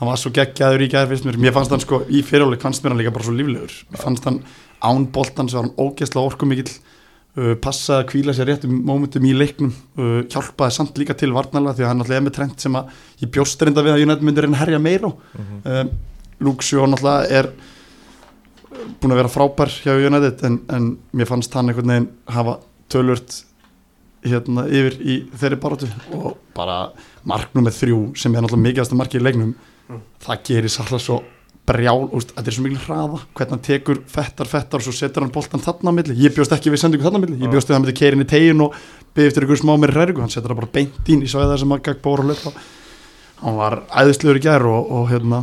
hann 0.02 0.10
var 0.10 0.18
svo 0.18 0.32
geggjaður 0.34 0.82
í 0.82 0.88
fyrst 0.90 1.26
mér, 1.28 1.36
mér 1.38 1.52
fannst 1.54 1.70
hann 1.70 1.82
sko, 1.82 2.00
í 2.10 2.24
fyriráleik 2.26 2.62
fannst 2.64 2.82
mér 2.82 2.90
hann 2.90 3.00
líka 3.04 3.12
bara 3.14 3.26
svo 3.28 3.34
líflegur, 3.38 3.74
mér 3.92 4.00
fannst 4.02 4.24
hann 4.26 4.40
án 4.82 5.04
boltan 5.14 5.50
svo 5.50 5.60
var 5.60 5.68
hann 5.68 5.76
ógeðslega 5.78 6.26
orku 6.26 6.48
mikill 6.50 6.72
uh, 6.72 7.52
passaði 7.62 8.00
að 8.00 8.08
kvíla 8.10 8.34
sér 8.34 8.50
réttum 8.50 8.80
mómentum 8.88 9.28
í 9.28 9.34
leiknum, 9.36 9.70
uh, 10.00 10.16
hjálpaði 10.26 10.74
samt 10.74 10.98
líka 10.98 11.14
til 11.14 11.30
varnarlega 11.36 11.78
því 11.78 11.86
að 11.86 11.92
hann 11.92 12.02
alltaf 12.02 12.18
er 12.18 12.26
með 12.26 12.36
trend 12.40 12.66
sem 12.66 12.80
að 12.80 12.90
ég 13.22 13.32
bjóst 13.38 13.62
reynda 13.62 13.86
við 13.86 13.94
að 13.94 14.04
United 14.08 14.26
myndir 14.26 14.50
en 14.50 14.58
herja 14.58 14.82
meira 14.82 15.12
á. 15.12 15.12
Um, 15.38 15.94
Luke 16.42 16.66
Shaw 16.66 16.90
náttúrulega 16.90 17.38
er 17.38 17.52
uh, 17.54 18.84
búin 18.98 19.14
að 19.14 19.22
vera 19.22 19.34
frábær 19.38 19.78
hjá 19.86 19.94
United 19.94 20.46
en, 20.50 20.60
en 20.66 20.92
mér 21.14 21.30
fannst 21.30 21.54
hann 21.54 21.70
einhvern 21.70 21.94
veginn 21.94 22.12
hafa 22.26 22.58
tölvört 22.90 23.44
hérna 24.26 24.66
yfir 24.66 24.98
í 24.98 25.22
þeirri 25.38 25.62
barótu 25.62 25.88
og 26.14 26.32
bara 26.58 26.88
marknum 27.26 27.70
með 27.70 27.78
þrjú 27.84 28.00
sem 28.18 28.34
er 28.34 28.42
náttúrulega 28.42 28.66
mikilvægast 28.66 28.98
marki 28.98 29.22
í 29.22 29.22
leiknum 29.22 29.54
Mm. 29.92 30.02
það 30.24 30.44
gerir 30.48 30.72
sallað 30.72 31.02
svo 31.04 31.22
brjál, 31.68 32.08
úst, 32.10 32.32
þetta 32.34 32.50
er 32.50 32.56
svo 32.56 32.64
mikil 32.64 32.80
hraða 32.82 33.18
hvernig 33.36 33.52
hann 33.54 33.62
tekur 33.62 34.00
fettar, 34.10 34.48
fettar 34.50 34.80
og 34.80 34.86
svo 34.86 34.94
setur 34.96 35.22
hann 35.22 35.34
boltan 35.34 35.62
þarna 35.62 35.92
á 35.94 35.96
milli, 35.98 36.16
ég 36.18 36.34
bjóst 36.34 36.54
ekki 36.56 36.72
við 36.72 36.82
sendingu 36.82 37.06
þarna 37.06 37.20
á 37.20 37.22
milli, 37.22 37.38
ég 37.38 37.52
bjóst 37.52 37.68
við 37.68 37.74
að 37.74 37.78
hann 37.78 37.84
myndi 37.86 37.98
keirin 38.00 38.24
í 38.24 38.28
tegin 38.32 38.64
og 38.64 38.78
byggði 39.14 39.30
eftir 39.30 39.46
ykkur 39.46 39.60
smá 39.60 39.72
meiri 39.78 39.94
hræringu, 39.94 40.24
hann 40.24 40.32
setur 40.32 40.50
það 40.50 40.62
bara 40.62 40.72
beint 40.74 41.10
ín 41.12 41.22
í 41.22 41.30
svæða 41.30 41.60
sem 41.62 41.74
að 41.76 41.84
gagg 41.86 42.00
bóra 42.02 42.26
hlaupa 42.26 42.50
hann 43.42 43.58
var 43.60 43.78
æðislegur 44.02 44.40
í 44.40 44.42
gær 44.42 44.66
og, 44.70 44.90
og 44.90 45.06
hérna 45.12 45.42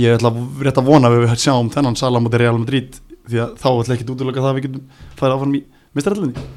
ég 0.00 0.16
ætla 0.16 0.32
rétt 0.64 0.80
að 0.80 0.88
vona 0.88 1.10
að 1.10 1.18
við 1.26 1.36
sjáum 1.44 1.68
þennan 1.72 1.98
sala 2.00 2.20
mútið 2.22 2.46
Real 2.46 2.56
Madrid 2.56 2.96
því 3.28 3.42
að 3.44 3.54
þá 3.60 3.68
ætla 3.72 3.96
ekki 3.98 4.08
útlöka 4.12 4.40
það 4.40 4.50
að 4.50 4.58
við 4.58 4.66
getum 4.68 4.84
færa 5.20 5.36
áfram 5.36 5.56
í 5.58 5.62
mistarallinni 5.92 6.48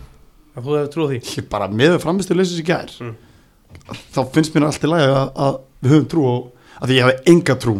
að 5.35 5.57
þú 5.83 5.91
hefur 5.91 6.07
trúið 6.15 6.43
ég 6.75 6.81
að, 6.81 6.81
og 6.81 6.87
því 6.89 6.97
ég 6.99 7.05
hefði 7.05 7.33
enga 7.35 7.55
trú 7.65 7.75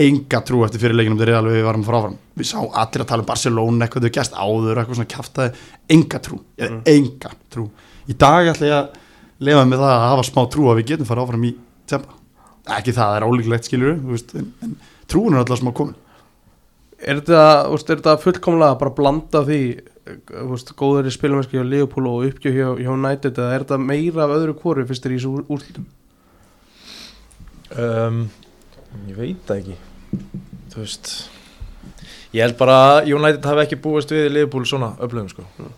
enga 0.00 0.38
trú 0.46 0.60
eftir 0.64 0.80
fyrir 0.84 0.94
leikinum 0.94 1.18
þegar 1.18 1.46
við 1.50 1.64
varum 1.66 1.82
frá 1.84 1.96
áfram 1.98 2.18
við 2.38 2.46
sá 2.46 2.58
allir 2.62 3.02
að 3.02 3.08
tala 3.10 3.24
um 3.24 3.26
Barcelona 3.26 3.86
eitthvað 3.86 4.04
þau 4.06 4.12
gæst 4.14 4.36
áður 4.38 4.78
eitthvað 4.80 4.98
svona 5.00 5.10
kjaftaði. 5.10 5.50
Enga 5.90 6.20
trú, 6.22 6.38
ég 6.56 6.68
hefði 6.68 6.76
Mm. 6.78 6.84
enga 6.94 7.30
trú. 7.50 7.64
Í 8.08 8.14
dag 8.16 8.46
ætla 8.52 8.66
ég 8.70 8.76
að 8.78 8.88
lefa 9.40 9.64
með 9.66 9.78
það 9.82 9.94
að 9.96 10.06
hafa 10.10 10.22
smá 10.30 10.42
trú 10.50 10.68
að 10.70 10.78
við 10.78 10.86
getum 10.92 11.06
fara 11.10 11.22
áfram 11.26 11.44
í 11.44 11.54
tempa 11.90 12.14
ekki 12.78 12.92
það, 12.94 13.10
það 13.10 13.16
er 13.18 13.26
ólíklegt 13.26 13.64
skilur 13.66 13.98
veist, 14.12 14.34
en, 14.38 14.52
en 14.62 14.76
trúin 15.10 15.34
er 15.34 15.42
alltaf 15.42 15.58
smá 15.58 15.72
komin. 15.74 15.94
Er 17.00 17.20
þetta, 17.20 17.42
fullkomlega 18.22 18.78
bara 18.78 18.90
að 18.92 18.96
blanda 18.96 19.42
því 19.44 19.60
veist, 20.50 20.70
góður 20.78 21.08
í 21.10 21.14
spilumesski 21.14 21.58
hjá 21.58 21.64
Leopold 21.66 22.06
og 22.06 22.26
uppgjöf 22.30 22.54
hjá, 22.54 22.68
hjá 22.78 22.90
United 22.94 23.34
eða 23.40 23.54
er 23.56 23.64
þetta 23.64 23.78
meira 23.82 24.24
af 24.28 24.36
öðru 24.38 24.54
kóru 24.60 24.86
fyrst 24.86 25.06
er 25.06 25.16
í 25.16 25.18
þessu 25.18 25.34
úr- 25.34 25.48
úrslitum 25.50 25.86
um, 27.78 28.24
Ég 29.06 29.18
veit 29.18 29.44
það 29.46 29.60
ekki. 29.60 29.76
Þú 30.72 30.82
veist 30.82 31.12
Ég 32.30 32.44
held 32.44 32.56
bara 32.60 32.76
að 32.86 33.10
United 33.10 33.46
hafi 33.46 33.64
ekki 33.64 33.78
búist 33.82 34.12
við 34.14 34.28
Liverpool 34.30 34.66
svona 34.68 34.92
öflugum 35.02 35.30
sko. 35.32 35.46
Mm. 35.58 35.76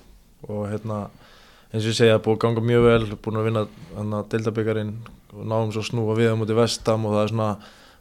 og 0.53 0.65
hérna 0.69 0.97
eins 1.73 1.85
og 1.87 1.93
ég 1.93 1.97
segja 1.97 2.19
búið 2.21 2.35
að 2.35 2.41
ganga 2.43 2.63
mjög 2.69 2.83
vel 2.85 3.17
búin 3.25 3.39
að 3.41 3.47
vinna 3.47 3.63
hann 3.97 4.17
að 4.19 4.27
deildabyggarinn 4.35 4.91
og 5.33 5.45
náum 5.49 5.71
svo 5.73 5.85
snúa 5.87 6.17
við 6.19 6.35
á 6.35 6.37
móti 6.37 6.57
vestam 6.59 7.07
og 7.07 7.15
það 7.15 7.23
er 7.23 7.31
svona 7.33 7.51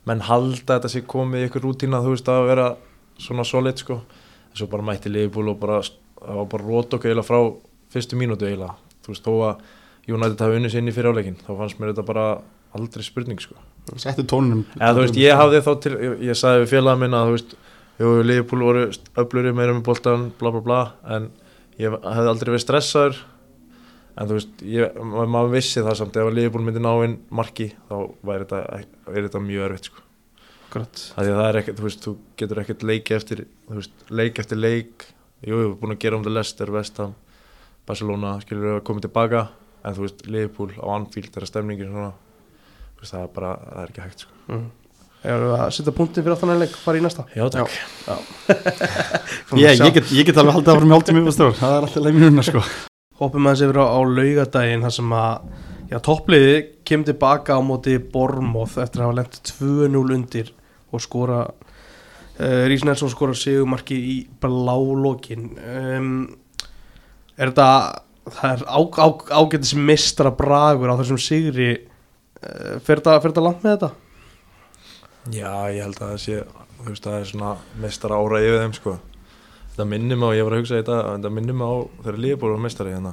menn 0.10 0.23
halda 0.27 0.73
þetta 0.73 0.91
sér 0.91 1.06
komið 1.13 1.43
í 1.43 1.47
ykkur 1.47 1.63
rútína 1.67 2.01
þú 2.04 2.15
veist 2.15 2.32
að 2.34 2.47
vera 2.49 2.65
svona 3.21 3.45
solid 3.47 3.80
sko. 3.80 4.01
En 4.51 4.60
svo 4.60 4.67
bara 4.73 4.88
mætti 4.89 5.13
Liverpool 5.13 5.54
og 5.54 5.62
bara 5.62 5.80
það 5.86 6.41
var 6.41 6.49
bara 6.51 6.67
rót 6.67 6.97
okkur 6.97 7.12
eiginlega 7.12 7.30
frá 7.30 7.39
fyrstu 7.93 8.19
mínútu 8.19 8.49
eiginlega. 8.49 8.75
Þú 9.06 9.13
veist 9.13 9.30
þó 9.30 9.34
að 9.47 10.12
United 10.12 10.43
hafi 10.43 10.60
unnið 10.60 10.73
sér 10.73 10.84
inn 10.84 10.91
í 10.91 10.97
fyriráleikin 10.97 11.39
þá 11.45 11.51
fannst 11.54 11.80
mér 11.80 11.93
þetta 11.93 12.08
bara 12.10 12.25
aldrei 12.78 13.04
spurning 13.06 13.42
sko. 13.44 13.56
Settu 14.00 14.24
tónunum. 14.30 14.62
Eða 14.78 14.94
þú 14.98 15.04
veist, 15.06 15.18
ég 15.20 15.36
hafði 15.40 15.62
þá 15.66 15.72
til, 15.84 15.92
ég, 16.06 16.18
ég 16.30 16.38
sagði 16.38 16.64
við 16.66 16.72
félaga 16.76 17.00
minna 17.02 17.22
að 17.24 17.30
þú 17.32 17.36
veist, 17.38 17.56
jú, 18.02 18.12
Liverpool 18.30 18.62
voru 18.68 18.84
öfluri 19.24 19.54
meira 19.58 19.74
með 19.76 19.84
boltan, 19.88 20.28
bla 20.40 20.52
bla 20.54 20.62
bla, 20.68 20.82
en 21.18 21.30
ég 21.82 21.96
hefði 21.98 22.30
aldrei 22.32 22.52
verið 22.54 22.64
stressaður, 22.66 23.20
en 24.22 24.30
þú 24.30 24.38
veist, 24.38 24.62
ég, 24.68 24.96
ma- 25.02 25.26
maður 25.34 25.54
vissi 25.58 25.82
það 25.84 25.98
samt, 26.02 26.20
ef 26.22 26.30
að 26.30 26.38
Liverpool 26.38 26.64
myndi 26.68 26.84
ná 26.86 26.92
inn 27.08 27.18
marki, 27.34 27.72
þá 27.90 27.96
væri 28.30 28.48
þetta, 28.48 28.82
er 29.12 29.26
þetta 29.28 29.44
mjög 29.50 29.66
erfitt, 29.70 29.90
sko. 29.92 30.06
Það 30.72 31.32
það 31.36 31.46
er 31.50 31.60
ekkert, 31.62 31.80
þú 31.82 31.88
veist, 31.90 32.06
þú 32.06 32.14
getur 32.40 32.62
ekkert 32.62 32.84
leik 32.88 33.12
eftir, 33.18 33.42
þú 33.68 33.80
veist, 33.82 34.06
leik 34.22 34.40
eftir 34.40 34.62
leik, 34.62 35.08
jú, 35.44 35.56
við 35.58 35.66
erum 35.66 35.78
búin 35.82 35.96
að 35.98 36.04
gera 36.06 36.16
um 36.20 36.24
þetta 36.24 36.36
Leicester, 36.38 36.72
Vestham, 36.78 37.16
Barcelona, 37.90 38.38
skilur 38.46 38.68
við 38.70 38.78
að 38.78 38.84
koma 38.88 39.04
tilbaka, 39.04 39.42
en 39.84 39.98
þú 39.98 40.06
veist, 40.06 40.22
Liverpool 40.32 40.70
á 40.80 40.86
Anfield, 40.96 41.32
þeirra 41.34 41.50
stemningin 41.50 41.90
svona, 41.92 42.12
það 43.10 43.26
er 43.26 43.34
bara, 43.36 43.56
það 43.66 43.82
er 43.82 43.92
ekki 43.92 44.06
hægt, 44.06 44.26
sko. 44.26 44.38
mm. 44.52 44.70
Erum 45.22 45.52
við 45.52 45.60
að 45.62 45.74
setja 45.76 45.92
punktin 45.94 46.24
fyrir 46.26 46.34
aftan 46.34 46.56
leik 46.58 46.78
fara 46.82 46.98
í 46.98 47.02
næsta? 47.06 47.28
Já, 47.38 47.44
takk. 47.54 47.74
ég, 49.62 49.76
ég, 49.78 49.92
get, 49.94 50.14
ég 50.18 50.26
get 50.26 50.40
alveg 50.42 50.56
haldið 50.58 50.72
áfram 50.74 50.90
í 50.90 50.96
hálftími 50.96 51.22
yfir 51.22 51.54
það 51.60 51.76
er 51.76 51.86
alltaf 51.86 52.06
leið 52.08 52.18
mínuna 52.18 52.46
sko. 52.48 52.64
Hoppum 53.22 53.46
aðeins 53.46 53.62
yfir 53.68 53.82
á, 53.82 53.86
á 53.86 54.00
laugadaginn 54.02 54.88
þar 54.88 54.96
sem 54.96 55.14
að 55.14 55.52
já, 55.92 56.00
toppliði 56.00 56.56
kemur 56.88 57.12
tilbaka 57.12 57.60
á 57.60 57.62
móti 57.62 57.98
Bormoth 58.02 58.80
eftir 58.82 59.04
að 59.04 59.12
hafa 59.12 59.18
lent 59.20 59.40
2-0 59.52 60.16
undir 60.18 60.50
og 60.92 61.04
skora 61.04 61.42
uh, 61.46 62.64
Rís 62.72 62.86
Nelson 62.88 63.12
skora 63.12 63.36
sigumarki 63.38 63.98
í 63.98 64.18
blálókin 64.42 65.52
um, 65.60 66.12
er 67.38 67.52
þetta 67.52 67.70
það 68.32 68.56
er 68.56 68.66
á, 68.66 68.80
á, 68.80 69.08
ágætis 69.42 69.76
mistra 69.78 70.32
bragur 70.34 70.94
á 70.94 71.00
þessum 71.00 71.22
sigri 71.22 71.72
uh, 72.41 72.80
fer 72.84 73.01
þetta 73.06 73.45
langt 73.45 73.65
með 73.65 73.77
þetta? 73.77 73.91
Já, 75.30 75.69
ég 75.69 75.84
held 75.86 75.99
að 76.01 76.12
það 76.15 76.21
sé, 76.23 76.36
veist, 76.82 77.06
það 77.06 77.15
er 77.19 77.27
svona 77.30 77.49
mestar 77.77 78.13
ára 78.15 78.39
yfir 78.41 78.63
þeim, 78.63 78.71
sko. 78.73 78.93
Þetta 79.71 79.86
minnir 79.86 80.17
mig 80.17 80.32
á, 80.34 80.38
ég 80.39 80.47
var 80.47 80.56
að 80.56 80.63
hugsa 80.63 80.80
þetta, 80.80 80.95
þetta 81.12 81.32
minnir 81.38 81.58
mig 81.60 81.69
á 81.69 81.75
þegar 81.99 82.17
Liverpool 82.25 82.54
var 82.56 82.63
mestari 82.63 82.95
hérna. 82.95 83.12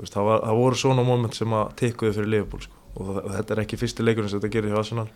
Veist, 0.00 0.16
það, 0.16 0.26
var, 0.26 0.42
það 0.48 0.58
voru 0.58 0.80
svona 0.80 1.04
moment 1.06 1.38
sem 1.38 1.54
að 1.54 1.70
tekkuðu 1.78 2.16
fyrir 2.16 2.32
Liverpool, 2.34 2.64
sko. 2.66 2.82
Og, 2.90 3.04
það, 3.04 3.20
og 3.20 3.36
þetta 3.36 3.54
er 3.54 3.62
ekki 3.62 3.78
fyrsti 3.78 4.08
leikurinn 4.08 4.32
sem 4.32 4.42
þetta 4.42 4.52
gerir 4.56 4.74
hjá 4.74 4.80
Arsenal. 4.80 5.06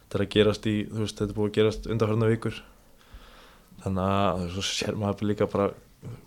Þetta 0.00 0.18
er 0.18 0.26
að 0.26 0.32
gerast 0.34 0.66
í, 0.66 0.74
veist, 0.90 1.20
þetta 1.20 1.30
er 1.30 1.38
búið 1.38 1.52
að 1.52 1.56
gerast 1.60 1.88
undanförna 1.94 2.32
vikur. 2.32 2.60
Þannig 3.84 4.10
að, 4.16 4.44
þú 4.56 4.66
sér 4.72 4.98
maður 4.98 5.30
líka 5.30 5.50
bara 5.54 5.70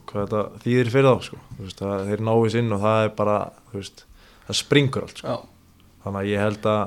hvað 0.07 0.23
þetta 0.23 0.63
þýðir 0.63 0.95
fyrir 0.95 1.11
þá, 1.11 1.27
sko. 1.27 1.43
Það, 1.83 2.07
þeir 2.07 2.25
náðu 2.31 2.55
inn 2.63 2.73
og 2.77 2.83
það 2.87 3.03
er 3.03 3.13
bara, 3.19 3.37
það 3.75 4.59
springur 4.63 5.09
allt, 5.09 5.19
sko 5.25 5.37
þannig 6.07 6.23
að 6.23 6.31
ég 6.31 6.43
held 6.45 6.69
að 6.71 6.81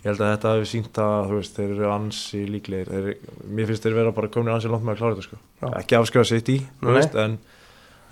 ég 0.00 0.08
held 0.10 0.22
að 0.22 0.32
þetta 0.32 0.54
hefur 0.54 0.70
sínt 0.70 0.98
að 1.02 1.28
þú 1.28 1.38
veist, 1.40 1.56
þeir 1.56 1.74
eru 1.74 1.86
ansi 1.90 2.42
líklegir. 2.46 2.90
Þeir, 2.92 3.30
mér 3.58 3.70
finnst 3.70 3.86
þeir 3.86 3.96
vera 3.96 4.16
bara 4.16 4.32
komin 4.32 4.54
ansi 4.54 4.70
langt 4.70 4.86
með 4.86 4.96
að 4.96 5.00
klára 5.00 5.16
þetta 5.16 5.28
sko. 5.28 5.40
Ekki 5.80 5.98
afskrifa 5.98 6.28
sitt 6.30 6.50
í 6.52 6.58
veist, 6.86 7.16
en, 7.22 7.38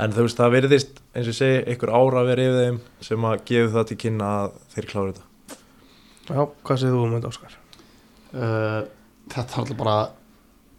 en 0.02 0.16
þú 0.16 0.26
veist 0.26 0.40
það 0.40 0.56
veriðist 0.56 1.02
eins 1.14 1.30
og 1.30 1.38
segi, 1.38 1.60
einhver 1.70 1.94
ára 1.94 2.24
að 2.24 2.32
vera 2.32 2.48
yfir 2.48 2.64
þeim 2.64 2.80
sem 3.08 3.28
að 3.30 3.44
gefa 3.50 3.74
það 3.76 3.90
til 3.90 4.00
kynna 4.04 4.32
að 4.40 4.56
þeir 4.74 4.90
klára 4.90 5.12
þetta. 5.12 5.60
Já 6.24 6.40
hvað 6.42 6.80
segir 6.80 6.96
þú 6.96 7.04
um 7.04 7.14
þetta 7.18 7.30
Óskar? 7.34 7.60
uh, 8.34 8.80
þetta 9.32 9.44
er 9.44 9.60
alltaf 9.62 9.78
bara 9.78 9.96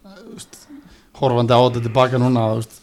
uh, 0.06 0.47
horfandi 1.19 1.56
á 1.56 1.60
þetta 1.60 1.84
tilbaka 1.88 2.21
núna 2.21 2.47
veist, 2.58 2.82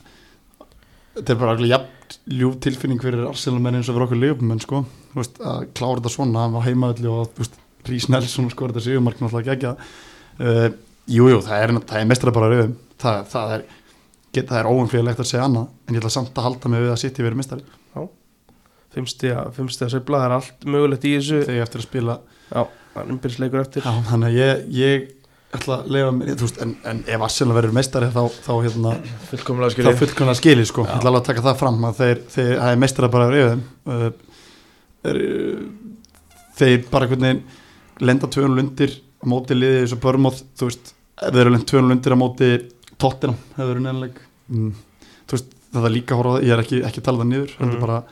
þetta 1.18 1.34
er 1.34 1.42
bara 1.42 1.56
alveg 1.56 1.74
jafn 1.74 2.01
ljúf 2.30 2.56
tilfinning 2.64 3.02
fyrir 3.02 3.26
Arsenal-menn 3.28 3.80
eins 3.80 3.90
og 3.90 3.96
fyrir 3.96 4.06
okkur 4.06 4.22
leifmenn 4.22 4.62
sko, 4.62 4.84
veist, 5.16 5.38
að 5.40 5.68
klára 5.76 6.00
þetta 6.00 6.14
svona 6.14 6.46
hann 6.46 6.56
var 6.56 6.66
heimaðalli 6.68 7.12
og 7.12 7.44
Rís 7.88 8.08
Nelson 8.12 8.50
skor 8.52 8.72
þetta 8.72 8.86
sigumark 8.86 9.20
náttúrulega 9.22 9.56
gegja 9.56 9.74
uh, 9.76 10.66
jújú, 11.10 11.42
það 11.44 11.66
er, 11.66 11.76
er 11.98 12.10
mestara 12.10 12.34
bara 12.34 12.50
rauðum 12.52 12.74
það, 13.02 13.22
það 13.32 13.54
er, 13.56 13.64
það 14.38 14.58
er 14.60 14.70
óumflýðilegt 14.70 15.22
að 15.24 15.30
segja 15.32 15.46
annað 15.48 15.70
en 15.88 15.96
ég 15.96 16.02
ætla 16.02 16.16
samt 16.18 16.36
að 16.38 16.48
halda 16.48 16.72
mig 16.72 16.84
við 16.84 16.94
að 16.94 17.00
City 17.02 17.26
verið 17.26 17.42
mestari 17.42 17.66
Fimmstiga, 18.92 19.46
fimmstiga 19.56 19.88
sveifla, 19.88 20.18
það 20.20 20.26
er 20.26 20.34
allt 20.36 20.64
mögulegt 20.68 21.04
í 21.08 21.14
þessu. 21.16 21.38
Þegar 21.46 21.56
ég 21.56 21.62
eftir 21.64 21.80
að 21.80 21.86
spila 21.86 22.16
Já, 22.52 22.62
það 22.92 22.98
er 23.02 23.12
umbyrðsleikur 23.14 23.60
eftir. 23.62 23.86
Já, 23.86 24.02
þannig 24.10 24.28
að 24.28 24.34
ég, 24.36 24.64
ég 24.76 25.06
ætla 25.56 25.78
að 25.78 25.90
leifa 25.92 26.12
mér, 26.16 26.32
þú 26.32 26.46
veist, 26.46 26.60
en, 26.64 26.74
en 26.88 27.00
ef 27.12 27.24
Arsenal 27.26 27.56
verður 27.56 27.74
meistari 27.76 28.08
þá, 28.12 28.22
þá 28.46 28.52
hérna 28.64 28.92
fullkomlega 29.28 29.68
þá 29.68 29.74
skiljið 29.76 29.98
fullkomlega 30.00 30.38
skilið 30.40 30.68
sko, 30.70 30.84
ég 30.86 30.94
ætla 30.96 31.12
alveg 31.12 31.22
að 31.22 31.28
taka 31.28 31.44
það 31.46 31.58
fram 31.60 31.88
að 31.88 31.98
þeir, 32.00 32.22
þeir, 32.34 32.52
það 32.52 32.70
er 32.70 32.80
meistara 32.82 33.10
bara 33.12 33.26
yfir 33.28 33.50
þeim. 33.52 33.64
Uh, 33.92 34.06
er, 35.10 35.20
uh, 35.26 35.98
þeir 36.60 36.86
bara 36.92 37.10
veginn 37.10 37.42
lenda 38.02 38.30
tvöunul 38.32 38.64
undir 38.64 38.96
á 38.96 39.24
móti 39.28 39.58
liðið 39.58 39.82
eins 39.82 39.94
og 39.96 40.02
Börmóð, 40.02 40.40
þú 40.58 40.70
veist 40.70 40.94
ef 41.20 41.28
þeir 41.28 41.42
eru 41.44 41.54
lenda 41.54 41.70
tvöunul 41.70 41.96
undir 41.96 42.16
á 42.16 42.22
móti 42.22 42.50
Tottenham 42.96 43.38
hefur 43.58 43.72
verið 43.74 43.86
nefnileg 43.86 44.18
mm, 44.48 44.72
þú 45.28 45.36
veist, 45.36 45.54
það 45.76 45.86
er 45.88 45.96
líka 45.98 46.16
að 46.16 46.22
horfa 46.22 46.32
á 46.32 46.34
það, 46.34 46.48
ég 46.48 46.56
er 46.56 46.64
ekki, 46.64 46.82
ekki 46.88 47.02
að 47.02 47.08
tala 47.08 47.22
það 47.22 47.32
niður, 47.32 47.54
heldur 47.60 47.84
bara 47.84 48.02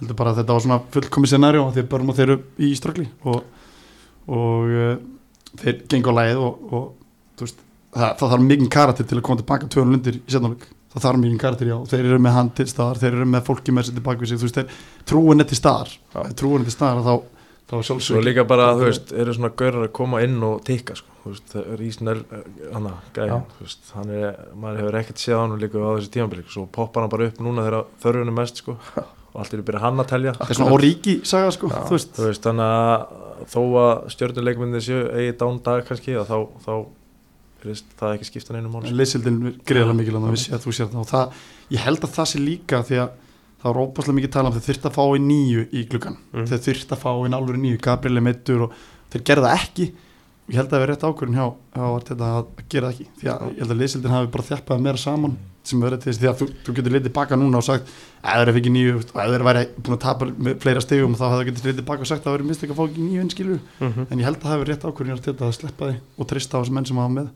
heldur 0.00 0.16
bara 0.16 0.32
að 0.32 0.40
þetta 0.40 0.56
var 0.56 0.64
svona 0.64 0.82
fullkomið 0.96 1.32
scenarió 1.34 1.64
því 1.70 1.84
að 1.84 1.88
Börmóð 1.92 2.20
þeir 2.20 2.26
eru 2.30 2.38
í 2.64 2.70
ströggli 2.78 3.06
og, 3.28 3.40
og 4.32 4.74
uh, 4.80 4.92
þeir 5.60 5.80
gengur 5.90 6.14
á 6.14 6.18
lægið 6.20 6.42
og, 6.46 6.68
og 6.70 7.40
veist, 7.40 7.64
það, 7.94 8.12
það 8.20 8.34
þarf 8.34 8.46
mikið 8.46 8.70
karakter 8.76 9.08
til 9.10 9.18
að 9.18 9.26
koma 9.28 9.42
tilbaka 9.42 9.70
tvöunul 9.74 9.98
undir 9.98 10.20
í 10.20 10.22
setnáleik 10.30 10.68
það 10.90 11.04
þarf 11.06 11.20
mikið 11.22 11.42
karakter 11.44 11.70
já, 11.70 11.76
þeir 11.90 12.06
eru 12.08 12.22
með 12.22 12.36
hann 12.36 12.48
til 12.58 12.66
staðar 12.70 13.00
þeir 13.02 13.12
eru 13.18 13.26
með 13.30 13.44
fólki 13.46 13.74
með 13.74 13.88
sér 13.88 13.98
tilbaka 13.98 14.24
við 14.24 14.32
sig 14.32 14.40
veist, 14.42 14.58
þeir 14.58 14.80
trúin 15.10 15.42
er 15.42 15.50
til 15.50 15.58
staðar. 15.58 15.92
Ef 16.24 16.32
trúin 16.38 16.64
er 16.64 16.66
til 16.66 16.74
staðar 16.74 17.04
þá, 17.06 17.12
er 17.70 17.86
sjálfsög 17.86 18.24
líka 18.26 18.44
bara, 18.50 18.72
þú 18.74 18.88
veist, 18.88 19.12
eru 19.14 19.36
svona 19.36 19.52
gaurar 19.60 19.86
að 19.86 19.92
koma 20.00 20.22
inn 20.26 20.40
og 20.46 20.64
tikka, 20.66 20.96
sko, 20.98 21.14
þú 21.22 21.34
veist, 21.34 21.46
það 21.52 21.70
er 21.76 21.84
Ísnel, 21.86 22.16
hana, 22.74 22.96
gæði, 23.14 23.30
Já. 23.30 23.54
þú 23.54 23.68
veist, 23.68 23.94
hann 23.94 24.12
er, 24.18 24.42
maður 24.64 24.82
hefur 24.82 24.98
ekkert 25.04 25.22
séð 25.22 25.38
hann 25.38 25.56
líka 25.62 25.78
á 25.78 25.90
þessi 25.94 26.12
tímabili, 26.16 26.46
svo 26.50 26.66
poppar 26.74 27.06
hann 27.06 27.14
bara 27.14 27.30
upp 27.30 27.40
núna 27.46 27.68
þegar 27.68 27.86
þörfun 28.02 28.32
er 28.32 28.38
mest, 28.40 28.64
sko, 28.64 28.76
og 29.30 29.40
allt 29.44 29.54
er 29.54 29.62
byrja 29.66 29.80
hann 29.84 30.02
að 30.02 30.08
telja, 30.10 30.32
það 30.38 30.50
er 30.50 30.58
svona 30.58 30.74
Origi 30.76 31.14
saga 31.30 31.50
sko, 31.54 31.68
Já. 31.70 31.82
veist 31.90 32.18
veist, 32.18 32.42
þannig 32.42 32.72
að 32.74 33.50
þó 33.52 33.60
að 33.82 33.92
stjórnuleikmyndið 34.14 34.84
séu 34.88 35.02
eigi 35.14 35.36
dán 35.40 35.60
dag 35.64 35.84
kannski, 35.88 36.16
þá, 36.26 36.36
þá 36.64 36.72
er 37.60 37.80
það 38.00 38.14
ekki 38.16 38.28
skipta 38.30 38.54
neinum 38.56 38.72
máli, 38.74 38.88
sko. 38.90 38.96
leysildin 39.00 39.40
greiðlega 39.68 39.96
mikil 40.00 40.16
að 40.18 40.30
vissi 40.34 40.54
að 40.56 40.64
þú 40.64 40.74
sér 40.76 40.90
það 40.92 41.02
og 41.04 41.10
það, 41.10 41.40
ég 41.76 41.84
held 41.86 42.04
að 42.08 42.14
það 42.16 42.30
sé 42.32 42.40
líka 42.42 42.82
því 42.88 43.00
að 43.04 43.10
það 43.60 43.70
er 43.74 43.80
óbúslega 43.84 44.16
mikið 44.16 44.30
tala 44.32 44.48
um 44.50 44.54
þeir 44.56 44.66
þyrft 44.70 44.86
að 44.88 44.94
fá 44.96 45.02
í 45.04 45.20
nýju 45.30 45.64
í 45.76 45.82
gluggan 45.90 46.16
Mm. 46.32 46.46
þeir 46.48 46.62
þyrft 46.66 46.94
að 46.96 47.02
fá 47.02 47.10
í 47.12 47.30
nálfur 47.34 47.58
í 47.58 47.60
nýju, 47.66 47.80
Gabriel 47.84 48.16
er 48.16 48.24
meittur 48.24 48.62
og 48.66 48.72
þeir 49.12 49.24
gerða 49.30 49.50
ekki 49.58 49.90
ég 50.50 50.56
held 50.58 50.66
að 50.66 50.74
það 50.74 50.82
er 50.84 50.90
rétt 50.90 51.04
ákvörðin 51.06 51.38
hjá, 51.38 51.46
að 51.78 52.46
gera 52.70 52.90
það 52.90 52.92
ekki. 52.94 53.06
Því 53.20 53.28
að 53.30 53.44
ég 53.50 53.60
held 53.62 53.70
að 53.74 53.80
leysildin 53.80 54.14
hafi 54.14 54.30
bara 54.34 54.46
þjappaði 54.50 54.84
meira 54.86 55.00
saman 55.00 55.36
sem 55.70 55.80
verður 55.84 56.00
til 56.00 56.08
þess 56.10 56.20
því 56.22 56.28
að 56.30 56.38
þú, 56.40 56.46
þú 56.64 56.72
getur 56.78 56.94
litið 56.96 57.12
baka 57.14 57.36
núna 57.36 57.58
og 57.60 57.64
sagt 57.66 57.90
að 58.24 58.44
þeir 58.48 58.58
ekki 58.60 58.70
nýju 58.74 58.94
og 58.96 59.18
að 59.20 59.34
þeir 59.34 59.44
væri 59.44 59.64
búin 59.84 59.96
að 59.96 60.00
tapa 60.06 60.28
fleira 60.64 60.80
stegum 60.80 61.14
þá 61.14 61.24
hefði 61.28 61.36
það 61.40 61.48
getur 61.50 61.68
litið 61.70 61.86
baka 61.90 62.00
og 62.00 62.08
sagt 62.10 62.22
að 62.24 62.26
það 62.30 62.36
verður 62.38 62.48
mist 62.50 62.64
ekki 62.64 62.72
að 62.74 62.78
fá 62.80 62.84
ekki 62.88 63.04
nýju 63.04 63.20
inn 63.26 63.30
skilur 63.34 63.60
Mhm. 63.80 64.06
en 64.10 64.18
ég 64.18 64.24
held 64.24 64.36
að 64.40 64.46
það 64.46 64.54
hefur 64.56 64.70
rétt 64.72 64.86
ákvörðin 64.88 65.20
hjá 65.20 65.34
að 65.36 65.52
sleppa 65.60 65.90
því 65.90 65.96
og 66.18 66.26
treysta 66.32 66.56
á 66.56 66.60
þessi 66.64 66.72
menn 66.78 66.86
sem 66.88 66.96
hafa 66.96 67.12
með. 67.20 67.28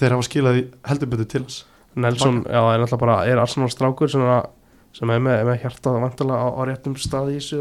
Þeir 0.00 0.10
hafa 0.16 0.26
skilað 0.30 0.56
því 0.56 0.64
heldur 0.88 1.10
betur 1.12 1.28
til 1.28 1.42
hans. 1.44 1.58
Nelson, 2.00 2.44
já, 2.48 2.60
er 2.64 2.80
náttúrulega 2.80 2.98
bara 3.04 3.18
er 3.28 3.38
Arsenal 3.44 3.68
strákur 3.68 4.08
sem, 4.10 4.22
er 4.24 5.20
með, 5.20 5.44
með 5.44 5.60
hjartað 5.60 6.00
vantilega 6.00 6.40
á, 6.40 6.48
á 6.48 6.60
réttum 6.64 6.96
staði 6.96 7.36
í 7.36 7.40
þessu 7.44 7.60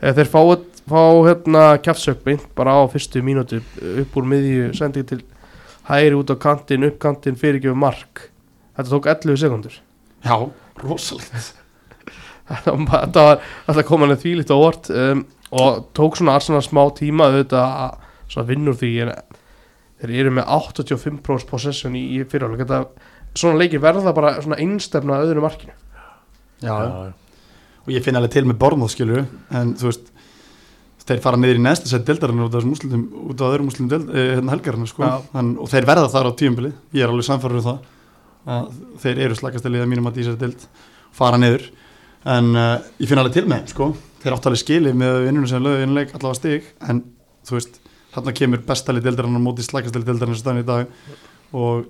þeir 0.00 0.28
fá, 0.30 0.40
fá 0.90 1.02
hérna 1.26 1.64
kjaftsök 1.82 2.22
beint 2.26 2.46
bara 2.58 2.76
á 2.78 2.82
fyrstu 2.92 3.22
mínútu 3.24 3.62
upp 4.02 4.16
úr 4.20 4.28
miðju 4.28 4.72
sending 4.76 5.06
til 5.08 5.22
hægri 5.88 6.18
út 6.18 6.30
á 6.32 6.36
kantinn, 6.42 6.84
upp 6.88 6.98
kantinn, 7.02 7.38
fyrirgjöf 7.38 7.76
mark. 7.78 8.26
Þetta 8.76 8.92
tók 8.92 9.06
11 9.08 9.38
sekundur 9.40 9.78
Já, 10.26 10.36
rosalegt. 10.82 11.54
Þetta 12.46 13.22
var- 13.22 13.40
alltaf 13.66 13.86
komaðið 13.88 14.20
þvílíkt 14.22 14.52
á 14.52 14.56
vort 14.58 14.90
um, 14.92 15.24
og 15.56 15.86
tók 15.96 16.18
svona 16.18 16.36
Arsenal 16.38 16.62
smá 16.62 16.82
tíma 16.94 17.30
auðvitað 17.30 17.66
að 17.66 17.96
svona 18.30 18.48
vinnur 18.50 18.76
því 18.78 18.90
en 19.06 19.12
þeir 20.02 20.12
eru 20.20 20.32
með 20.36 20.50
85% 20.54 21.46
possession 21.50 21.96
í, 21.98 22.02
í 22.18 22.24
fyrirháleik 22.28 22.62
þetta 22.66 22.80
svona 23.36 23.58
leikir 23.62 23.82
verða 23.82 24.12
bara 24.16 24.34
svona 24.42 24.58
einstefna 24.62 25.16
að 25.18 25.30
öðru 25.30 25.44
markinu. 25.46 25.74
Já, 26.62 26.74
Já, 26.74 27.12
og 27.86 27.94
ég 27.94 28.04
finn 28.04 28.18
alveg 28.18 28.34
til 28.34 28.44
með 28.48 28.60
Bornóð 28.60 28.92
skilur 28.92 29.24
en 29.54 29.74
þú 29.78 29.90
veist 29.90 30.12
þeir 31.06 31.22
fara 31.22 31.38
niður 31.38 31.60
í 31.60 31.62
næsta 31.62 31.90
set 31.90 32.06
dildarinn 32.06 32.42
út 32.42 32.50
af 32.50 32.58
þessum 32.58 32.72
múslimum 32.74 33.02
út 33.30 33.42
af 33.42 33.52
öðrum 33.52 33.68
múslimum 33.68 33.90
dild, 33.92 34.08
eh, 34.10 34.32
hérna 34.34 34.54
helgarinn 34.56 34.88
sko. 34.90 35.10
Þann, 35.32 35.52
og 35.62 35.68
þeir 35.70 35.86
verða 35.86 36.10
þar 36.10 36.30
á 36.30 36.38
tíumbili 36.40 36.72
ég 36.96 37.04
er 37.04 37.12
alveg 37.12 37.28
samfærður 37.28 37.60
um 37.60 37.66
það 37.66 37.78
að 38.56 38.80
þeir 39.02 39.20
eru 39.26 39.36
slakastelið 39.38 39.84
að 39.84 39.90
mínum 39.92 40.08
að 40.10 40.16
dísari 40.18 40.40
dild 40.40 40.64
fara 41.14 41.38
niður. 41.38 41.68
En 42.26 42.50
uh, 42.58 42.78
ég 42.98 43.10
finn 43.10 43.20
alveg 43.22 43.36
til 43.36 43.46
með 43.46 43.70
sko. 43.70 43.92
þeir 44.22 44.34
áttu 44.34 44.50
alveg 44.50 44.62
skilið 44.62 44.96
með 44.98 45.18
vinnunum 45.26 45.50
sem 45.50 45.62
lögðu 45.62 45.86
innleik 45.86 46.14
allavega 46.14 46.40
stig. 46.40 46.66
En 46.82 47.04
þú 47.46 47.58
veist 47.58 47.78
þarna 48.14 48.34
kemur 48.40 48.64
bestali 48.66 49.02
dildarinn 49.04 49.38
á 49.38 49.42
móti 49.42 49.66
slakastali 49.66 50.06
dildarinn 50.06 50.34
sem 50.34 50.42
staðin 50.42 50.64
í 50.64 50.66
dag. 50.66 50.90
Og 51.54 51.86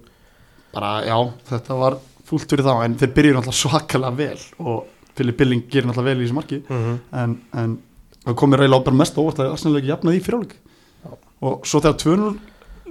bara 0.76 1.00
já 1.08 1.16
þetta 1.48 1.80
var 1.80 1.98
fúlt 2.28 2.50
fyrir 2.52 2.68
þá. 2.68 2.84
En 2.84 2.98
þeir 3.00 3.14
byrjuðu 3.16 3.38
náttúrulega 3.38 3.62
svakalega 3.62 4.20
vel 4.20 4.44
og 4.60 4.95
Philip 5.16 5.38
Billing 5.40 5.66
gerir 5.70 5.88
náttúrulega 5.88 6.12
vel 6.12 6.20
í 6.20 6.26
þessu 6.26 6.36
marki 6.36 6.58
mm 6.62 6.82
-hmm. 6.82 6.98
en, 7.22 7.36
en 7.52 7.78
það 8.26 8.38
komir 8.42 8.62
reyla 8.62 8.80
bara 8.84 9.00
mest 9.00 9.16
á 9.16 9.22
óvart 9.22 9.40
að 9.40 9.52
Arsenal 9.54 9.78
ekki 9.80 9.92
jafnaði 9.92 10.20
í 10.20 10.24
fyrirháleik 10.26 10.54
Já. 11.04 11.10
og 11.40 11.66
svo 11.66 11.80
þegar 11.80 11.98
2-0 12.02 12.38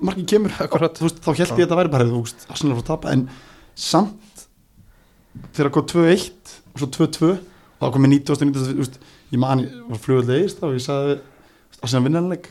markið 0.02 0.30
kemur 0.34 0.56
Akkurat. 0.66 1.02
veist, 1.02 1.20
þá 1.24 1.30
held 1.32 1.40
ég 1.40 1.52
að 1.52 1.62
þetta 1.64 1.80
væri 1.82 1.94
bara 1.96 2.10
veist, 2.10 2.48
Arsenal 2.50 2.76
er 2.76 2.80
frá 2.80 2.86
að 2.86 2.92
tapa 2.94 3.12
en 3.16 3.28
samt 3.76 4.48
þegar 5.54 5.72
kom 5.72 5.88
2-1 5.92 6.56
og 6.74 6.80
svo 6.80 6.88
2-2 7.00 7.34
þá 7.80 7.92
komið 7.92 8.14
90 8.16 8.32
og 8.32 8.42
90 8.42 8.70
þú 8.72 8.78
veist, 8.84 9.00
ég 9.32 9.40
man, 9.40 9.66
ég 9.66 10.06
var 10.06 10.38
eist 10.40 10.64
og 10.64 10.78
ég 10.78 10.86
sagði 10.86 11.20
Arsenal 11.82 12.06
vinnanleik 12.08 12.50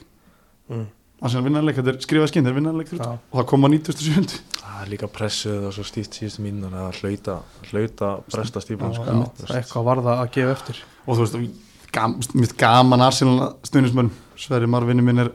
mm. 0.68 0.86
Arsenal 1.24 1.46
vinnanleik, 1.46 1.78
þetta 1.78 1.94
er 1.94 2.00
skrifað 2.04 2.30
skinn, 2.32 2.44
þeir 2.44 2.58
vinnanleik 2.58 2.92
Já. 2.92 3.16
og 3.16 3.38
það 3.38 3.46
kom 3.48 3.64
á 3.64 3.68
97 3.72 4.40
það 4.84 4.90
er 4.90 4.92
líka 4.92 5.08
pressuð 5.12 5.68
og 5.68 5.72
svo 5.72 5.84
stíft 5.88 6.18
síðustu 6.18 6.42
mínunar 6.44 6.74
að 6.90 6.98
hlauta, 7.00 7.38
hlauta 7.70 8.10
bresta 8.28 8.60
stífum, 8.60 8.92
Já, 8.92 8.98
sko, 8.98 9.14
veist. 9.22 9.54
eitthvað 9.56 9.86
var 9.86 10.02
það 10.04 10.20
að 10.20 10.30
gefa 10.34 10.52
eftir. 10.58 10.82
Og 11.06 11.16
þú 11.16 11.24
veist, 11.24 11.64
gam, 11.94 12.16
finnst 12.26 12.56
gaman 12.60 13.04
Arsenal 13.06 13.48
stuðnismenn, 13.64 14.12
Sverri 14.40 14.68
Marvinni 14.68 15.04
minn 15.06 15.24
er 15.24 15.32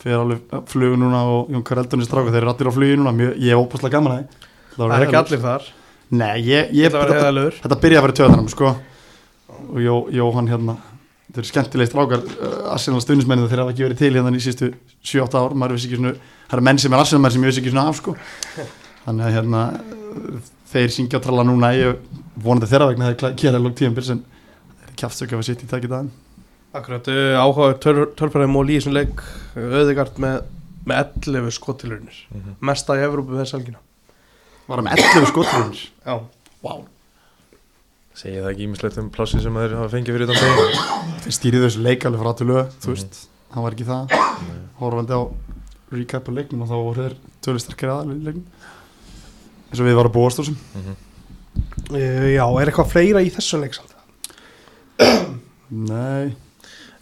fyrir 0.00 0.22
alveg 0.22 0.56
flugu 0.70 1.00
núna 1.02 1.22
og 1.28 1.52
Jón 1.52 1.66
Kareldunis 1.66 2.08
stráka, 2.08 2.32
þeir 2.32 2.44
eru 2.44 2.52
allir 2.54 2.72
á 2.72 2.76
flugi 2.78 2.98
núna. 3.00 3.14
Mjög, 3.16 3.36
ég 3.42 3.52
er 3.52 3.60
óbúslega 3.60 3.98
gaman 3.98 4.14
að 4.14 4.20
því. 4.22 4.50
Það 4.76 4.96
er 4.96 5.06
ekki 5.06 5.20
allir 5.20 5.44
þar. 5.44 5.70
Nei, 6.16 6.34
ég, 6.46 6.74
ég, 6.76 6.92
þetta 6.92 7.00
var 7.02 7.56
þetta, 7.60 7.80
byrja 7.82 8.00
að 8.00 8.06
vera 8.06 8.20
töðanum 8.22 8.52
sko. 8.52 8.76
Og 9.66 9.80
Jó, 9.82 9.96
Jóhann 10.14 10.48
hérna 10.48 10.76
þetta 11.26 11.42
eru 11.42 11.50
skemmtilegt 11.50 11.92
strákar 11.92 12.22
uh, 12.22 12.72
Arsenal 12.72 13.02
stuðnismennið 13.02 13.50
þeir 13.50 13.62
hafa 13.62 13.74
ekki 13.74 13.84
verið 13.84 14.00
til 14.00 14.10
hérna 14.14 14.32
í 14.32 14.42
sístu 14.42 14.70
7-8 15.04 15.40
ár, 15.40 15.54
maður 15.58 15.76
vissi 15.76 15.90
ekki 15.90 16.00
svona 16.00 16.12
það 16.16 16.56
eru 16.56 16.66
menn 16.68 16.80
sem 16.82 16.94
er 16.94 17.02
Arsenal 17.02 17.22
menn 17.24 17.34
sem 17.34 17.44
ég 17.44 17.52
vissi 17.52 17.62
ekki 17.62 17.72
svona 17.74 17.88
af 17.90 17.98
sko 17.98 18.14
þannig 19.06 19.26
að 19.30 19.34
hérna 19.38 19.62
þeir 20.72 20.92
syngja 20.92 21.18
og 21.20 21.24
tralla 21.26 21.44
núna. 21.46 21.72
Ég 21.76 21.96
vonandi 22.42 22.68
þeirra 22.68 22.90
vegna 22.90 23.12
þeir 23.14 23.36
gera 23.40 23.60
lók 23.62 23.76
tíum 23.78 23.96
sem 24.04 24.22
kjaftsöka 24.96 25.36
að 25.38 25.44
sitt 25.48 25.62
í 25.64 25.68
takið 25.70 25.92
daginn 25.92 26.10
Akkurat, 26.76 27.06
uh, 27.08 27.38
áhugaður 27.40 28.10
tölfræði 28.18 28.48
mól 28.52 28.66
í 28.68 28.76
þessum 28.76 28.92
leik 28.96 29.22
auðvigart 29.56 30.18
með, 30.20 30.42
með 30.84 30.98
11 31.24 31.54
skotilurinnir 31.56 32.18
Mhm. 32.34 32.56
mesta 32.60 32.96
í 32.98 33.04
Evrópu 33.06 33.36
þess 33.38 33.54
algina 33.56 33.78
var 34.68 34.82
með 34.84 34.98
11 35.00 35.26
skotrunir 35.30 35.80
Já, 36.04 36.20
wow. 36.62 36.84
segi 38.16 38.40
það 38.42 38.50
ekki 38.52 38.66
ímislegt 38.66 38.98
um 39.00 39.10
plássi 39.14 39.40
sem 39.44 39.54
þeir 39.56 39.76
hafa 39.78 39.92
fengið 39.94 40.16
fyrir 40.16 40.30
þann 40.32 40.42
degi 40.42 40.68
þeir 41.24 41.36
stýrið 41.38 41.64
þessu 41.66 41.82
leik 41.86 42.04
alveg 42.08 42.22
frá 42.24 42.32
til 42.36 42.46
lög 42.50 42.70
þú 42.84 42.94
veist, 42.94 43.20
hann 43.52 43.64
var 43.66 43.76
ekki 43.76 43.88
það. 43.88 44.14
Horfandi 44.80 45.16
á 45.16 45.22
recap 45.96 46.28
á 46.28 46.32
leiknum 46.36 46.64
og 46.64 46.68
þá 46.68 46.76
voru 46.76 47.04
þeir 47.06 47.16
tölur 47.44 47.62
sterkir 47.64 47.92
aðal 47.92 48.16
í 48.16 48.24
leiknum 48.26 48.46
eins 49.70 49.80
og 49.82 49.86
við 49.88 49.96
varum 49.98 50.12
að 50.12 50.16
búast 50.18 50.40
þessum 50.40 50.56
Mhm. 50.76 50.96
uh, 51.90 52.26
já 52.36 52.44
er 52.60 52.70
eitthvað 52.70 52.90
fleira 52.92 53.22
í 53.24 53.30
þessum 53.34 53.62
leik 53.64 53.74
samt? 53.74 53.94
nei, 55.70 56.34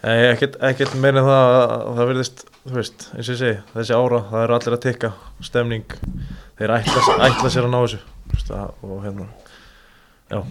ekkert, 0.02 0.56
ekkert 0.64 0.94
meira 1.00 1.20
en 1.22 1.28
það 1.28 1.54
að 1.60 1.84
það 1.98 2.08
verðist, 2.12 2.44
þú 2.64 2.74
veist, 2.78 3.06
eins 3.14 3.28
og 3.28 3.34
ég 3.34 3.40
segi, 3.42 3.58
þessi 3.74 3.94
ára, 3.98 4.20
það 4.30 4.44
eru 4.46 4.56
allir 4.58 4.76
að 4.78 4.82
tikka, 4.86 5.12
stemning, 5.44 5.96
þeir 6.58 6.74
ætla, 6.78 7.04
ætla 7.28 7.52
sér 7.54 7.68
að 7.68 7.72
ná 7.74 7.80
þessu, 7.84 8.00
þú 8.24 8.38
veist, 8.38 8.50
að- 8.58 8.88
og 8.88 9.04
hérna, 9.04 9.28
já, 10.30 10.42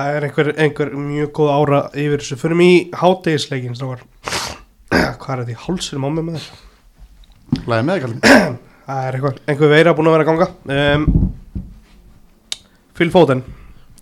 Það 0.00 0.14
er 0.16 0.24
einhver, 0.24 0.48
einhver 0.64 0.90
mjög 0.96 1.30
góð 1.36 1.48
ára 1.52 1.78
yfir 1.92 2.22
þessu 2.22 2.36
Förum 2.40 2.60
í 2.64 2.68
hátegisleikin. 2.96 3.74
Hvað 5.20 5.32
er 5.34 5.40
þetta 5.42 5.52
í 5.52 5.56
hálsunum 5.66 6.06
á 6.06 6.10
mig 6.14 6.24
með 6.24 6.36
þér? 6.38 6.46
læði 7.68 7.84
með 7.88 7.98
ekki 7.98 8.12
Það 8.90 9.06
er 9.06 9.16
eitthvað, 9.16 9.36
einhver 9.46 9.70
veira 9.70 9.94
búin 9.94 10.08
að 10.10 10.14
vera 10.16 10.24
að 10.24 10.30
ganga. 10.30 10.46
Um, 10.74 11.02
Phil 12.98 13.10
Foden 13.14 13.42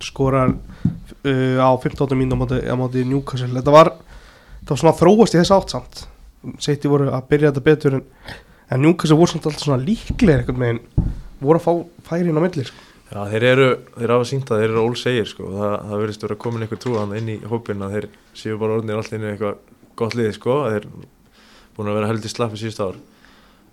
skorar 0.01 0.55
uh, 0.55 1.59
á 1.61 1.71
15. 1.77 2.15
mínu 2.17 2.39
á 2.39 2.75
móti, 2.79 3.03
Newcastle. 3.05 3.51
Þetta 3.53 3.75
var, 3.75 3.91
þetta 4.63 4.73
var 4.73 4.81
svona 4.81 4.95
að 4.95 5.01
þróast 5.03 5.37
í 5.37 5.41
þess 5.43 5.55
átt 5.59 5.75
samt. 5.75 6.05
Seyti 6.65 6.89
voru 6.89 7.11
að 7.13 7.27
byrja 7.29 7.51
þetta 7.51 7.65
betur 7.67 7.99
en, 7.99 8.05
en 8.73 8.85
Newcastle 8.87 9.19
voru 9.19 9.35
samt 9.35 9.49
alltaf 9.51 9.67
svona 9.67 9.83
líklegir 9.83 10.41
einhvern 10.41 10.65
veginn. 10.65 11.11
Voru 11.43 11.61
að 11.61 11.67
fá 11.67 11.73
færin 12.09 12.41
á 12.41 12.43
milli 12.47 12.65
sko. 12.71 12.87
já, 13.11 13.21
þeir 13.35 13.49
eru, 13.51 13.69
þeir 13.99 14.15
hafa 14.15 14.29
sínt 14.31 14.53
að 14.53 14.63
þeir 14.63 14.71
eru 14.71 14.87
ólsegir, 14.87 15.29
sko, 15.29 15.51
það, 15.53 15.75
það 15.91 16.03
verðist 16.03 16.25
vera 16.25 16.39
komin 16.47 16.65
einhver 16.65 16.81
trúan 16.83 17.15
inn 17.17 17.31
í 17.33 17.37
hópin 17.49 17.85
að 17.85 17.95
þeir 17.95 18.09
séu 18.37 18.59
bara 18.61 18.75
orðinir 18.77 19.01
allir 19.01 19.17
inn 19.17 19.25
í 19.25 19.31
eitthvað 19.31 19.63
gott 19.97 20.17
liði, 20.19 20.35
sko, 20.37 20.57
þeir 20.69 20.89
búin 21.77 21.89
að 21.89 21.97
vera 21.97 22.11
heldur 22.11 22.33
slappi 22.35 22.61
síðust 22.61 22.83
ár, 22.85 22.99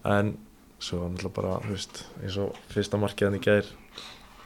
en 0.08 0.32
svo 0.86 1.02
náttúrulega 1.10 1.36
bara, 1.40 1.56
þú 1.66 1.74
veist 1.76 2.04
eins 2.22 2.38
og 2.44 2.60
fyrsta 2.74 3.00
markið 3.02 3.28
hann 3.30 3.40
í 3.40 3.44
gær 3.46 3.72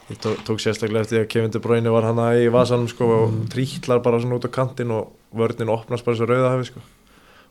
ég 0.09 0.17
tók, 0.23 0.39
tók 0.47 0.61
sérstaklega 0.63 1.03
eftir 1.05 1.17
því 1.19 1.23
að 1.25 1.31
Kevin 1.33 1.51
De 1.53 1.59
Bruyne 1.61 1.91
var 1.93 2.07
hann 2.07 2.21
í 2.39 2.47
vasanum 2.53 2.87
sko 2.89 3.09
og 3.17 3.27
Mm. 3.33 3.43
trítlar 3.53 3.99
bara 4.03 4.19
svona 4.21 4.39
út 4.39 4.47
á 4.47 4.51
kantinn 4.51 4.91
og 4.95 5.11
vörnin 5.35 5.69
opnast 5.69 6.05
bara 6.07 6.17
svo 6.17 6.25
rauðahafi 6.29 6.65
sko 6.71 6.81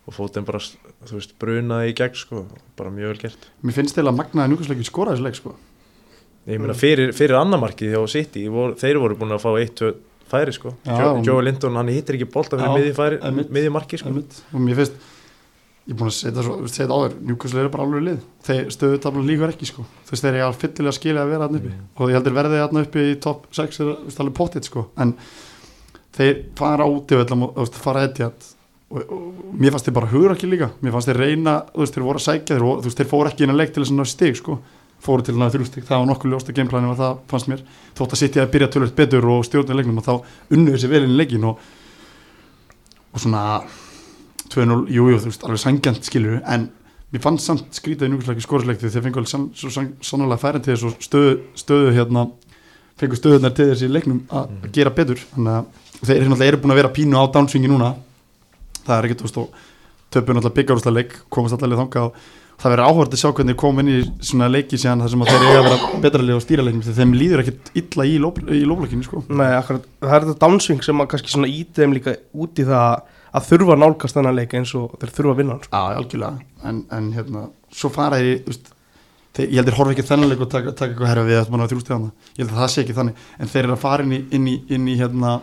og 0.09 0.15
fótinn 0.17 0.47
bara, 0.49 0.59
þú 0.59 1.19
veist, 1.19 1.35
brunaði 1.39 1.91
í 1.93 1.95
gegn 1.95 2.15
sko, 2.17 2.47
bara 2.77 2.91
mjög 2.91 3.13
vel 3.13 3.19
gert 3.29 3.49
Mér 3.63 3.77
finnst 3.77 3.95
þeirra 3.99 4.15
magnaði 4.17 4.55
njúkvæmsleikin 4.55 4.89
skora 4.89 5.13
þessu 5.13 5.27
leik 5.29 5.37
sko. 5.37 5.55
ég 6.49 6.59
meina 6.63 6.73
fyrir, 6.75 7.13
fyrir 7.13 7.37
annamarkið 7.37 7.93
hjá 7.93 8.09
City, 8.09 8.47
vor, 8.49 8.73
þeir 8.81 8.99
voru 9.03 9.19
búin 9.21 9.35
að 9.37 9.43
fá 9.45 9.51
eitt, 9.61 9.75
tvö 9.77 9.93
færi 10.29 10.53
sko, 10.57 10.73
Joe, 11.25 11.43
Linton 11.45 11.77
hann 11.77 11.89
hittir 11.93 12.17
ekki 12.17 12.27
bolta 12.33 12.57
Já, 12.57 12.65
fyrir 12.65 12.75
miðji 12.81 12.95
færi, 12.97 13.19
einmitt. 13.23 13.51
miðji 13.53 13.71
marki 13.73 13.99
sko 14.01 14.09
og 14.17 14.61
mér 14.65 14.77
finnst 14.81 14.97
ég 15.89 15.95
er 15.95 15.99
búin 15.99 16.11
að 16.11 16.17
segja 16.19 16.43
þetta 16.85 16.97
áður 16.99 17.15
njúkvæmsleik 17.25 17.65
er 17.65 17.71
bara 17.73 17.85
alveg 17.87 18.03
lið 18.05 18.19
þeir 18.45 18.67
stöðutablan 18.75 19.29
líkur 19.31 19.53
ekki 19.55 19.69
sko. 19.71 19.85
þú 20.05 20.13
veist 20.13 20.27
þeir 20.27 20.37
eru 20.43 20.59
fyllilega 20.61 20.97
skilja 20.99 21.23
að 21.25 21.31
vera 21.33 21.47
hann 21.49 21.57
uppi 21.59 21.73
Mm. 21.73 21.87
og 21.97 22.11
ég 22.11 22.19
heldur 22.19 22.37
verðið 22.37 22.61
hann 22.65 22.83
uppi 22.83 23.05
í 23.09 23.15
top 23.25 23.47
6 23.57 23.81
er 23.81 23.95
alveg 24.21 24.35
pottitt 24.37 24.69
sko. 24.69 24.87
en 24.99 25.15
þeir 26.19 26.45
fara 26.59 26.85
út 26.85 27.09
yfir 27.09 27.25
og 27.33 27.55
þú 27.55 27.65
veist, 27.65 27.75
fara 27.81 28.05
etjað 28.09 28.33
og, 28.91 29.01
og, 29.01 29.13
og 29.13 29.55
mér 29.61 29.73
fannst 29.73 29.89
þeir 29.89 29.95
bara 30.01 30.11
hugur 30.13 30.35
ekki 30.35 30.51
líka 30.51 30.71
mér 30.83 30.93
fannst 30.93 31.09
þeir 31.09 31.23
reyna, 31.25 31.55
þú 31.73 31.81
veist 31.85 31.95
þeir 31.97 32.05
voru 32.09 32.19
að 32.21 32.27
sækja 32.29 32.59
þeir, 32.59 32.67
veist, 32.85 32.99
þeir 33.01 33.09
fóru 33.09 33.29
ekki 33.33 33.45
inn 33.49 33.55
að 33.55 33.61
leik 33.63 33.73
til 33.73 33.83
þess 33.83 33.93
að 33.93 33.99
ná 33.99 34.07
stig 34.13 34.37
sko. 34.37 34.59
fóru 35.01 35.23
til 35.23 35.35
að 35.35 35.41
ná 35.41 35.49
þrjú 35.55 35.67
stig, 35.69 35.85
það 35.87 36.01
var 36.01 36.07
nokkuð 36.11 36.31
ljósta 36.33 36.53
gameplanin 36.53 36.91
og 36.91 36.97
það 36.99 37.19
fannst 37.31 37.49
mér, 37.49 37.61
þótt 37.95 38.13
að 38.13 38.19
sitja 38.19 38.43
að 38.43 38.51
byrja 38.51 38.69
tölvöld 38.75 38.95
betur 38.99 39.29
og 39.31 39.45
stjórna 39.47 39.77
leiknum 39.79 40.01
og 40.01 40.05
þá 40.05 40.15
unnu 40.51 40.73
þessi 40.75 40.89
vel 40.91 41.05
inn 41.05 41.13
í 41.15 41.19
leikin 41.21 41.45
og, 41.47 41.61
og 43.15 43.21
svona 43.23 43.45
2-0, 44.53 44.85
jú, 44.93 45.09
jú, 45.13 45.21
þú 45.23 45.31
veist, 45.31 45.47
alveg 45.47 45.63
sangjant 45.63 46.09
skilur 46.09 46.41
en 46.45 46.69
mér 47.13 47.25
fannst 47.25 47.49
samt 47.49 47.79
skrítið 47.79 48.09
í 48.09 48.13
núkvæmsleiki 48.13 48.45
skorisleik 48.45 48.81
því 48.83 48.93
þeir 48.95 49.05
fengu 49.07 49.23
alveg 49.23 49.33
svo 49.57 49.73
sann, 49.73 49.93
sannlega 50.05 50.41
færin 50.43 50.65
til 50.65 50.75
þess 50.75 50.89
og 50.89 51.05
stöðu, 51.05 51.37
stöðu 51.57 51.95
hérna 51.97 52.27
fengu 53.01 53.19
stöðunar 53.19 53.55
til 53.57 53.71
þess 53.71 53.87
í 53.87 53.93
leiknum 53.93 54.25
að 54.29 54.51
að 54.59 54.75
gera 54.77 54.93
betur 54.95 55.23
þannig 55.31 55.55
að 55.55 55.87
þeir 56.03 56.17
eru 56.17 56.33
náttúrulega 56.33 56.53
eru 56.53 56.61
búin 56.63 56.75
að 56.75 56.81
vera 56.83 56.95
pínu 56.99 57.23
á 57.23 57.25
downswingi 57.35 57.71
núna. 57.71 57.95
Það 58.85 58.97
er 58.97 59.09
ekkert, 59.09 59.23
þú 59.23 59.29
veist, 59.29 59.41
og 59.41 60.13
töpu 60.13 60.37
náttúrulega 60.37 60.59
byggjarúslega 60.59 60.99
leik, 60.99 61.17
komast 61.33 61.57
allavega 61.57 61.83
þangað 61.83 62.09
og 62.09 62.21
það 62.59 62.73
verður 62.75 62.89
áhverð 62.89 63.15
að 63.15 63.21
sjá 63.23 63.31
hvernig 63.31 63.55
þeir 63.55 63.61
koma 63.63 63.83
inn 63.85 63.91
í 63.93 63.99
svona 64.29 64.49
leiki 64.51 64.79
síðan 64.81 65.05
þar 65.05 65.13
sem 65.13 65.23
að 65.23 65.29
þeir 65.31 65.45
eiga 65.47 65.59
að 65.59 65.67
vera 65.69 66.01
betra 66.03 66.25
leik 66.25 66.39
og 66.39 66.43
stýra 66.43 66.65
leikum 66.67 66.81
þegar 66.83 66.99
þeim 66.99 67.13
líður 67.15 67.43
ekkert 67.45 67.69
illa 67.79 68.07
í, 68.09 68.17
lófleikinu 68.19 69.07
sko. 69.07 69.23
Nei, 69.31 69.51
akkurat, 69.55 69.85
það 70.03 70.17
er 70.17 70.27
þetta 70.27 70.43
downswing 70.43 70.83
sem 70.87 71.05
að 71.05 71.11
kannski 71.13 71.35
svona 71.35 71.51
íti 71.53 71.79
þeim 71.79 71.95
líka 71.95 72.17
út 72.35 72.59
í 72.59 72.67
það 72.67 73.15
að 73.33 73.47
þurfa 73.51 73.75
að 73.75 73.83
nálgast 73.83 74.17
þennan 74.17 74.39
leik 74.39 74.57
eins 74.59 74.73
og 74.79 74.97
þeir 74.99 75.13
þurfa 75.17 75.35
að 75.35 75.41
vinna 75.43 75.55
hann 75.55 75.63
sko. 75.65 75.73
Já, 75.77 76.01
algjörlega, 76.01 76.47
en, 76.71 76.81
en 76.97 77.13
hérna 77.15 77.45
svo 77.75 77.91
fara 77.93 78.19
þeir, 78.23 78.59
ég 79.39 79.55
held 79.59 79.69
þeir 79.69 79.79
horfa 79.79 79.95
ekki 79.95 80.07
þennan 80.09 80.33
leik 80.33 80.43
og 80.45 80.51
taka, 80.53 80.73
taka 80.73 80.95
eitthvað 80.95 81.13
herra 81.13 81.27
við 81.29 81.41
að 81.43 81.53
mann 81.53 81.65
á 81.65 81.71
þrjústið 81.71 81.95
hana, 81.97 82.11
ég 82.35 82.43
held 82.43 82.55
að 82.55 82.63
það 82.63 82.73
sé 82.73 82.83
ekki 82.85 82.97
þannig. 82.97 83.23
En 83.39 83.53
þeir 83.53 83.63
eru 83.65 83.77
að 83.77 83.85
fara 83.85 84.07
inn 84.07 84.17
í, 84.17 84.21
inn 84.39 84.49
í, 84.49 84.57
inn 84.75 84.89
í 84.89 84.97
hérna, 84.99 85.35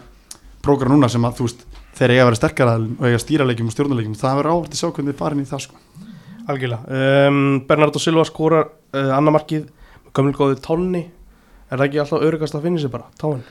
prógram 0.65 0.95
núna 0.95 1.09
sem 1.11 1.27
að 1.27 1.39
þú 1.39 1.49
veist 1.49 1.65
þeir 1.95 2.15
eiga 2.15 2.23
að 2.25 2.29
vera 2.31 2.39
sterkara 2.41 2.75
og 2.81 3.05
eiga 3.05 3.19
að 3.19 3.23
stýra 3.23 3.47
leikjum 3.47 3.69
og 3.69 3.75
stjórnuleikjum, 3.75 4.17
það 4.19 4.39
verður 4.41 4.55
áhvert 4.55 4.75
að 4.75 4.81
sjá 4.81 4.89
hvernig 4.89 5.13
þeir 5.13 5.19
fara 5.21 5.37
inn 5.37 5.45
í 5.45 5.49
það 5.51 5.63
sko. 5.65 5.81
Algjörlega. 6.45 6.97
Um, 7.29 7.37
Bernardo 7.69 8.01
Silva 8.01 8.25
skorar 8.27 8.67
uh, 8.67 9.13
annamarkið 9.15 9.69
Gömul 10.15 10.35
góði 10.35 10.59
tonni. 10.63 11.01
Er 11.67 11.79
það 11.79 11.87
ekki 11.87 12.01
alltaf 12.03 12.21
örugast 12.23 12.55
að 12.55 12.67
finna 12.67 12.79
sér 12.83 12.91
bara, 12.93 13.07
táin? 13.19 13.41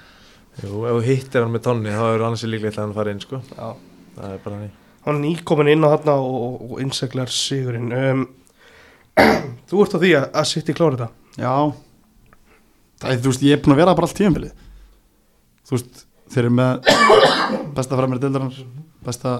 Jú, 0.62 0.84
ef 0.86 0.94
þú 0.94 1.02
hittir 1.08 1.44
hann 1.44 1.52
með 1.52 1.64
tonni 1.66 1.92
þá 1.92 2.04
er 2.06 2.22
annars 2.28 2.44
líklegt 2.46 2.78
að 2.78 2.86
hann 2.86 2.94
fari 2.96 3.12
inn 3.12 3.24
sko. 3.24 3.40
Já 3.50 3.93
það 4.16 4.32
er 4.32 4.42
bara 4.46 4.60
hann 4.62 4.72
Hann 5.04 5.18
er 5.18 5.20
nýkomin 5.20 5.68
inn 5.68 5.84
á 5.84 5.92
þarna 5.92 6.14
og, 6.16 6.36
og, 6.44 6.60
og 6.72 6.78
innseglar 6.80 7.28
sigurinn. 7.28 7.90
Um, 7.92 8.22
Þú 9.68 9.82
ert 9.84 9.96
á 9.96 9.98
því 10.00 10.12
að, 10.16 10.24
að 10.40 10.46
sitt 10.48 10.70
í 10.72 10.76
klára 10.76 10.96
þetta? 10.96 11.08
Já. 11.44 11.52
Það 13.02 13.10
er, 13.12 13.20
þú 13.20 13.32
veist, 13.34 13.44
ég 13.44 13.58
er 13.58 13.60
búin 13.64 13.74
að 13.74 13.82
vera 13.82 13.96
bara 13.98 14.08
allt 14.08 14.16
tíðanbilið 14.16 14.54
þú 15.64 15.76
veist, 15.76 16.00
þeir 16.32 16.42
eru 16.44 16.54
með 16.54 16.88
besta 17.76 17.98
framir 17.98 18.20
deildarnar 18.22 18.58
besta, 19.04 19.34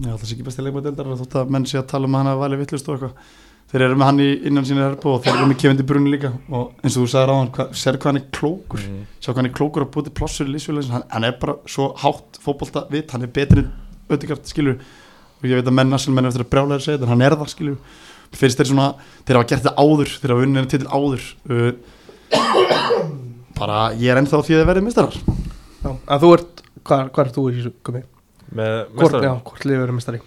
já 0.00 0.10
það 0.14 0.24
sé 0.24 0.34
ekki 0.36 0.46
besta 0.48 0.64
leikmað 0.64 0.88
deildarnar 0.88 1.20
þótt 1.20 1.38
að 1.40 1.54
menn 1.56 1.68
sé 1.68 1.78
að 1.80 1.88
tala 1.92 2.08
um 2.08 2.16
að 2.16 2.22
hann 2.22 2.32
að 2.32 2.42
vali 2.44 2.60
vittlust 2.60 2.88
og 2.88 2.96
eitthvað. 2.96 3.36
Þeir 3.70 3.84
eru 3.86 3.98
með 4.00 4.08
hann 4.08 4.20
í 4.24 4.30
innan 4.50 4.66
sína 4.66 4.86
herpu 4.88 5.12
og 5.12 5.20
þeir 5.22 5.36
eru 5.36 5.46
með 5.46 5.60
kefindi 5.62 5.84
brunni 5.86 6.10
líka. 6.10 6.32
Og 6.50 6.72
eins 6.82 6.96
og 6.96 7.04
þú 7.04 7.10
sagði 7.12 7.28
ráðan, 7.30 7.50
hva, 7.54 7.66
sér 7.78 7.98
hvað 8.00 8.10
hann 8.10 8.18
er 8.18 8.24
klókur? 8.34 8.80
Mhm. 8.82 9.04
sjá 9.20 9.28
hvað 9.30 9.38
hann 9.42 9.50
er 9.50 9.54
klókur 9.60 9.84
að 9.84 9.92
búti 9.94 10.14
plossur 10.16 10.48
í 10.48 10.54
lífsfjöleins 10.56 10.90
hann, 10.90 11.04
hann 11.12 11.28
er 11.28 11.36
bara 11.38 11.54
svo 11.70 11.92
hátt 12.02 12.40
fótbolta 12.42 12.86
vitt 12.90 13.14
hann 13.14 13.22
er 13.28 13.30
betri 13.36 13.66
auðvitað 14.10 14.50
skilur 14.50 14.78
og 15.40 15.48
ég 15.48 15.60
veit 15.60 15.70
að 15.70 15.76
menn 15.78 15.92
national 15.94 16.16
menn 16.18 16.30
eftir 16.30 16.44
að 16.44 16.50
brjálega 16.52 16.84
segja 16.84 16.98
þetta 16.98 17.08
en 17.08 17.14
hann 17.14 17.26
er 17.26 17.36
það 17.40 17.52
skilur 17.54 17.78
finnst 18.40 18.60
þeir 18.60 18.70
svona, 18.70 18.88
þeir 19.26 19.38
hafa 19.40 19.48
gert 19.50 19.64
þetta 19.64 19.84
áður 19.86 20.12
þeir 20.20 20.34
hafa 20.34 20.46
unnið 20.46 20.68
til 20.70 20.82
áður 20.90 21.22
uh, 21.50 21.72
bara 23.58 23.78
ég 23.98 24.12
er 24.12 24.20
ennþá 24.20 24.42
því 24.44 24.54
að 24.56 24.60
þeir 24.60 24.70
verði 24.70 24.86
mistarar 24.86 25.16
Já, 25.80 25.94
að 26.12 26.24
þú 26.26 26.32
ert, 26.36 26.60
hvað, 26.84 27.06
hvað 27.14 27.24
er 27.24 27.32
þú 27.34 27.46
í 27.48 27.54
þessu 27.56 27.72
komi? 27.88 28.02
með 28.50 28.76
Hvort, 28.98 29.16
já, 29.24 29.32
hvort 29.46 29.64
liður 29.64 29.82
verið 29.86 29.96
mistari? 29.96 30.20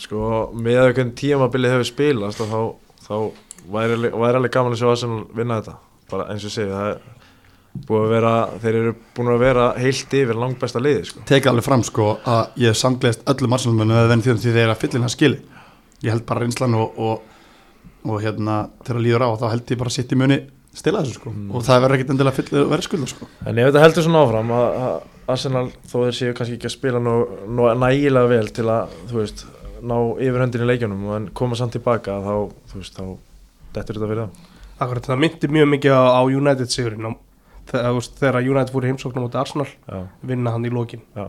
sko 0.00 0.30
með 0.52 0.80
að 0.82 0.90
hvernig 0.92 1.14
tímabilið 1.16 1.74
hefur 1.76 1.88
spilast 1.88 2.42
og 2.44 2.50
þá, 2.50 2.60
þá 3.06 3.14
væri, 3.72 3.96
væri 4.12 4.40
alveg 4.40 4.54
gaman 4.54 4.76
að 4.76 4.82
sjá 4.82 4.88
Arsenal 4.92 5.22
vinna 5.36 5.60
þetta. 5.60 5.76
Bara 6.12 6.26
eins 6.32 6.44
og 6.44 6.50
ég 6.50 6.56
segi 6.56 6.70
það 6.70 6.90
er 6.90 6.98
að 6.98 7.14
vera, 7.88 8.32
þeir 8.62 8.78
eru 8.80 8.94
búin 9.16 9.30
að 9.34 9.38
vera 9.44 9.66
heilt 9.80 10.14
yfir 10.20 10.38
langt 10.40 10.58
besta 10.62 10.80
liði 10.82 11.04
sko 11.10 11.24
teka 11.28 11.50
alveg 11.52 11.64
fram 11.66 11.82
sko 11.86 12.08
að 12.24 12.60
ég 12.62 12.72
hef 12.72 12.80
samgleðist 12.80 13.24
öllum 13.32 13.56
arsenalmennu 13.58 13.96
að 14.00 14.10
venni 14.12 14.26
því 14.26 14.36
því 14.42 14.52
þeir 14.56 14.62
eru 14.64 14.74
að 14.76 14.82
fyllina 14.84 15.08
skili 15.12 15.40
ég 16.04 16.12
held 16.12 16.26
bara 16.28 16.44
reynslan 16.44 16.74
og, 16.78 16.98
og, 16.98 17.22
og 18.06 18.20
hérna 18.22 18.60
þegar 18.86 19.02
líður 19.06 19.26
á 19.26 19.30
þá 19.40 19.46
held 19.54 19.70
ég 19.74 19.80
bara 19.82 19.92
að 19.92 19.98
sitt 19.98 20.12
í 20.12 20.20
muni 20.20 20.40
stila 20.76 21.00
þessu 21.02 21.16
sko 21.20 21.30
Mm. 21.32 21.50
og 21.56 21.62
það 21.64 21.80
verður 21.82 21.96
ekkit 21.96 22.10
endilega 22.12 22.36
fyll 22.36 22.64
verðskulda 22.70 23.06
sko 23.08 23.26
En 23.48 23.58
ef 23.58 23.68
þetta 23.70 23.80
heldur 23.84 24.04
svona 24.04 24.24
áfram 24.26 24.50
að, 24.52 24.66
að 24.86 24.96
Arsenal 25.32 25.62
þó 25.88 25.94
þeir 26.04 26.16
séu 26.18 26.34
kannski 26.36 26.56
ekki 26.58 26.68
að 26.68 26.74
spila 26.76 27.00
nú, 27.02 27.14
nú 27.48 27.68
nægilega 27.80 28.28
vel 28.30 28.50
til 28.54 28.66
að 28.70 28.92
þú 29.10 29.16
veist, 29.22 29.40
ná 29.82 29.96
yfirhöndin 30.20 30.62
í 30.62 30.68
leikjunum 30.68 31.06
en 31.16 31.24
koma 31.34 31.56
samt 31.58 31.72
tilbaka 31.74 32.18
þá, 32.22 32.34
þú 32.70 32.82
veist, 32.82 32.94
þá 33.00 33.04
dettur 33.74 33.98
þetta 33.98 34.10
fyrir 34.12 34.20
það. 34.22 34.44
Akkurat, 34.84 35.08
það 35.08 35.20
myndi 35.24 35.50
mjög 35.56 35.68
mikið 35.72 35.96
á, 35.96 36.02
á 36.14 36.22
United 36.28 36.70
sigurinn 36.76 37.08
og 37.08 37.16
þegar, 37.70 38.38
United 38.46 38.72
fór 38.72 38.84
í 38.86 38.90
heimsóknum 38.92 39.26
á 39.26 39.40
Arsenal 39.42 39.66
Já, 39.66 39.98
vinna 40.22 40.52
hann 40.54 40.64
í 40.64 40.70
lokin 40.70 41.00
já. 41.16 41.24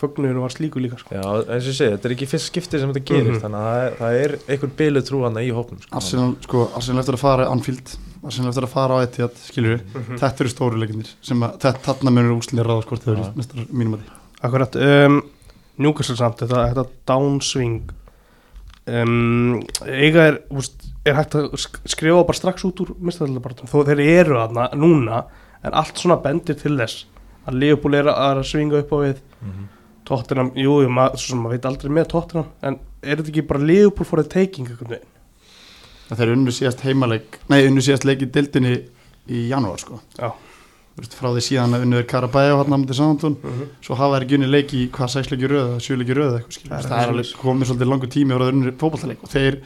Fögnuður 0.00 0.40
var 0.42 0.50
slíku 0.54 0.80
líka 0.82 0.98
sko. 0.98 1.14
Já, 1.14 1.22
eins 1.46 1.66
og 1.66 1.70
ég 1.72 1.76
segi, 1.78 1.92
þetta 1.96 2.08
er 2.10 2.14
ekki 2.16 2.28
fyrst 2.32 2.50
skiptið 2.52 2.80
sem 2.82 2.92
þetta 2.92 3.04
gerist 3.10 3.30
Mhm. 3.30 3.42
þannig 3.44 3.60
að 3.60 3.70
það 3.70 3.84
er, 3.86 3.96
það 4.00 4.18
er 4.24 4.36
einhver 4.56 4.72
bylu 4.80 5.02
trú 5.06 5.22
hann 5.24 5.38
í 5.42 5.50
hópnum 5.54 5.80
sko. 5.82 5.96
Arsenal, 5.96 6.36
sko, 6.42 6.64
Arsenal 6.76 7.00
eftir 7.04 7.14
að 7.14 7.24
fara 7.26 7.48
Anfield 7.50 7.96
Arsenal 8.26 8.48
eftir 8.50 8.64
að 8.66 8.72
fara 8.74 8.94
á 8.94 8.98
Etihad, 9.06 9.34
skilur 9.46 9.76
við 9.76 9.82
Mhm. 9.94 10.18
þetta 10.18 10.40
eru 10.40 10.48
stóru 10.50 10.76
leikinnir 10.82 11.10
sem 11.22 11.40
að 11.40 11.58
þetta, 11.60 11.82
þarna 11.86 12.10
munur 12.16 12.38
úslinni 12.40 12.64
ráða 12.66 12.82
skort 12.82 13.02
þegar 13.04 13.36
mestar 13.36 13.66
mínum 13.72 13.94
að 13.94 14.00
því 14.00 14.10
Akkurat, 14.42 14.76
um, 15.06 15.22
Newcastle 15.78 16.16
samt 16.16 16.36
þetta, 16.38 16.72
þetta 16.74 16.86
downswing 17.06 17.82
um, 18.88 19.60
eiga 19.86 20.26
er 20.30 20.36
úst, 20.54 20.74
er 21.06 21.14
hægt 21.18 21.34
að 21.38 21.50
sk- 21.58 21.80
skrifa 21.90 22.24
bara 22.26 22.38
strax 22.38 22.64
út 22.68 22.80
úr 22.84 22.92
mistæðaldabartum, 23.02 23.68
þó 23.70 23.84
þeir 23.88 24.00
eru 24.04 24.36
þarna 24.38 24.68
núna, 24.78 25.24
en 25.66 25.74
allt 25.82 25.98
svona 26.00 26.16
bendir 26.22 26.56
til 26.60 26.76
þess 26.78 27.04
að 27.46 27.58
Leopold 27.62 27.94
er 27.98 28.08
að, 28.10 28.38
að 28.38 28.44
svinga 28.50 28.80
upp 28.82 28.92
á 28.94 28.98
við 29.04 29.16
Mhm. 29.42 29.66
Tottenham, 30.06 30.52
jú, 30.54 30.76
jú 30.84 30.88
maður, 30.88 31.18
svo 31.18 31.32
sem 31.34 31.40
maður 31.42 31.56
veit 31.56 31.64
aldrei 31.66 31.90
með 31.90 32.08
Tottenham, 32.12 32.46
en 32.62 32.76
er 33.02 33.16
þetta 33.18 33.30
ekki 33.32 33.42
bara 33.48 33.60
Leopold 33.66 34.06
for 34.06 34.22
the 34.22 34.28
taking 34.30 34.68
veginn? 34.78 35.02
Það 36.08 36.18
þeir 36.20 36.32
unnu 36.36 36.52
síðast 36.54 36.80
heimaleik 36.86 37.38
Nei, 37.50 37.64
unnu 37.66 37.82
síðast 37.82 38.04
leik 38.06 38.20
í 38.22 38.28
dildinni 38.30 38.76
í 39.28 39.48
janúar 39.50 39.80
sko 39.82 39.98
Já. 40.20 40.30
Frá 40.96 41.28
því 41.34 41.42
síðan 41.44 41.74
að 41.76 41.82
unnu 41.84 41.98
er 41.98 42.06
Karabæja 42.08 42.54
hann 42.60 42.72
á 42.72 42.78
mútið 42.78 42.96
Sántún 43.00 43.34
Mm 43.42 43.50
-hmm. 43.52 43.66
Svo 43.82 43.94
hafa 43.98 44.14
þeir 44.20 44.24
ekki 44.26 44.34
unni 44.38 44.46
leik 44.46 44.70
í 44.72 44.88
hvað 44.90 45.08
sex 45.10 45.30
leiki 45.30 45.48
röð 45.50 45.74
sjö 45.82 45.96
leiki 45.98 46.14
röð 46.14 46.38
eitthvað 46.38 46.54
skilur 46.54 46.70
Það 46.70 46.84
er 46.84 46.88
Það 46.88 47.02
er 47.02 47.08
alveg 47.10 47.32
komið 47.42 47.66
svolítið 47.66 47.88
langur 47.90 48.08
tími 48.14 48.32
og 48.34 48.40
það 48.40 48.48
er 48.48 48.54
unni 48.54 48.70
fótballtaleik 48.70 49.22
og 49.22 49.28
þeir 49.34 49.58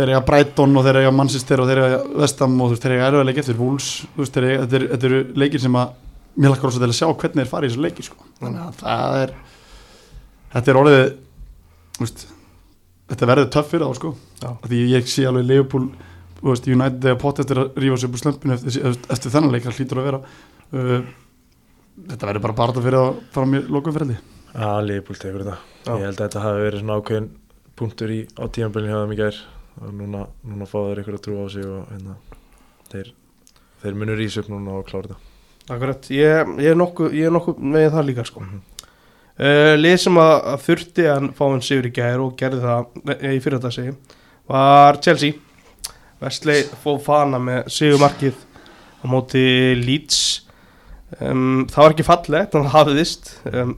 þeir 0.00 0.12
eiga 0.14 0.22
Brighton 0.26 0.76
og 0.78 0.86
þeir 0.86 1.00
eiga 1.02 1.12
Manchester 1.14 1.62
og 1.62 1.70
þeir 1.70 1.80
eiga 1.84 2.00
Vestam 2.22 2.56
og 2.64 2.74
þeir 2.74 2.96
eiga 2.96 3.08
erfiða 3.10 3.26
leik 3.28 3.40
eftir 3.42 3.58
Wolves, 3.60 3.88
þetta, 4.16 4.44
er, 4.80 4.86
eru 4.96 5.22
leikir 5.38 5.62
sem 5.62 5.78
að 5.80 5.94
mér 6.40 6.54
lakkar 6.54 6.70
ósað 6.70 6.84
til 6.84 6.90
að 6.90 6.98
sjá 6.98 7.08
hvernig 7.10 7.42
þeir 7.42 7.50
fara 7.50 7.66
í 7.66 7.70
þessu 7.70 7.84
leiki 7.84 8.06
sko. 8.06 8.28
þannig 8.40 8.62
að 8.64 8.78
það 8.80 9.16
er 9.20 9.34
þetta 10.54 10.72
er 10.72 10.80
orðið 10.80 11.02
veist, 12.00 12.26
þetta 13.10 13.30
verður 13.32 13.50
töff 13.56 13.72
fyrir 13.72 13.86
þá 13.86 13.98
sko. 14.00 14.12
Já. 14.40 14.50
Af 14.54 14.68
því 14.70 14.82
ég 14.94 15.10
sé 15.10 15.26
alveg 15.28 15.48
Leopold 15.50 15.90
veist, 16.40 16.70
United 16.70 17.08
eða 17.10 17.20
pott 17.20 17.42
eftir 17.42 17.60
að 17.60 17.80
rífa 17.82 18.00
sér 18.00 18.10
upp 18.10 18.16
úr 18.16 18.24
slömpinu 18.24 18.56
eftir, 18.56 18.78
eftir, 18.80 19.08
eftir 19.16 19.34
þennan 19.34 19.54
leik 19.54 19.66
það 19.66 19.80
hlýtur 19.80 20.00
að 20.00 20.08
vera 20.08 20.22
uh, 20.22 21.10
þetta 22.14 22.30
verður 22.30 22.46
bara 22.46 22.58
bara 22.62 22.84
fyrir 22.86 23.00
að 23.02 23.24
fara 23.34 23.50
mér 23.50 23.68
lokumferði 23.68 24.20
Já, 24.50 24.70
Leopold 24.82 25.20
tekur 25.22 25.44
þetta. 25.44 25.58
Já. 25.84 25.92
Ég 25.94 26.08
held 26.08 26.16
að 26.16 26.24
þetta 26.24 26.40
hafi 26.42 26.62
verið 26.64 26.80
svona 26.82 26.96
ákveðin 26.98 27.28
punktur 27.78 28.10
í, 28.12 28.20
á 28.34 28.44
tímabilinu 28.50 28.90
hjá 28.90 29.02
þeim 29.04 29.12
í 29.14 29.18
gær 29.20 29.36
og 29.80 29.96
núna, 29.96 30.26
núna 30.44 30.68
fá 30.68 30.78
þeir 30.78 31.02
ykkur 31.02 31.16
að 31.16 31.24
trúa 31.24 31.44
á 31.44 31.48
sig 31.52 31.66
og 31.66 31.88
hérna, 31.88 32.16
þeir, 32.92 33.12
þeir 33.82 33.98
munur 34.00 34.24
upp 34.28 34.50
núna 34.52 34.76
og 34.76 34.88
klára 34.88 35.08
þetta. 35.08 35.20
Akkurat, 35.70 36.10
ég, 36.12 36.54
ég 36.60 36.72
er 36.72 36.78
nokkuð 36.78 37.14
ég 37.14 37.28
er 37.28 37.34
nokkuð 37.34 37.60
með 37.74 37.88
það 37.94 38.08
líka 38.08 38.26
sko. 38.26 38.42
Mhm. 38.44 38.62
uh, 39.38 39.74
Lið 39.78 39.96
sem 40.04 40.20
að, 40.20 40.34
að 40.52 40.64
þurfti 40.66 41.06
að 41.12 41.28
fá 41.38 41.44
hann 41.46 41.64
sigur 41.64 41.88
í 41.88 41.94
gær 42.00 42.24
og 42.24 42.36
gerði 42.40 42.64
það 42.64 43.00
nei, 43.04 43.16
í 43.36 43.40
fyrir 43.40 43.60
þetta 43.60 43.74
segi 43.76 43.96
var 44.50 45.00
Chelsea. 45.04 45.38
Wesley 46.20 46.66
Fofana 46.82 47.38
með 47.40 47.70
sigumarkið 47.72 48.40
á 49.00 49.04
móti 49.08 49.44
Leeds. 49.80 50.18
Um, 51.20 51.64
það 51.70 51.80
var 51.84 51.94
ekki 51.94 52.06
fallegt 52.06 52.54
en 52.54 52.66
það 52.66 52.74
hafiðist 52.76 53.30
um, 53.50 53.72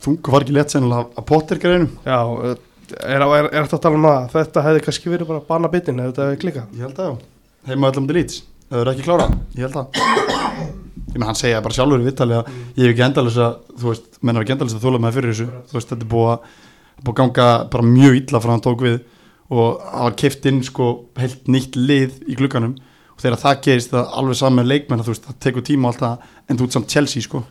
Þungu 0.00 0.32
var 0.32 0.42
ekki 0.42 0.54
létt 0.56 0.72
sennilega 0.72 1.20
að 1.20 1.26
Potter 1.28 1.58
greinum 1.60 1.90
já, 2.02 2.16
uh, 2.24 2.56
er, 2.96 3.24
er, 3.24 3.48
er 3.50 3.66
þetta 3.66 3.78
að 3.78 3.84
tala 3.86 3.98
um 4.00 4.06
það 4.08 4.30
þetta 4.34 4.66
hefði 4.66 4.84
kannski 4.86 5.12
verið 5.12 5.30
bara 5.32 5.46
bana 5.48 5.70
bitin 5.72 6.00
ef 6.02 6.10
þetta 6.12 6.28
hefði 6.28 6.40
klikað 6.44 6.76
Ég 6.76 6.86
held 6.86 7.00
að 7.00 7.10
já. 7.10 7.14
Heima 7.70 7.90
öllum 7.92 8.10
til 8.10 8.18
lít 8.20 8.36
Það 8.70 8.82
eru 8.84 8.94
ekki 8.94 9.06
klára 9.06 9.28
Ég 9.58 9.66
held 9.66 9.80
að. 9.80 10.00
Ég 11.10 11.18
með 11.18 11.26
hann 11.26 11.38
segja 11.38 11.62
bara 11.62 11.74
sjálfur 11.74 12.02
í 12.02 12.06
vittali 12.06 12.36
að 12.36 12.50
ég 12.78 12.84
hef 12.84 12.92
ekki 12.92 13.02
endalins 13.02 13.38
að 13.42 13.54
þú 13.80 13.88
veist, 13.88 14.04
menn 14.22 14.38
hef 14.38 14.44
ekki 14.44 14.54
endalins 14.54 14.76
að 14.76 14.84
þóla 14.84 15.00
með 15.02 15.16
fyrir 15.16 15.32
þessu. 15.32 15.46
Þú 15.70 15.76
veist, 15.76 15.88
þetta 15.90 16.06
er 16.06 16.10
búið 16.12 16.28
að, 16.30 16.52
búið 17.00 17.10
að 17.10 17.16
ganga 17.20 17.46
bara 17.72 17.86
mjög 17.88 18.18
illa 18.20 18.42
frá 18.44 18.52
hann 18.52 18.62
tók 18.66 18.84
við 18.86 18.98
og 19.50 19.80
það 19.82 20.04
var 20.06 20.16
keift 20.22 20.46
inn 20.46 20.60
sko 20.68 20.90
heilt 21.18 21.50
nýtt 21.50 21.78
lið 21.80 22.20
í 22.30 22.36
glugganum. 22.38 22.76
Og 23.16 23.24
þegar 23.24 23.42
það 23.42 23.58
gerist 23.66 23.90
það 23.96 24.14
alveg 24.20 24.38
saman 24.38 24.70
leikmenn 24.70 25.02
að 25.02 25.10
þú 25.10 25.14
veist, 25.16 25.26
það 25.26 25.40
tekur 25.48 25.66
tíma 25.66 25.88
og 25.90 25.96
allt 25.96 26.04
það 26.04 26.30
en 26.46 26.60
þú 26.60 26.68
ert 26.68 26.78
samt 26.78 26.94
Chelsea 26.94 27.26
sko. 27.26 27.42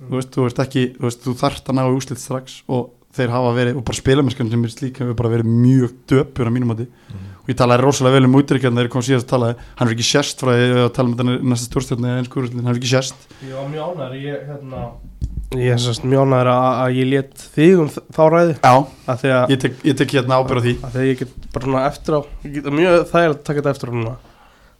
Þú 0.00 0.16
veist, 0.16 0.32
þú 0.32 0.46
veist 0.46 0.64
ekki, 0.64 0.86
þú 0.96 1.08
veist, 1.10 1.26
þú 1.26 1.36
þarft 1.42 1.68
að 1.68 1.76
ná 1.76 1.84
í 1.84 1.92
úslit 1.98 2.22
strax 2.22 2.56
og 2.72 2.88
þeir 3.16 3.32
hafa 3.34 3.52
verið 3.56 3.76
og 3.78 3.84
bara 3.88 3.98
spilamennskan 3.98 4.50
sem 4.52 4.64
er 4.64 4.72
slík 4.72 4.98
hefur 5.02 5.16
bara 5.18 5.30
verið 5.34 5.50
mjög 5.52 5.94
döpur 6.08 6.48
á 6.48 6.52
mínum 6.54 6.72
átti 6.74 6.86
og 7.42 7.50
ég 7.50 7.58
talaði 7.58 7.82
rosalega 7.82 8.16
vel 8.16 8.28
um 8.28 8.36
útrykkjarn 8.38 8.76
þegar 8.78 8.88
ég 8.88 8.92
kom 8.94 9.02
síðast 9.02 9.26
að 9.26 9.32
tala. 9.32 9.48
Hann 9.78 9.88
er 9.88 9.94
ekki 9.96 10.06
sérst 10.06 10.42
frá 10.44 10.52
því 10.54 10.66
að 10.84 10.90
tala 10.96 11.08
um 11.10 11.14
þetta 11.18 11.48
næsta 11.52 11.68
stórstjórn 11.68 12.06
eða 12.06 12.20
einsku 12.22 12.38
úrslitin, 12.42 12.62
hann 12.62 12.72
er 12.72 12.78
ekki 12.80 12.92
sérst 12.92 13.26
ég 13.42 13.56
var 13.58 13.66
mjög 13.72 13.88
ánæður 13.90 14.14
ég, 14.22 14.44
hérna, 14.48 14.82
ég 15.58 15.74
er 15.74 15.82
sérst 15.82 16.06
mjög 16.06 16.22
ánæður 16.28 16.52
að, 16.54 16.68
að 16.84 16.98
ég 17.00 17.10
let 17.10 17.46
þig 17.56 17.82
um 17.82 17.90
þá 17.98 18.22
ræði 18.36 18.54
Já, 18.62 18.74
að 19.10 19.22
því 19.24 19.32
að, 19.36 19.54
ég 19.56 19.62
tek, 19.66 19.80
ég 19.90 19.98
tek 20.02 20.14
hérna 20.16 20.38
ábyrð 20.38 20.62
á 20.62 20.64
því. 20.68 20.74
Að 20.78 20.94
því 20.94 21.02
að 21.02 21.10
ég 21.10 21.22
get 21.24 21.48
bara 21.56 21.66
svona 21.68 21.86
eftir 21.90 22.14
á 22.14 22.20
ég 22.46 22.54
get, 22.56 22.70
mjög 22.78 23.00
þægilegt 23.10 23.42
að 23.42 23.46
taka 23.50 23.58
þetta 23.60 23.74
eftir 23.74 23.90
á 23.90 23.94
núna. 23.98 24.14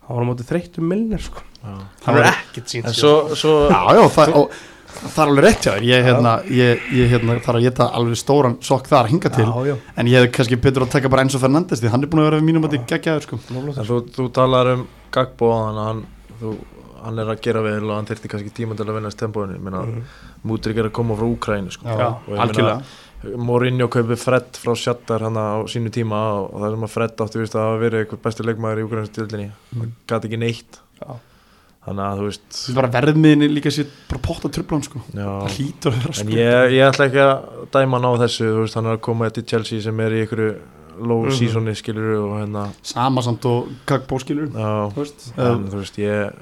Hann 0.03 0.17
var 0.17 0.23
á 0.23 0.29
móti 0.31 0.47
þreytum 0.47 0.89
milnir 0.91 1.23
sko. 1.23 1.43
Já. 1.63 1.75
hann 2.07 2.17
er 2.19 2.27
ekkert 2.33 2.73
sínt 2.73 2.89
En 2.91 2.95
svo, 2.97 3.11
svo 3.39 3.53
Já, 3.71 3.83
já, 3.95 4.03
það, 4.11 4.33
og, 4.41 4.57
það 5.01 5.23
er 5.23 5.31
alveg 5.33 5.45
rétt 5.47 5.67
hjá 5.67 5.73
þér 5.77 5.87
ég, 5.89 6.05
hérna, 6.07 6.33
ég, 6.51 6.83
ég 6.99 7.11
hérna, 7.13 7.37
þarf 7.45 7.59
að 7.61 7.67
geta 7.67 7.87
alveg 7.99 8.19
stóran 8.21 8.57
sokk 8.65 8.87
þar 8.91 9.07
að 9.07 9.13
hinga 9.15 9.33
til 9.37 9.47
já, 9.47 9.55
já, 9.73 9.77
en 9.97 10.07
ég 10.13 10.27
hef 10.27 10.33
kannski 10.37 10.59
betur 10.63 10.87
að 10.87 10.93
taka 10.97 11.09
bara 11.13 11.23
Enzo 11.27 11.41
Fernandes 11.43 11.81
því 11.83 11.93
hann 11.95 12.03
er 12.07 12.13
búin 12.13 12.23
að 12.25 12.29
vera 12.31 12.41
við 12.43 12.49
mínum 12.51 12.67
að 12.69 12.77
þetta 12.77 12.93
geggjaður 12.97 13.27
sko. 13.29 13.39
Þú, 13.83 14.01
þú 14.17 14.29
talar 14.39 14.73
um 14.77 14.85
Gagbo 15.13 15.53
hann, 15.57 15.81
hann, 15.87 16.03
þú, 16.41 16.57
hann 17.05 17.19
er 17.19 17.33
að 17.35 17.41
gera 17.45 17.63
vel 17.67 17.81
og 17.91 17.97
hann 17.99 18.07
þyrfti 18.09 18.31
kannski 18.33 18.53
tíma 18.63 18.77
til 18.79 18.87
að 18.89 18.99
vinna 19.01 19.11
stembóinu 19.15 19.57
ég 19.59 19.65
meina, 19.65 19.83
Mhm. 19.87 20.05
Mútrik 20.43 20.77
er 20.77 20.89
að 20.89 20.93
koma 20.93 21.15
frá 21.15 21.27
Úkrænu 21.31 21.71
sko. 21.71 21.87
Algjörlega 21.87 22.83
Mourinho 23.39 23.87
kaupi 23.87 24.17
Fred 24.19 24.57
frá 24.59 24.73
Shattar 24.75 25.23
hann 25.23 25.37
á 25.39 25.63
sínu 25.71 25.93
tíma 25.95 26.19
og 26.43 26.57
það 26.59 26.73
sem 26.75 26.83
að 26.83 26.91
Fred 26.91 27.13
átti 27.23 27.39
að 27.39 27.61
hafa 27.61 27.79
verið 27.79 28.01
eitthvað 28.03 28.23
besti 28.25 28.47
leikmaður 28.49 28.81
í 28.83 28.87
Úkrænu 28.89 29.53
Mm. 29.73 29.93
gæti 30.09 30.27
ekki 30.29 30.39
neitt 30.39 30.81
Já. 31.01 31.15
Þannig 31.87 32.05
að 32.07 32.19
þú 32.21 32.27
veist 32.29 32.61
bara 32.77 32.91
verðmiðinni 32.95 33.49
líka 33.51 33.71
sér 33.75 33.89
bara 34.11 34.21
potta 34.23 34.49
trublan 34.55 34.85
sko. 34.87 35.01
já, 35.11 35.25
það 35.27 35.57
hlýtur 35.57 35.91
að 35.91 35.97
vera 35.99 36.13
en 36.13 36.19
sko. 36.21 36.37
ég, 36.37 36.77
ég 36.77 36.87
ætla 36.87 37.09
ekki 37.09 37.23
að 37.25 37.67
dæma 37.75 37.99
hann 37.99 38.07
á 38.07 38.13
þessu 38.23 38.53
veist, 38.61 38.75
hann 38.79 38.87
er 38.87 38.97
að 38.99 39.03
koma 39.09 39.31
til 39.35 39.45
Chelsea 39.51 39.81
sem 39.83 40.01
er 40.01 40.11
í 40.15 40.23
einhverju 40.27 40.53
low 41.03 41.23
Mhm. 41.25 41.33
seasoni 41.39 41.75
skilur 41.75 42.15
og 42.21 42.33
hérna 42.39 42.69
sama 42.83 43.23
samt 43.23 43.45
og 43.49 43.69
Gagbo 43.87 44.19
skilur 44.23 44.49
já, 44.53 44.93
þú 44.93 45.01
veist, 45.03 45.33
en 45.39 45.69
þú 45.73 45.77
veist 45.81 45.97
ég 45.99 46.33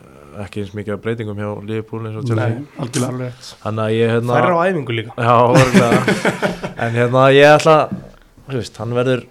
ekki 0.41 0.61
eins 0.63 0.75
mikið 0.75 0.93
af 0.95 1.01
breytingum 1.03 1.37
hjá 1.37 1.49
Liverpool 1.67 2.07
eins 2.07 2.17
og 2.21 2.27
Chelsea. 2.27 2.49
Nei, 2.49 2.67
algjörlega 2.79 3.33
þannig 3.65 3.83
að 3.85 3.95
ég 3.97 4.11
hérna 4.15 4.37
það 4.37 4.45
er 4.45 4.53
á 4.53 4.59
æfingu 4.69 4.95
líka. 4.95 5.13
Já, 5.17 5.37
En 6.85 6.93
hérna 6.95 7.25
ég 7.35 7.57
ætla 7.57 7.77
veist, 8.51 8.77
hann 8.81 8.93
verður 8.95 9.25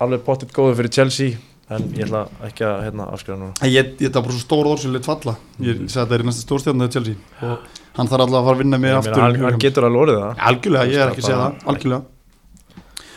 alveg 0.00 0.20
pottitt 0.26 0.52
góður 0.52 0.76
fyrir 0.80 0.92
Chelsea 0.92 1.38
En 1.72 1.84
ég 1.96 2.04
ætla 2.06 2.22
ekki 2.48 2.64
að 2.68 2.80
hérna 2.86 3.06
afskrifa 3.14 3.38
núna. 3.40 3.52
En 3.62 3.70
Ég, 3.72 3.92
ég, 4.00 4.08
það 4.10 4.18
var 4.18 4.26
bara 4.28 4.36
svo 4.36 4.42
stór 4.44 4.68
orð 4.72 4.82
sem 4.84 4.92
lit 4.96 5.08
falla. 5.08 5.34
Ég 5.62 5.82
sagði 5.86 6.02
að 6.02 6.08
það 6.10 6.16
er 6.18 6.24
í 6.24 6.28
næsta 6.28 6.44
stórstjórn 6.46 6.84
eða 6.86 6.94
Chelsea. 6.96 7.16
Og 7.42 7.66
hann 7.98 8.10
þarf 8.12 8.24
alltaf 8.26 8.38
að 8.40 8.48
fara 8.48 8.56
að 8.56 8.62
vinna 8.64 8.80
með 8.82 8.96
aftur 8.98 9.22
hann, 9.22 9.38
hann 9.46 9.60
getur 9.62 9.86
alveg 9.88 10.02
orðið 10.06 10.20
það. 10.22 10.42
Algjörlega, 10.50 10.90
ég 10.92 11.02
er 11.04 11.12
ekki 11.12 11.22
að 11.24 11.28
segja 11.28 11.40
það, 11.42 11.60
algjörlega. 11.72 12.02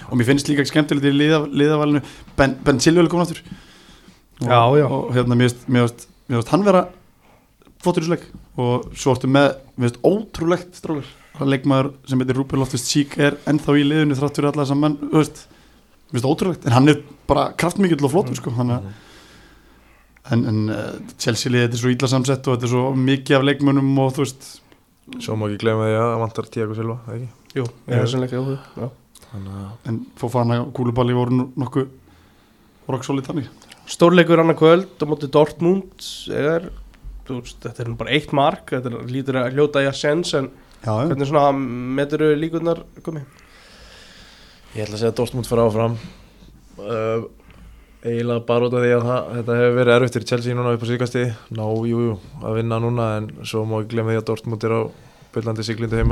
Og 0.06 0.20
mér 0.20 0.30
finnst 0.30 0.49
líka 0.51 0.66
skemmtilegt 0.70 1.08
í 1.10 1.14
liða, 1.16 1.39
liðavalinu. 1.49 2.01
Ben, 2.38 2.58
ben 2.66 2.82
Silvjöl 2.84 3.10
kom 3.10 3.24
aftur. 3.24 3.41
Og, 4.41 4.47
Já, 4.49 4.60
já. 4.78 4.86
Og 4.91 5.14
hérna, 5.16 5.36
mér 5.39 5.53
finnst- 5.56 6.51
hann 6.51 6.64
vera 6.66 6.88
flottur 7.84 8.03
í 8.03 8.10
sleik 8.10 8.26
Og 8.58 8.88
svo 8.97 9.14
ertu 9.16 9.30
með, 9.32 9.56
mér 9.78 9.91
finnst 9.91 10.01
ótrúlegt 10.08 10.76
strálar 10.80 11.08
Það 11.36 11.51
leikmaður 11.51 11.89
sem 12.08 12.22
heitir 12.22 12.38
Rúbel 12.39 12.60
Loftus 12.62 12.86
Sík 12.88 13.18
er 13.20 13.38
ennþá 13.47 13.76
í 13.76 13.84
liðinu 13.86 14.16
þrátt 14.18 14.39
fyrir 14.39 14.51
alla 14.51 14.66
þess 14.66 14.76
að 14.76 15.43
finnst 16.16 16.30
ótrúlegt, 16.32 16.66
en 16.70 16.76
hann 16.78 16.89
er 16.91 17.01
bara 17.30 17.49
kraftmikill 17.57 18.03
og 18.07 18.11
flottur 18.16 18.39
sko, 18.39 18.53
er 18.76 18.86
Mhm. 18.86 19.01
En, 20.34 20.41
en 20.49 20.61
uh, 20.74 20.78
Chelsea 21.22 21.51
liðið 21.53 21.68
þetta 21.68 21.78
er 21.78 21.82
svo 21.84 21.89
illa 21.93 22.07
samsett 22.09 22.47
og 22.49 22.55
þetta 22.55 22.66
er 22.66 22.72
svo 22.72 22.86
mikið 22.97 23.36
af 23.38 23.43
leikmönnum 23.45 23.91
og 24.01 24.13
þú 24.16 24.24
veist 24.24 24.47
Svo 25.22 25.36
má 25.38 25.43
ekki 25.45 25.59
glemja 25.61 25.86
því 25.86 25.97
að 25.99 26.07
það 26.09 26.22
vantar 26.24 26.47
Tiago 26.49 26.74
Silva 26.80 26.95
það 27.05 27.18
ekki? 27.20 27.28
jú, 27.59 27.66
ég 27.91 27.99
er 28.01 28.07
sannleika. 28.09 28.39
Þannig 29.28 29.59
að 29.59 29.91
en 29.91 29.99
Fofana 30.18 30.57
og 30.63 30.72
Kúluballi 30.74 31.13
voru 31.13 31.36
nú- 31.38 31.51
nokkuð 31.61 31.91
rock 32.89 33.05
solid 33.05 33.28
þannig 33.30 33.51
stórleikur 33.86 34.41
annar 34.41 34.57
kvöld 34.57 34.97
á 34.97 35.05
móti 35.05 35.30
Dortmund 35.30 36.07
er, 36.34 36.72
veist, 37.30 37.59
þetta 37.61 37.84
er 37.86 37.91
nú 37.91 37.97
bara 38.01 38.18
eitt 38.18 38.34
mark 38.34 38.74
þetta 38.74 38.89
er, 38.89 39.05
lítur 39.13 39.38
að 39.43 39.53
hljóta 39.53 39.86
í 39.86 39.89
að 39.91 39.99
sens 40.01 40.34
en 40.41 40.49
Já, 40.82 40.89
hvernig 41.05 41.30
svona 41.30 41.51
metur 41.53 42.26
líkurnar 42.41 42.82
komið 43.05 43.30
Ég 44.76 44.84
ætla 44.84 44.97
að 44.97 45.01
segja 45.01 45.11
að 45.13 45.19
Dortmund 45.21 45.47
fyrir 45.47 45.63
áfram. 45.69 45.93
Uh, 46.76 47.28
eiginlega 48.05 48.43
bara 48.45 48.67
út 48.67 48.73
af 48.76 48.84
því 48.84 48.89
að 48.91 49.05
það, 49.07 49.28
þetta 49.38 49.57
hefur 49.59 49.76
verið 49.80 49.95
erfitt 49.95 50.15
fyrir 50.17 50.30
Chelsea 50.30 50.57
núna 50.57 50.73
upp 50.76 50.84
á 50.84 50.88
síkasti 50.89 51.23
ná, 51.55 51.63
jú, 51.89 52.01
jú, 52.05 52.15
að 52.43 52.57
vinna 52.59 52.80
núna 52.84 53.05
en 53.21 53.30
svo 53.47 53.63
má 53.65 53.78
ekki 53.80 53.95
glemja 53.95 54.13
því 54.13 54.21
að 54.21 54.28
Dortmund 54.30 54.65
er 54.67 54.76
á 54.76 54.82
byllandi 55.36 55.65
siglindu 55.65 56.01
heim, 56.01 56.11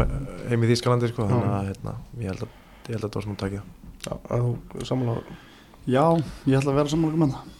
heim 0.49 0.64
í 0.64 0.70
Þýskalandi 0.72 1.11
sko, 1.11 1.28
þannig 1.30 1.51
að 1.57 1.68
hérna, 1.70 1.95
ég 2.22 2.32
held 2.32 2.45
að, 2.47 2.55
ég 2.88 2.95
held 2.95 3.09
að 3.09 3.14
Dortmund 3.18 3.41
takja 3.43 3.61
já, 5.84 6.05
ég 6.47 6.57
ætla 6.57 6.74
að 6.74 6.80
vera 6.80 6.93
sammála 6.95 7.22
með 7.26 7.36
það 7.36 7.59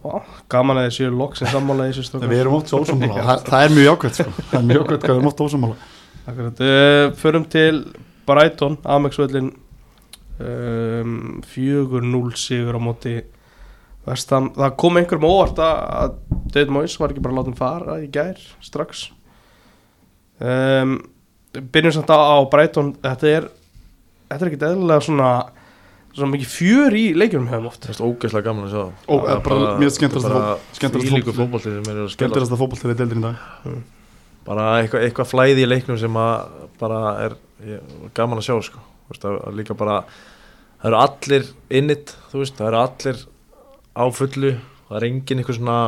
Vá, 0.00 0.20
gaman 0.52 0.78
að 0.78 0.84
þið 0.86 0.92
séu 0.94 1.14
loksins 1.18 1.50
sammála 1.50 1.88
í 1.88 1.90
þessu 1.90 2.04
En 2.04 2.06
strókar 2.06 2.30
Við 2.30 2.40
erum 2.44 2.54
oft 2.60 2.70
svo 2.70 2.78
ósamála, 2.84 3.24
það, 3.30 3.40
það 3.48 3.64
er 3.64 3.72
mjög 3.74 3.88
jákvæmt 3.88 4.18
sko. 4.20 4.34
Það 4.38 4.54
er 4.60 4.68
mjög 4.68 4.78
jákvæmt 4.78 5.02
hvað 5.02 5.10
við 5.10 5.16
erum 5.16 5.30
oft 5.30 5.42
ósamála 5.42 5.78
Akkurat, 6.30 6.62
uh, 6.62 7.06
förum 7.18 7.46
til 7.50 7.80
Brighton, 8.28 8.76
Amex-völlin 8.86 9.50
um, 10.40 11.14
4-0 11.46 12.32
sigur 12.40 12.78
á 12.78 12.80
móti 12.82 13.20
Vestam. 14.06 14.48
Það 14.56 14.76
kom 14.80 14.96
einhverjum 14.96 15.28
óvart 15.28 15.58
að, 15.60 15.80
að 16.00 16.14
David 16.54 16.74
Moyes 16.74 16.96
var 16.98 17.12
ekki 17.12 17.22
bara 17.24 17.36
látið 17.36 17.58
fara 17.60 17.98
í 18.00 18.08
gær 18.12 18.40
strax 18.64 19.10
um, 20.40 20.96
Byrjum 21.52 21.94
samt 21.98 22.12
á, 22.14 22.16
á 22.16 22.36
Brighton 22.48 22.94
Þetta 23.02 23.32
er 23.34 23.48
Þetta 24.30 24.38
er 24.40 24.48
ekkert 24.48 24.66
eðlilega 24.70 25.04
svona 25.04 25.30
Svona 26.10 26.32
mikið 26.32 26.50
fjör 26.50 26.96
í 26.98 27.04
leikjum 27.14 27.46
hefum 27.52 27.68
oft 27.70 27.84
Það 27.86 27.92
er 27.92 28.08
ógeðslega 28.08 28.46
gaman 28.48 28.66
að 28.66 28.72
sjá. 28.72 28.82
Ó, 29.06 29.14
Það 29.14 29.30
er 29.34 29.42
bara 29.46 29.58
er 30.08 30.16
bara 31.52 31.62
sem 31.68 31.92
er 31.92 32.00
að 32.00 32.14
að 32.56 32.62
fótboll 32.64 32.80
til 32.80 32.96
deildin 32.98 33.20
í 33.20 33.26
dag 33.28 33.76
bara 34.46 34.66
eitthvað, 34.80 35.04
eitthvað 35.06 35.30
flæði 35.30 35.64
í 35.64 35.68
leiknum 35.68 35.98
sem 36.00 36.16
að 36.18 36.66
bara 36.80 37.00
er 37.26 37.36
ég, 37.68 37.94
gaman 38.16 38.40
að 38.40 38.48
sjá 38.48 38.56
sko. 38.70 38.80
Þú 38.80 39.14
veist, 39.14 39.26
að, 39.28 39.38
að 39.46 39.58
líka 39.60 39.76
bara 39.78 39.96
það 40.80 40.88
eru 40.90 41.00
allir 41.04 41.48
innit 41.80 42.14
þú 42.32 42.42
veist, 42.42 42.56
það 42.58 42.68
eru 42.70 42.80
allir 42.84 43.18
á 43.96 44.04
fullu 44.16 44.52
það 44.88 44.96
er 45.00 45.06
engin 45.10 45.38
eitthvað 45.42 45.58
svona 45.60 45.78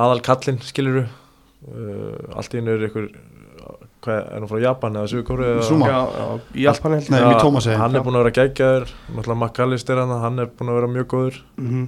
aðal 0.00 0.20
kallinn 0.24 0.60
skiluru 0.64 1.02
uh, 1.06 2.36
allt 2.38 2.54
í 2.54 2.60
einu 2.62 2.76
er 2.76 2.86
eitthvað 2.88 3.10
hvað 4.00 4.20
er 4.32 4.40
nú 4.40 4.46
frá 4.48 4.60
Japan 4.62 4.94
eða 4.96 5.08
í 6.56 6.62
Japan 6.64 6.94
held 6.96 7.10
ég. 7.10 7.80
Hann 7.82 7.96
er 7.98 8.04
búin 8.06 8.16
að 8.16 8.22
vera 8.24 8.32
geggjaður 8.38 8.86
náttúrulega 9.12 9.40
McAllister 9.42 10.00
hann, 10.00 10.14
hann 10.22 10.38
er 10.40 10.48
búin 10.56 10.70
að 10.72 10.78
vera 10.80 10.88
mjög 10.94 11.08
góður. 11.12 11.36
Mhm. 11.60 11.82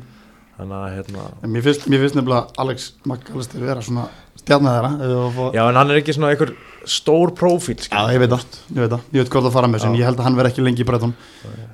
þannig 0.58 0.76
að 0.76 0.90
hérna 0.98 1.22
En 1.42 1.50
mér 1.54 1.62
finnst, 1.64 1.86
mér 1.88 2.02
finnst 2.02 2.14
nefnilega 2.18 2.42
Alex 2.60 2.90
McAllister 3.08 3.62
vera 3.64 3.80
svona 3.82 4.04
stjarnar 4.36 4.74
þeirra 4.76 4.90
ef 5.00 5.08
við 5.14 5.38
fá- 5.38 5.54
já 5.56 5.62
en 5.70 5.78
hann 5.80 5.90
er 5.90 6.00
ekki 6.02 6.12
svona 6.14 6.28
einhver 6.34 6.52
stór 6.88 7.30
prófíl 7.38 7.76
Já, 7.86 8.00
ég 8.12 8.18
veit 8.22 8.30
það, 8.32 8.44
ég 8.74 8.80
veit 8.82 8.90
það, 8.92 9.02
ég 9.12 9.22
veit 9.22 9.30
hvað 9.32 9.44
það 9.46 9.54
fara 9.56 9.68
með 9.72 9.84
Já. 9.84 9.90
ég 10.00 10.06
held 10.08 10.18
að 10.20 10.26
hann 10.26 10.36
verði 10.38 10.50
ekki 10.52 10.64
lengi 10.66 10.82
í 10.82 10.86
Breton. 10.88 11.12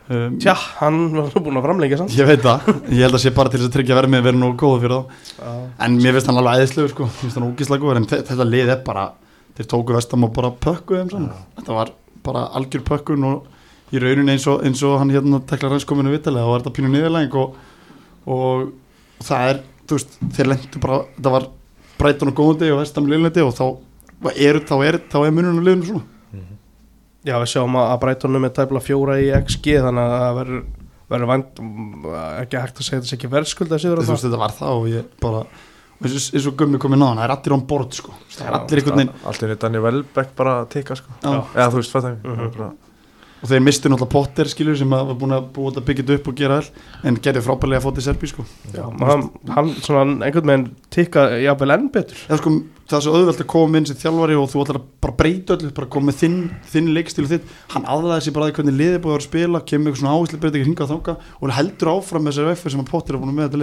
Um, 0.09 0.39
Tja, 0.41 0.55
hann 0.81 0.99
var 1.15 1.29
nú 1.35 1.43
búin 1.45 1.59
að 1.61 1.67
framleika 1.69 1.99
sann 2.01 2.09
Ég 2.13 2.29
veit 2.29 2.43
það, 2.45 2.69
ég 2.93 3.03
held 3.05 3.19
að 3.19 3.23
sé 3.25 3.33
bara 3.37 3.53
til 3.53 3.61
þess 3.61 3.69
að 3.71 3.75
tryggja 3.79 3.97
vermið 3.99 4.23
verið 4.29 4.41
nú 4.43 4.51
góða 4.61 4.81
fyrir 4.83 4.95
þá. 4.97 5.49
En 5.87 5.97
mér 6.01 6.17
finnst 6.17 6.31
hann 6.33 6.41
alveg 6.43 6.63
æðislegur 6.63 6.93
sko, 6.95 7.09
mér 7.09 7.21
finnst 7.23 7.39
hann 7.41 7.49
ógíslega 7.49 7.83
góður. 7.85 8.01
En 8.03 8.09
þe- 8.13 8.23
þetta 8.31 8.47
lið 8.49 8.73
er 8.75 8.83
bara, 8.87 9.05
þeir 9.59 9.69
tóku 9.75 9.97
vestam 9.97 10.25
og 10.29 10.33
bara 10.37 10.51
pökkuðu 10.65 11.01
þeim 11.03 11.11
saman. 11.13 11.45
Þetta 11.61 11.77
var 11.79 11.93
bara 12.29 12.47
algjör 12.59 12.85
pökkun 12.89 13.25
og 13.29 13.49
í 13.93 14.01
rauninni 14.03 14.35
eins 14.37 14.47
og, 14.51 14.61
eins 14.69 14.83
og 14.85 14.99
hann 15.01 15.11
hérna 15.15 15.41
teklar 15.49 15.73
hans 15.77 15.85
kominu 15.89 16.13
vitalega 16.13 16.45
og 16.45 16.53
var 16.57 16.65
þetta 16.65 16.77
pínu 16.77 16.91
niðurlæðing 16.93 17.37
og, 17.41 17.55
og 18.29 18.73
það 19.25 19.55
er, 24.25 24.33
þá 24.35 24.43
er, 24.49 24.59
þá 24.69 24.75
er, 24.89 24.99
þá 25.13 25.19
er 25.27 25.35
mununum 25.37 25.65
liðinu 25.67 25.87
svona 25.91 26.05
Já, 27.29 27.35
við 27.43 27.49
sjáum 27.51 27.75
að 27.77 27.89
að 27.93 27.99
Brightonum 28.05 28.45
er 28.47 28.53
tæpla 28.57 28.81
fjóra 28.81 29.17
í 29.21 29.27
XG 29.43 29.81
þannig 29.85 30.05
að 30.05 30.21
það 30.23 30.37
verður 30.39 30.61
verður 31.09 31.29
vænt 31.33 31.61
ekki 32.45 32.61
hægt 32.63 32.79
að 32.79 32.87
segja 32.87 33.01
þetta 33.01 33.09
sé 33.11 33.17
ekki 33.19 33.31
verðskulda 33.33 33.79
þú 33.83 34.13
veist 34.13 34.25
þetta 34.29 34.41
var 34.45 34.55
það 34.55 34.79
og 34.79 34.87
ég 34.93 35.05
bara 35.21 35.41
eins 35.99 36.15
og- 36.15 36.35
eins 36.39 36.47
og 36.47 36.57
gummi 36.61 36.79
komið 36.79 37.01
náðan, 37.03 37.19
það 37.19 37.25
er 37.27 37.35
allir 37.35 37.55
on 37.59 37.65
board 37.67 37.93
sko. 37.99 38.13
það 38.31 38.47
er 38.47 38.57
allir 38.59 38.79
einhvern 38.83 39.01
veginn 39.01 39.15
í 39.27 39.51
nýtt 39.51 39.63
Daniel 39.65 39.83
Welbeck 39.83 40.35
bara 40.37 40.53
að 40.63 40.69
tikka 40.77 40.97
sko 40.97 41.11
Já. 41.23 41.41
Eða 41.55 41.71
þú 41.73 41.81
veist, 41.81 41.93
ég 41.93 42.23
Mhm. 42.23 42.77
Og 43.39 43.51
þeir 43.51 43.63
mistu 43.65 43.91
náttúrulega 43.91 44.13
Potter 44.15 44.47
skilur 44.51 44.77
sem 44.79 44.91
var 44.91 45.15
búin 45.19 45.35
að 45.37 45.45
búið 45.55 45.79
að 45.81 45.87
byggja 45.89 46.05
þetta 46.05 46.17
upp 46.19 46.29
og 46.31 46.37
gera 46.39 46.55
all 46.59 46.69
en 47.09 47.21
gerði 47.23 47.43
frábærlega 47.47 47.79
að 47.81 47.87
fóta 47.87 48.03
í 48.03 48.07
Serbi 48.07 48.27
sko. 48.31 48.43
Já, 48.75 48.85
hann, 48.89 49.23
hann 49.55 49.69
svona 49.85 50.03
einhvern 50.27 50.51
veginn 50.51 50.67
tikka 50.95 51.21
jafnvel 51.45 51.75
enn 51.77 51.89
betur. 51.95 52.19
Eða, 52.27 52.39
sko, 52.41 52.51
það 52.89 52.99
er 52.99 53.05
svo 53.07 53.13
auðvelt 53.15 53.43
að 53.45 53.51
koma 53.55 53.75
inn 53.79 53.89
sem 53.89 54.01
þjálfari 54.03 54.35
og 54.39 54.49
þú 54.53 54.59
ætlar 54.65 54.81
að 54.81 54.87
bara 55.05 55.19
breyta 55.23 55.51
öllu 55.57 55.71
bara 55.77 55.93
koma 55.95 56.05
með 56.11 56.17
þinn, 56.23 56.41
þinn 56.73 56.89
leikstíl 56.97 57.25
og 57.27 57.33
þitt. 57.35 57.47
Hann 57.75 57.89
aðlæði 57.95 58.23
sér 58.27 58.37
bara 58.39 58.45
að 58.49 58.57
hvernig 58.59 58.79
liðið 58.81 59.03
búið 59.05 59.17
að 59.19 59.29
spila 59.29 59.59
kemur 59.69 59.87
eitthvað 59.93 60.03
svona 60.03 60.15
áherslu 60.17 60.39
breyta 60.43 60.57
ekki 60.59 60.69
hringa 60.69 60.85
og 61.39 61.55
heldur 61.55 61.93
áfram 61.95 62.23
með 62.25 62.33
þessari 62.33 62.53
veffi 62.53 62.69
sem 62.75 62.83
að 62.83 62.91
Potter 62.93 63.13
er 63.15 63.21
búin 63.23 63.33
að 63.33 63.39
með 63.39 63.47
þetta 63.49 63.61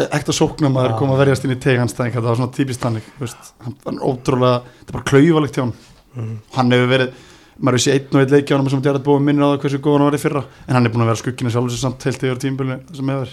eh, 0.00 0.06
ekta 0.18 0.32
sóknamaður 0.32 0.94
Já. 0.94 0.98
koma 0.98 1.14
að 1.14 1.22
verjast 1.26 1.44
inn 1.44 1.54
í 1.56 1.60
teganstæðing. 1.60 2.14
Það 2.14 2.22
var 2.30 2.36
svona 2.36 2.54
típist 2.56 2.82
hann 2.82 3.00
hann 3.20 3.98
er 3.98 4.06
ótrúlega, 4.10 4.62
þetta 4.80 4.88
er 4.88 4.92
bara 4.92 5.04
klaufalegt 5.12 5.54
hjá 5.54 5.62
hann 5.64 5.74
Mhm. 6.16 6.38
hann 6.56 6.70
hefur 6.70 6.88
verið 6.96 7.12
maður 7.60 7.82
séð 7.84 7.92
einn 8.00 8.14
og 8.16 8.20
einn 8.20 8.30
leiki 8.34 8.50
á 8.50 8.56
hann 8.56 8.70
sem 8.70 8.82
Jared 8.82 9.02
Bowen 9.04 9.24
minnir 9.24 9.44
á 9.44 9.52
það 9.52 9.60
hversu 9.60 9.78
góð 9.78 9.98
hann 9.98 10.10
var 10.10 10.18
í 10.18 10.22
fyrra. 10.24 10.44
En 10.66 10.74
hann 10.74 10.86
er 10.86 10.90
búin 10.90 11.02
að 11.04 11.10
vera 11.12 11.20
skuggina 11.22 11.50
sjálfur 11.52 11.70
sér 11.70 11.84
samt 11.84 12.02
heilt 12.02 12.22
yfir 12.24 12.38
tímbulinu 12.40 12.96
sem 12.96 13.06
hefur. 13.06 13.28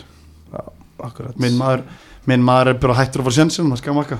Akkurat. 0.99 1.37
Minn 1.39 1.57
maður, 1.57 1.83
minn 2.25 2.41
maður 2.43 2.67
er 2.67 2.73
bara 2.73 2.93
hættur 2.95 3.21
að 3.21 3.27
fara 3.29 3.37
sjensin 3.37 3.67
hann 3.69 3.77
skal 3.77 3.93
makka 3.93 4.19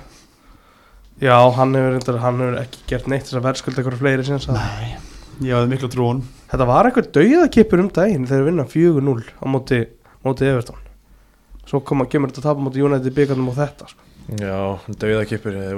já, 1.20 1.34
hann 1.56 1.74
hefur, 1.74 2.20
hann 2.20 2.38
hefur 2.40 2.60
ekki 2.62 2.78
gert 2.88 3.08
neitt 3.08 3.24
þess 3.26 3.40
að 3.40 3.46
verðskulda 3.48 3.82
eitthvað 3.82 3.98
fleiri 3.98 4.54
Nei, 4.54 4.98
ég 5.44 5.54
hafði 5.54 5.70
miklu 5.74 5.90
trú 5.94 6.08
á 6.08 6.10
hann 6.14 6.24
þetta 6.52 6.66
var 6.70 6.88
eitthvað 6.90 7.12
dauðakipur 7.18 7.84
um 7.84 7.90
daginn 7.94 8.26
þegar 8.30 8.44
við 8.44 8.50
vinna 8.52 8.66
4-0 8.72 9.24
á 9.38 9.46
móti, 9.52 9.80
móti 10.26 10.48
Everton. 10.50 10.84
Svo 11.68 11.82
koma, 11.84 12.06
kemur 12.08 12.32
þetta 12.32 12.42
að 12.44 12.48
tapa 12.50 12.64
móti 12.64 12.84
United 12.84 13.10
í 13.12 13.16
byggarnum 13.18 13.50
og 13.52 13.58
þetta 13.60 13.90
sko. 13.92 14.04
Já, 14.28 14.56
dauðakipur 15.00 15.54
Þeir 15.56 15.76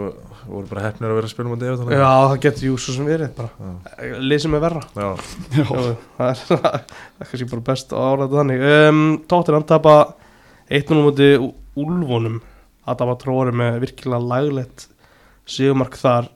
voru- 0.49 0.67
bara 0.69 0.83
hefnir 0.87 1.09
að 1.11 1.17
vera 1.19 1.27
að 1.27 1.33
spila 1.33 1.49
mútið 1.51 1.71
yfir 1.73 1.91
já, 1.93 2.05
það 2.29 2.39
getur 2.45 2.65
jú 2.65 2.77
svo 2.81 2.93
sem 2.95 3.05
verið 3.09 3.33
bara, 3.37 3.49
Já. 3.59 4.13
lið 4.25 4.39
sem 4.41 4.55
er 4.57 4.63
verra. 4.63 4.81
Já, 4.95 5.09
Já, 5.53 5.59
Jú, 5.59 5.95
það 6.17 6.29
er, 6.29 6.39
það 6.49 6.65
er 6.69 7.29
kannski 7.29 7.49
bara 7.51 7.65
best 7.67 7.93
að 7.93 8.07
áræða 8.09 8.39
þannig. 8.39 8.63
Um, 8.89 9.03
Tóttir 9.29 9.57
hann 9.57 9.67
tapa 9.69 9.95
1-0 10.69 10.97
múti 11.05 11.29
úlvunum 11.77 12.39
að 12.89 12.97
það 13.03 13.11
var 13.11 13.19
tróri 13.21 13.53
með 13.61 13.77
virkilega 13.85 14.29
laglegt 14.33 14.87
sigumark 15.49 15.97
þar. 16.01 16.31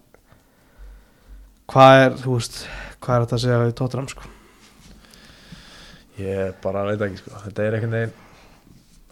Hvað 1.74 2.00
er, 2.04 2.18
þú 2.22 2.38
veist 2.38 2.60
hvað 3.04 3.16
er 3.20 3.26
þetta 3.26 3.38
að 3.38 3.44
segja 3.44 3.62
við 3.64 3.74
Tóttir 3.80 4.02
hann 4.02 4.12
sko? 4.12 4.30
Ég 6.22 6.54
bara 6.64 6.84
veit 6.88 7.02
ekki 7.08 7.20
sko. 7.24 7.32
Þetta 7.48 7.66
er 7.68 7.78
einhvern 7.78 7.96
veginn 7.98 8.14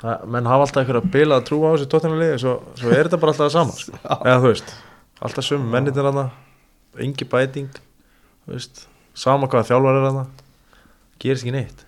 það- 0.01 0.25
menn 0.33 0.49
hafa 0.49 0.65
alltaf 0.67 0.81
einhver 0.83 0.99
að 1.01 1.09
bila 1.13 1.39
að 1.39 1.47
trúa 1.49 1.71
á 1.71 1.73
þessu 1.75 1.89
tóttinarliði 1.93 2.39
svo, 2.41 2.53
svo 2.79 2.89
er 2.93 3.05
þetta 3.09 3.19
bara 3.21 3.33
alltaf 3.33 3.47
það 3.47 3.55
sama 3.57 3.75
sko. 3.77 3.97
eða 4.25 4.37
þú 4.41 4.47
veist, 4.51 4.73
alltaf 5.21 5.45
sömu 5.47 5.69
mennir 5.75 5.93
til 5.97 6.05
hana 6.07 6.27
engi 7.01 7.27
bæting 7.29 7.69
veist, 8.47 8.85
sama 9.13 9.47
hvaða 9.47 9.67
þjálfar 9.71 9.99
er 10.01 10.07
hana 10.09 10.25
gerist 11.21 11.45
ekki 11.45 11.53
neitt. 11.53 11.85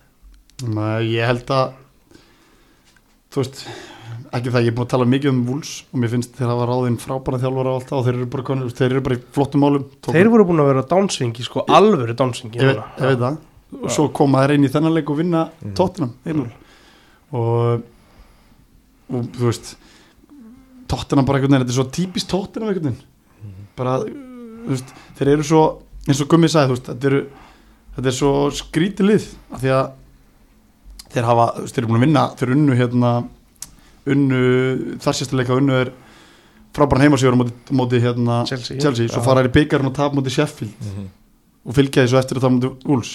Nei, 0.63 1.01
ég 1.17 1.25
held 1.25 1.49
að 1.49 1.73
þú 3.33 3.41
veist 3.41 3.63
ekki 4.33 4.51
það, 4.53 4.63
ég 4.65 4.71
er 4.71 4.75
búin 4.77 4.85
að 4.87 4.91
tala 4.93 5.05
mikið 5.09 5.29
um 5.29 5.39
Wools 5.47 5.71
og 5.93 5.99
mér 6.01 6.09
finnst 6.13 6.35
þeir 6.37 6.49
hafa 6.49 6.65
ráðinn 6.69 6.97
frábæra 7.01 7.39
þjálfara 7.43 7.71
og 7.73 7.79
allt 7.79 7.89
það 7.91 7.97
og 7.99 8.05
þeir 8.07 8.15
eru 8.19 8.27
bara, 8.33 8.43
konur, 8.49 8.71
þeir 8.73 8.91
eru 8.95 9.01
bara 9.05 9.15
í 9.17 9.21
flottum 9.35 9.61
málum. 9.63 9.83
Tóku- 10.01 10.15
þeir 10.17 10.29
voru 10.33 10.45
búin 10.49 10.61
að 10.63 10.69
vera 10.71 10.83
dánsvingi 10.93 11.45
sko, 11.45 11.65
alvöru 11.69 12.15
dánsvingi 12.17 12.57
ég, 12.61 12.69
veit- 12.71 12.99
ég 13.03 13.11
veit 13.13 13.19
það. 13.23 13.37
Og 13.83 13.89
svo 13.93 14.07
koma 14.13 14.41
þeir 14.43 14.55
inn 14.57 14.65
í 14.65 14.71
þennan 14.73 14.93
leik 14.97 15.09
og 15.09 15.17
vinna 15.17 15.49
Mhm. 15.63 15.73
Tottenham 15.75 16.13
mm. 16.25 16.51
og, 17.33 17.83
og 19.13 19.23
þú 19.37 19.47
veist 19.49 19.75
Tottenham 20.87 21.25
bara 21.25 21.39
einhvern 21.39 21.53
veginn, 21.55 21.65
þetta 21.65 21.73
er 21.73 21.79
svo 21.79 21.87
típist 21.95 22.29
Tottenham 22.29 22.69
einhvern 22.69 22.91
veginn. 22.91 23.63
Bara, 23.75 23.95
þú 24.03 24.69
veist, 24.73 24.93
þeir 25.17 25.31
eru 25.33 25.43
svo 25.47 25.63
eins 26.07 26.21
og 26.21 26.27
Gummi 26.29 26.49
sagði, 26.51 26.69
þú 26.69 26.75
veist, 26.77 26.89
þetta 26.91 27.09
eru 27.09 27.21
þetta 27.95 28.09
er 28.11 28.17
svo 28.17 28.31
skrítið 28.51 29.07
lið 29.09 29.25
af 29.53 29.61
því 29.61 29.71
að 29.77 29.91
þeir 31.13 31.27
hafa, 31.29 31.47
þeir 31.69 31.77
eru 31.83 31.87
búin 31.91 31.99
að 32.01 32.05
vinna 32.07 32.23
þeir 32.39 32.53
unnu 32.57 32.77
hérna 32.77 33.11
unnu, 34.09 34.39
þar 35.03 35.17
sérstu 35.17 35.37
leika 35.39 35.57
unnu 35.57 35.75
er 35.79 35.91
frábæran 36.73 37.05
heimasíður 37.05 37.37
á 37.37 37.39
móti, 37.43 37.53
móti 37.75 38.01
hérna 38.03 38.39
Chelsea, 38.49 38.79
Chelsea, 38.81 39.11
svo 39.11 39.21
fara 39.25 39.43
þeir 39.43 39.51
í 39.51 39.53
byggarinn 39.59 39.91
og 39.91 39.95
tap 39.97 40.15
móti 40.17 40.33
Sheffield. 40.33 40.73
Mm 40.79 40.95
-hmm. 40.95 41.11
og 41.63 41.77
fylgja 41.77 42.03
því 42.03 42.11
svo 42.11 42.19
eftir 42.19 42.37
að 42.37 42.45
það 42.45 42.55
móti 42.55 42.71
Wolves. 42.89 43.13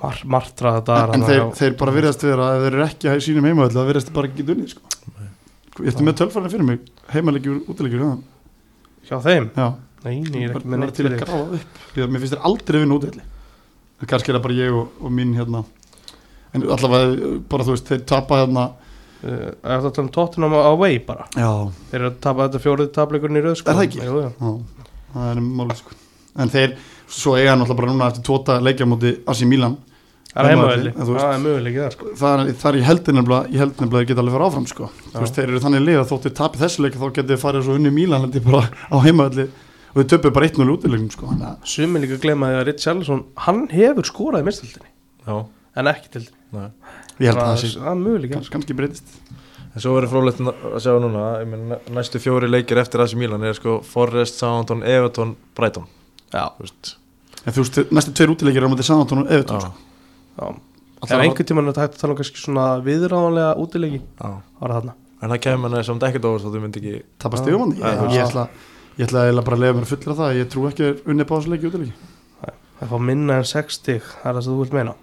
Mar, 0.00 0.20
martra 0.24 0.76
þetta 0.78 0.98
en, 1.02 1.14
en 1.14 1.26
þeir, 1.28 1.42
þeir 1.58 1.74
bara 1.76 1.92
virðast 1.92 2.22
vera 2.24 2.44
að 2.46 2.56
ef 2.56 2.62
þeir 2.62 2.74
eru 2.74 2.84
ekki 2.86 3.08
að 3.08 3.20
sínum 3.20 3.44
heimavöld 3.44 3.74
það 3.74 3.90
virðast 3.90 4.12
bara 4.12 4.30
ekki 4.30 4.46
unnið 4.46 4.70
sko. 4.70 4.82
Ég 5.80 5.92
ætti 5.92 6.04
með 6.04 6.16
tölfarni 6.20 6.50
fyrir 6.50 6.64
mig. 6.64 6.80
Heimalegjur, 7.12 7.60
útilegjur 7.68 8.00
já, 8.00 8.16
hjá 9.08 9.20
þeim, 9.20 9.50
já. 9.56 9.68
nei, 10.04 10.14
ég 10.24 10.48
er 10.48 10.56
ekki 10.56 10.68
með 10.68 10.80
neitt 10.80 10.96
fyrir 10.96 11.20
því 11.20 12.08
mér 12.08 12.20
finnst 12.20 12.34
þeir 12.34 12.48
aldrei 12.48 12.80
vinna 12.80 12.96
útilegli 12.96 13.28
kannski 14.08 14.32
er 14.32 14.38
það 14.38 14.44
bara 14.46 14.56
ég 14.56 14.76
og, 14.76 14.92
og 15.00 15.12
mín 15.12 15.34
hérna. 15.36 15.64
En 16.56 16.64
allavega 16.64 17.34
bara 17.50 17.66
þú 17.66 17.74
veist 17.74 17.90
þeir 17.90 18.04
tapa 18.08 18.40
hérna 18.42 18.70
Uh, 19.20 19.50
er 19.60 19.82
þetta 19.84 20.00
um 20.04 20.08
Tottenham 20.14 20.54
away 20.56 20.98
bara? 21.04 21.26
Já, 21.36 21.50
þeir 21.90 21.98
eru 22.00 22.10
að 22.12 22.20
tapa 22.24 22.46
þetta 22.48 22.62
fjórið 22.64 22.92
tapleikurinn 22.96 23.40
í 23.40 23.44
röð 23.44 23.58
sko. 23.60 23.68
Er 23.68 23.76
það 23.76 23.88
ekki? 23.88 24.00
Jú, 24.06 24.22
já 24.24 24.80
það 25.10 25.28
er 25.34 25.40
máli 25.44 25.76
sko. 25.76 25.96
En 26.40 26.52
þeir, 26.52 26.74
svo 27.10 27.36
eiga 27.36 27.56
náttúrulega 27.58 27.80
bara 27.82 27.92
núna 27.92 28.08
eftir 28.12 28.26
tóta 28.30 28.58
leikja 28.62 28.88
móti 28.88 29.14
Asi 29.28 29.48
Milan. 29.50 29.76
Það 30.30 30.46
er 30.46 30.60
veist- 30.60 30.98
það 31.10 31.32
er 31.34 31.40
möguleikið 31.42 31.82
það 31.82 31.94
sko. 31.96 32.10
það 32.20 32.40
er, 32.44 32.52
það 32.54 32.68
er 32.70 32.76
ég 32.78 32.84
held 32.86 33.08
nefnilega 33.10 33.50
ég 33.50 33.58
held 33.64 33.72
nefnilega 33.74 33.90
að 33.90 34.00
þeir 34.00 34.10
geta 34.12 34.22
alveg 34.22 34.36
fara 34.36 34.46
áfram 34.50 34.68
sko. 34.70 34.90
Þú 35.10 35.24
veist, 35.24 35.34
þeir 35.34 35.48
eru 35.50 35.62
þannig 35.64 35.82
lið 35.88 35.98
að 36.00 36.10
þóttu 36.12 36.32
tapi 36.38 36.60
þessu 36.60 36.84
leik 36.84 36.94
þá 37.00 37.06
getið 37.10 37.32
þeir 37.34 37.42
farið 37.42 37.64
svo 37.66 37.74
unni 37.80 37.90
Milan 37.90 38.20
held 38.24 38.38
ég 38.38 38.44
bara 38.46 38.62
á 38.70 38.96
heimavalli 39.02 39.46
og 39.90 39.98
þeir 39.98 40.08
töpuð 40.12 40.34
bara 40.36 40.46
1-0 40.46 40.70
útilegnum 40.76 41.10
sko 41.10 41.26
þannig 41.32 41.48
að 41.50 41.70
sumi 41.72 42.02
líka 42.04 42.20
glemma 42.22 42.50
því 42.52 42.60
að 42.60 42.66
Richarlison 42.70 43.22
hann 43.46 43.64
hefur 43.74 44.06
skorað 44.06 44.44
í 44.44 44.46
mistaldinni 44.46 44.90
Já, 45.26 45.36
en 45.82 45.90
ekki 45.90 46.12
til 46.14 46.22
nei 46.54 46.68
ég 47.20 47.30
held 47.30 47.40
að 47.42 47.50
það 47.50 47.60
sé 47.62 47.70
það 47.76 47.90
er 47.92 48.00
möguleikið 48.04 48.34
kannski, 48.36 48.54
kannski 48.56 48.76
breytist. 48.78 49.18
En 49.70 49.84
svo 49.84 49.92
verður 49.94 50.10
frólægt 50.14 50.40
að 50.42 50.78
sjá 50.82 50.94
núna 51.02 51.26
ég 51.42 51.50
meina, 51.50 51.78
næstu 51.94 52.20
fjóri 52.22 52.48
leikir 52.50 52.80
eftir 52.82 53.04
AC 53.04 53.14
Milan 53.18 53.44
er 53.46 53.54
sko 53.58 53.76
Forrest, 53.86 54.40
Southampton, 54.40 54.82
Everton, 54.82 55.36
Brighton. 55.54 55.86
Já, 56.32 56.48
Þú 56.56 56.66
veist. 56.66 56.96
En 57.44 57.54
þú 57.54 57.62
veist, 57.64 57.78
næstu 57.94 58.16
tveir 58.18 58.34
útilegjir 58.34 58.64
er 58.64 58.66
á 58.66 58.72
móti 58.72 58.86
Southampton 58.88 59.22
og 59.22 59.30
Everton 59.30 59.60
Já, 59.60 59.68
sko. 59.68 59.72
já. 60.40 60.50
Tímann 61.46 61.68
er 61.68 61.72
þetta 61.72 61.86
hægt 61.86 61.94
að 61.96 62.02
tala 62.02 62.12
um 62.12 62.18
kannski 62.18 62.42
svona 62.42 62.66
viðráðanlega 62.84 63.54
útileiki 63.62 64.02
já. 64.02 64.28
var 64.60 64.74
það 64.74 64.76
þarna. 64.80 64.96
En 65.20 65.32
það 65.34 65.40
kemur 65.44 65.70
henni 65.70 65.84
samt 65.84 66.04
ekkert 66.08 66.26
óvart 66.28 66.44
þá 66.44 66.52
þú 66.54 66.60
myndi 66.64 66.80
ekki 66.80 67.00
tapa 67.20 67.36
Já. 67.36 67.42
stigum 67.44 67.64
hann 67.64 67.74
Já, 67.76 67.90
ég, 68.14 68.22
ætla 68.24 68.44
ég 68.96 69.06
ætla 69.06 69.24
eiginlega 69.26 69.46
bara 69.46 69.56
að 69.58 69.64
lefa 69.64 69.76
mér 69.76 69.86
að 69.86 69.90
fullra 69.92 70.16
það 70.20 70.38
ég 70.38 70.48
trú 70.52 70.64
ekki 70.70 70.86
að 70.86 71.02
unni 71.12 71.26
báðs 71.28 71.48
leiki 71.50 71.68
útilegi 71.68 71.92
það 72.80 72.92
fá 72.92 72.96
minna 73.10 73.36
en 73.40 73.48
6 73.50 73.76
stig 73.76 74.06
það 74.08 74.30
er 74.30 74.38
það 74.38 74.46
sem 74.46 74.54
þú 74.54 74.62
vilt 74.62 74.76
meina 74.78 74.94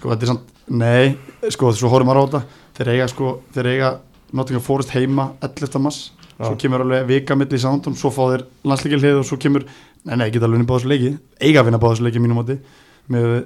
sko 0.00 0.14
þetta 0.14 0.26
er 0.26 0.32
samt, 0.32 0.54
nei 0.72 1.50
sko 1.52 1.74
svo 1.76 1.90
horfum 1.92 2.08
maður 2.08 2.24
á 2.24 2.26
þetta 2.26 2.40
þeir 2.78 2.92
eiga 2.94 3.10
sko, 3.12 3.34
þeir 3.52 3.68
eiga 3.74 3.90
Nottingham 4.32 4.64
Forest 4.64 4.94
heima 4.94 5.34
11. 5.44 5.82
mass 5.84 6.10
svo 6.40 6.56
kemur 6.60 6.84
alveg 6.86 7.08
vika 7.08 7.36
milli 7.36 7.58
í 7.58 7.60
Southampton 7.60 7.96
svo 8.00 8.12
fá 8.14 8.22
þeir 8.30 8.46
landsleikil 8.64 9.00
hlið 9.02 9.18
og 9.20 9.26
svo 9.28 9.36
kemur 9.40 9.66
nei 10.08 10.16
nei, 10.16 10.30
geta 10.32 10.48
alveg 10.48 10.62
unni 10.62 10.68
báðs 10.70 10.86
leiki 10.88 11.12
eiga 11.42 11.60
að 11.60 11.68
vinna 11.68 11.82
báðs 11.82 12.00
leiki 12.00 12.22
mínum 12.22 12.40
móti 12.40 12.56
með 13.12 13.42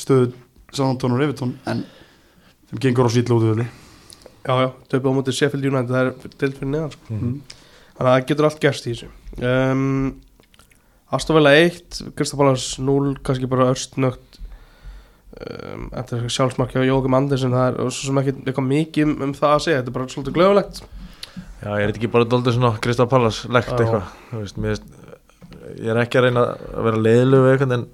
stöðu 0.00 0.32
Southampton 0.72 1.14
og 1.14 1.22
Everton 1.22 1.54
en 1.70 1.84
þeim 2.72 2.82
gengur 2.82 3.06
á 3.06 3.10
sýtla 3.14 3.38
út 3.38 3.46
já, 4.42 4.54
já, 4.58 4.68
töpu 4.90 5.12
á 5.12 5.14
móti 5.14 5.36
Sheffield 5.36 5.70
United 5.70 5.94
það 5.94 6.10
er 6.10 6.56
fyrir 6.58 6.72
neðan 6.72 6.94
sko. 6.96 7.14
mm. 7.14 7.34
þannig 7.94 8.08
að 8.08 8.12
það 8.16 8.28
getur 8.32 8.48
allt 8.48 8.62
gerst 8.64 8.88
í 8.88 8.94
þessu 8.96 9.10
um, 9.46 10.08
Astafella 11.12 11.52
1 11.60 12.14
Kristapalas 12.16 12.66
0, 12.80 13.14
kannski 13.22 13.50
bara 13.50 13.68
örstnögt 13.70 14.31
um, 15.36 15.86
Þetta 15.92 16.18
er 16.18 16.34
sjálfsmarki 16.36 16.82
á 16.82 16.88
Jókum 16.88 17.16
Andersen 17.18 17.54
það 17.54 17.68
er 17.68 17.94
svo 17.94 18.08
sem 18.08 18.20
ekki 18.22 18.34
eitthvað 18.42 18.68
mikið 18.68 19.06
um, 19.08 19.14
um 19.26 19.36
það 19.36 19.56
að 19.56 19.64
segja 19.66 19.80
þetta 19.80 19.92
er 19.92 19.96
bara 19.98 20.12
svolítið 20.14 20.36
glöfulegt 20.38 20.82
Já, 21.62 21.70
ég 21.78 21.84
er 21.86 21.92
ekki 21.94 22.10
bara 22.10 22.28
doldið 22.28 22.56
svona 22.58 22.74
Kristaf 22.82 23.10
Pallas 23.10 23.42
legt 23.46 23.72
eitthvað 23.76 24.08
Þú 24.30 24.42
veist, 24.42 24.62
veist, 24.66 24.88
ég 25.78 25.92
er 25.92 26.00
ekki 26.02 26.18
að 26.18 26.28
reyna 26.28 26.46
að 26.52 26.88
vera 26.88 27.02
leiðilegu 27.06 27.44
við 27.46 27.54
eitthvað 27.54 27.76
en 27.78 27.86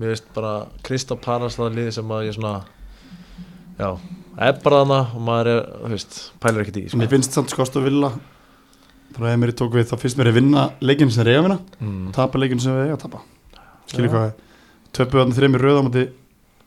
mér 0.00 0.12
veist 0.14 0.28
bara 0.34 0.54
Kristaf 0.86 1.22
Pallas 1.22 1.58
það 1.58 1.68
er 1.68 1.78
liði 1.78 1.94
sem 1.98 2.12
að 2.16 2.26
ég 2.26 2.36
svona 2.36 2.54
já, 3.78 3.88
er 4.48 4.60
bara 4.64 4.82
þarna 4.82 5.00
og 5.12 5.24
maður 5.26 5.50
er, 5.52 5.64
þú 5.82 5.92
veist, 5.94 6.20
pælir 6.42 6.64
ekkert 6.64 6.80
í 6.80 6.84
sko. 6.88 7.00
Mér 7.00 7.12
finnst 7.12 7.36
samt 7.36 7.52
skost 7.52 7.76
að 7.78 7.88
vilja 7.90 8.12
Frá 9.12 9.28
að 9.28 9.38
mér 9.42 9.52
tók 9.56 9.74
við 9.76 9.90
þá 9.90 9.96
finnst 10.00 10.18
mér 10.18 10.30
að 10.30 10.38
vinna 10.38 10.64
leikinn 10.80 11.10
sem 11.12 11.20
þeir 11.20 11.32
eiga 11.32 11.40
að 11.42 11.46
vinna 11.46 11.58
mm. 11.84 12.04
Tapa 12.16 12.40
leikinn 12.40 12.62
sem 12.62 12.76
við 12.76 12.86
eiga 12.86 12.96
að 12.96 13.02
tapa 13.04 13.22
Skilur 13.90 14.08
Já. 14.08 14.12
hvað 14.12 14.24
við 14.24 14.38
Töpuð 14.96 15.20
þarna 15.20 15.36
þreymir 15.36 15.64
röðamöndi 15.66 16.04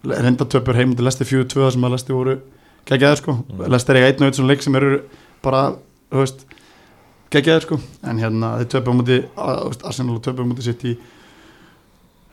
Reynda 0.06 0.48
töpur 0.50 0.78
heim 0.78 0.96
til 0.96 1.08
Lesti 1.08 1.28
4-2 1.28 1.72
sem 1.76 1.88
að 1.88 1.96
Lesti 1.96 2.16
voru 2.16 2.38
geggjaðir 2.86 3.22
sko. 3.22 3.38
Mm. 3.42 3.66
Lesti 3.74 3.94
er 3.94 4.00
eiga 4.02 4.12
einn 4.12 4.36
svona 4.38 4.52
leik 4.54 4.64
sem 4.66 4.78
eru 4.78 5.00
bara, 5.46 5.64
þú 6.14 6.22
veist 6.22 6.46
geggjaðir 7.34 7.68
sko. 7.68 7.80
En 8.06 8.22
hérna 8.22 8.56
þeir 8.62 8.72
töpuð 8.76 8.92
á 8.92 8.98
múti 9.00 9.20
Arsenal 9.90 10.20
á 10.22 10.44
múti 10.46 10.66
sitt 10.66 10.86
í 10.86 10.96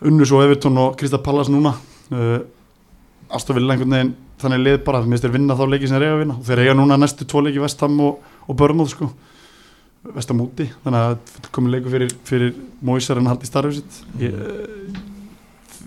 Unnus 0.02 0.32
og 0.34 0.42
Everton 0.44 0.78
og 0.82 0.96
Krista 0.98 1.20
Pallas 1.22 1.50
núna. 1.52 1.76
Uh, 2.12 2.40
Astofil 3.32 3.64
einhvern 3.64 3.94
veginn 3.94 4.16
þannig 4.42 4.64
lið 4.64 4.80
bara, 4.84 5.00
mér 5.04 5.14
finnst 5.14 5.24
þeir 5.28 5.36
vinna 5.36 5.56
þá 5.56 5.62
leiki 5.70 5.88
sem 5.88 5.96
þeir 5.96 6.06
eiga 6.08 6.16
að 6.16 6.22
vinna. 6.24 6.38
Og 6.40 6.48
þeir 6.48 6.62
eiga 6.64 6.74
núna 6.76 6.98
næstu 6.98 7.26
tvo 7.28 7.44
leiki 7.46 7.62
Vestham 7.62 8.00
og, 8.02 8.32
og 8.48 8.58
Börnóð 8.58 8.90
sko. 8.92 9.08
Vestham 10.16 10.42
úti, 10.42 10.66
þannig 10.82 11.04
að 11.06 11.48
komin 11.54 11.70
leiku 11.76 11.92
fyrir, 11.92 12.10
fyrir 12.26 12.56
Móisar 12.82 13.20
en 13.20 13.28
haldi 13.30 13.46
starfið 13.46 13.76
sitt 13.78 14.00
ég, 14.18 14.34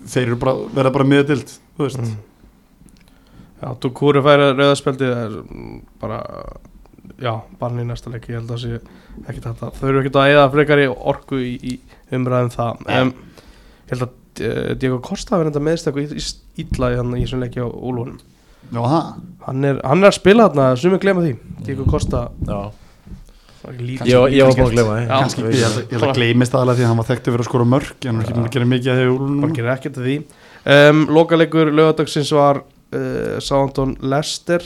þeir 0.08 0.30
eru 0.30 0.38
bara, 0.40 0.54
verða 0.72 0.92
bara 0.94 1.08
miðadild 1.10 1.52
þú 1.76 1.86
veist, 1.88 2.00
Mm. 2.06 2.16
Já, 3.56 3.68
þú 3.80 3.88
kúri 3.96 4.20
færa 4.20 4.50
rauðarspjaldið 4.52 5.12
er 5.16 5.36
mm, 5.40 5.76
bara 6.02 6.18
já, 7.22 7.30
barn 7.60 7.80
í 7.80 7.86
næsta 7.88 8.10
leik. 8.12 8.26
Ég 8.28 8.36
held 8.42 8.50
að 8.52 8.58
sé 8.60 8.80
ekki 9.30 9.40
þetta 9.46 9.70
þau 9.78 9.86
eru 9.88 10.02
ekki 10.02 10.12
að 10.20 10.32
eða 10.34 10.42
frekar 10.52 10.82
í 10.82 10.86
orku 10.92 11.38
í, 11.40 11.54
í 11.64 11.78
umræðum 12.12 12.50
það. 12.52 12.82
Um, 12.98 13.12
ég 13.88 13.94
held 13.94 14.04
að 14.04 14.12
uh, 14.44 14.74
Diego 14.76 14.98
Costa 15.00 15.38
verður 15.40 15.54
enda 15.54 15.62
meðst 15.70 15.88
eitthvað 15.88 16.18
ítla 16.60 16.90
í, 16.92 16.98
þessum 17.24 17.40
leiki 17.46 17.64
á 17.64 17.68
Úlunum 17.72 18.18
já 18.66 18.80
það 18.82 19.10
hann 19.46 19.64
er, 19.70 19.76
hann 19.86 20.02
er 20.02 20.10
að 20.10 20.16
spila 20.18 20.48
þarna, 20.50 20.66
sumir 20.82 21.00
glemma 21.00 21.22
því. 21.24 21.34
Diego 21.64 21.86
Costa. 21.88 22.26
Já, 22.44 22.58
lítið 23.80 24.10
ég, 24.10 24.34
ég 24.36 24.46
var 24.50 24.56
búin 24.58 24.66
að 24.68 24.74
gleyma 24.76 24.96
því. 24.98 25.04
Já. 25.06 25.14
kannski, 25.22 25.44
ég 25.48 25.64
held, 25.64 25.78
að- 25.80 26.04
að 26.10 26.18
gleymist 26.20 26.54
aðalega 26.58 26.76
því 26.80 26.84
að 26.84 26.90
hann 26.92 27.00
var 27.00 27.08
þekktu 27.08 27.32
fyrir 27.32 27.44
að 27.46 27.48
skora 27.48 27.68
mörg 27.72 27.94
en 28.04 28.10
hann 28.12 28.20
er 28.20 28.26
ekki 28.26 28.36
búin 28.36 28.50
að 28.50 28.56
gera 28.58 28.68
mikið 28.74 28.92
að 28.92 29.00
hefur 29.00 29.16
úlunum 29.16 29.46
hann 29.46 29.56
gerir 29.56 29.72
ekkert 29.78 30.02
að 30.02 30.10
því 30.10 30.16
um, 30.66 31.06
lokalegur 31.14 31.70
lögadagsins 31.72 32.32
var 32.34 32.62
uh, 32.62 33.38
Southampton 33.38 33.96
Leicester. 34.00 34.62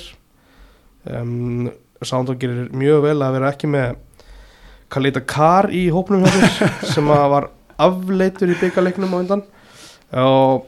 Um, 1.05 1.71
Southampton 2.03 2.41
gerir 2.41 2.73
mjög 2.73 3.05
vel 3.07 3.19
að 3.21 3.37
vera 3.39 3.53
ekki 3.53 3.71
með 3.71 3.99
Kalita 4.91 5.23
Kar 5.23 5.71
í 5.71 5.87
hópnum 5.93 6.27
sem 6.93 7.07
var 7.07 7.51
afleitur 7.81 8.51
í 8.51 8.59
byggarleiknum 8.61 9.15
á 9.15 9.21
undan. 9.21 9.45
Og, 10.21 10.67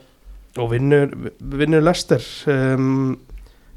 og 0.56 0.70
vinnur, 0.70 1.10
vinnur 1.40 1.82
Leicester. 1.82 2.22
Um, 2.46 3.18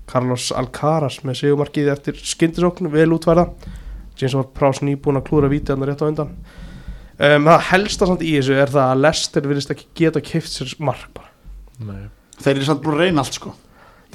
Carlos 0.06 0.52
Alcaraz 0.54 1.24
með 1.26 1.40
sigumarkið 1.42 1.90
eftir 1.90 2.20
skyndisókn 2.22 2.92
vel 2.94 3.10
útvæða 3.16 3.48
James 4.20 4.36
var 4.38 4.48
Prás 4.56 4.80
nýbúin 4.86 5.20
að 5.20 5.28
klúra 5.30 5.52
vítið 5.52 5.76
hann 5.76 5.88
rétt 5.90 6.04
á 6.04 6.08
undan. 6.08 6.32
Um, 7.16 7.48
það 7.48 7.66
helsta 7.72 8.08
samt 8.08 8.24
í 8.24 8.34
þessu 8.38 8.56
er 8.60 8.72
það 8.72 8.92
að 8.92 9.02
Leicester 9.04 9.48
virðist 9.50 9.72
ekki 9.76 9.88
geta 10.04 10.24
kipt 10.24 10.52
sér 10.52 10.76
mark 10.84 11.25
Nei. 11.80 12.06
þeir 12.42 12.56
eru 12.58 12.66
samt 12.70 12.84
búin 12.84 12.96
að 12.98 13.04
reyna 13.06 13.24
allt 13.26 13.34
sko 13.40 13.54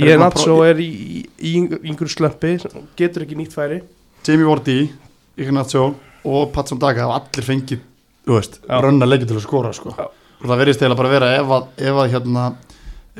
Ég 0.00 0.14
er 0.14 0.18
Nacho 0.22 0.44
pró- 0.46 0.64
er 0.64 0.78
í, 0.80 0.86
í, 0.88 1.20
í 1.44 1.50
einhverju 1.90 2.14
slömpi 2.14 2.54
getur 2.96 3.26
ekki 3.26 3.36
nýtt 3.36 3.52
færi 3.52 3.82
Jamie 4.24 4.46
Vardy, 4.48 4.78
Ignacio 5.36 5.94
og 6.24 6.52
Patson 6.54 6.78
Daga 6.80 7.04
hafa 7.08 7.18
allir 7.20 7.44
fengið 7.44 7.82
þú 8.24 8.36
veist, 8.38 8.60
Já. 8.64 8.80
rönna 8.84 9.08
leikið 9.08 9.28
til 9.32 9.36
að 9.40 9.44
skora 9.44 9.72
sko. 9.76 9.92
Já. 9.98 10.06
og 10.40 10.46
það 10.48 10.60
verðist 10.62 10.80
eiginlega 10.82 10.96
bara 11.02 11.08
að 11.10 11.14
vera 11.18 11.30
ef 11.40 11.52
að, 11.56 11.68
ef 11.90 12.00
að 12.04 12.10
hérna 12.14 12.44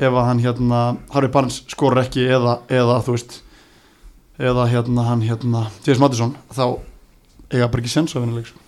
ef 0.01 0.13
að 0.17 0.25
hann 0.25 0.39
hérna 0.41 0.79
Harry 1.13 1.27
Barnes 1.33 1.61
skorur 1.69 2.01
ekki 2.01 2.23
eða, 2.33 2.59
eða 2.71 2.97
þú 3.05 3.15
veist 3.17 3.41
eða 4.41 4.65
hérna 4.71 5.05
hann 5.05 5.21
hérna 5.25 5.65
James 5.85 5.99
Madison 6.01 6.35
þá 6.55 6.63
eiga 7.51 7.67
bara 7.67 7.83
ekki 7.83 7.91
sens 7.93 8.15
að 8.15 8.23
vinna 8.25 8.39
leik 8.39 8.47
sko. 8.49 8.59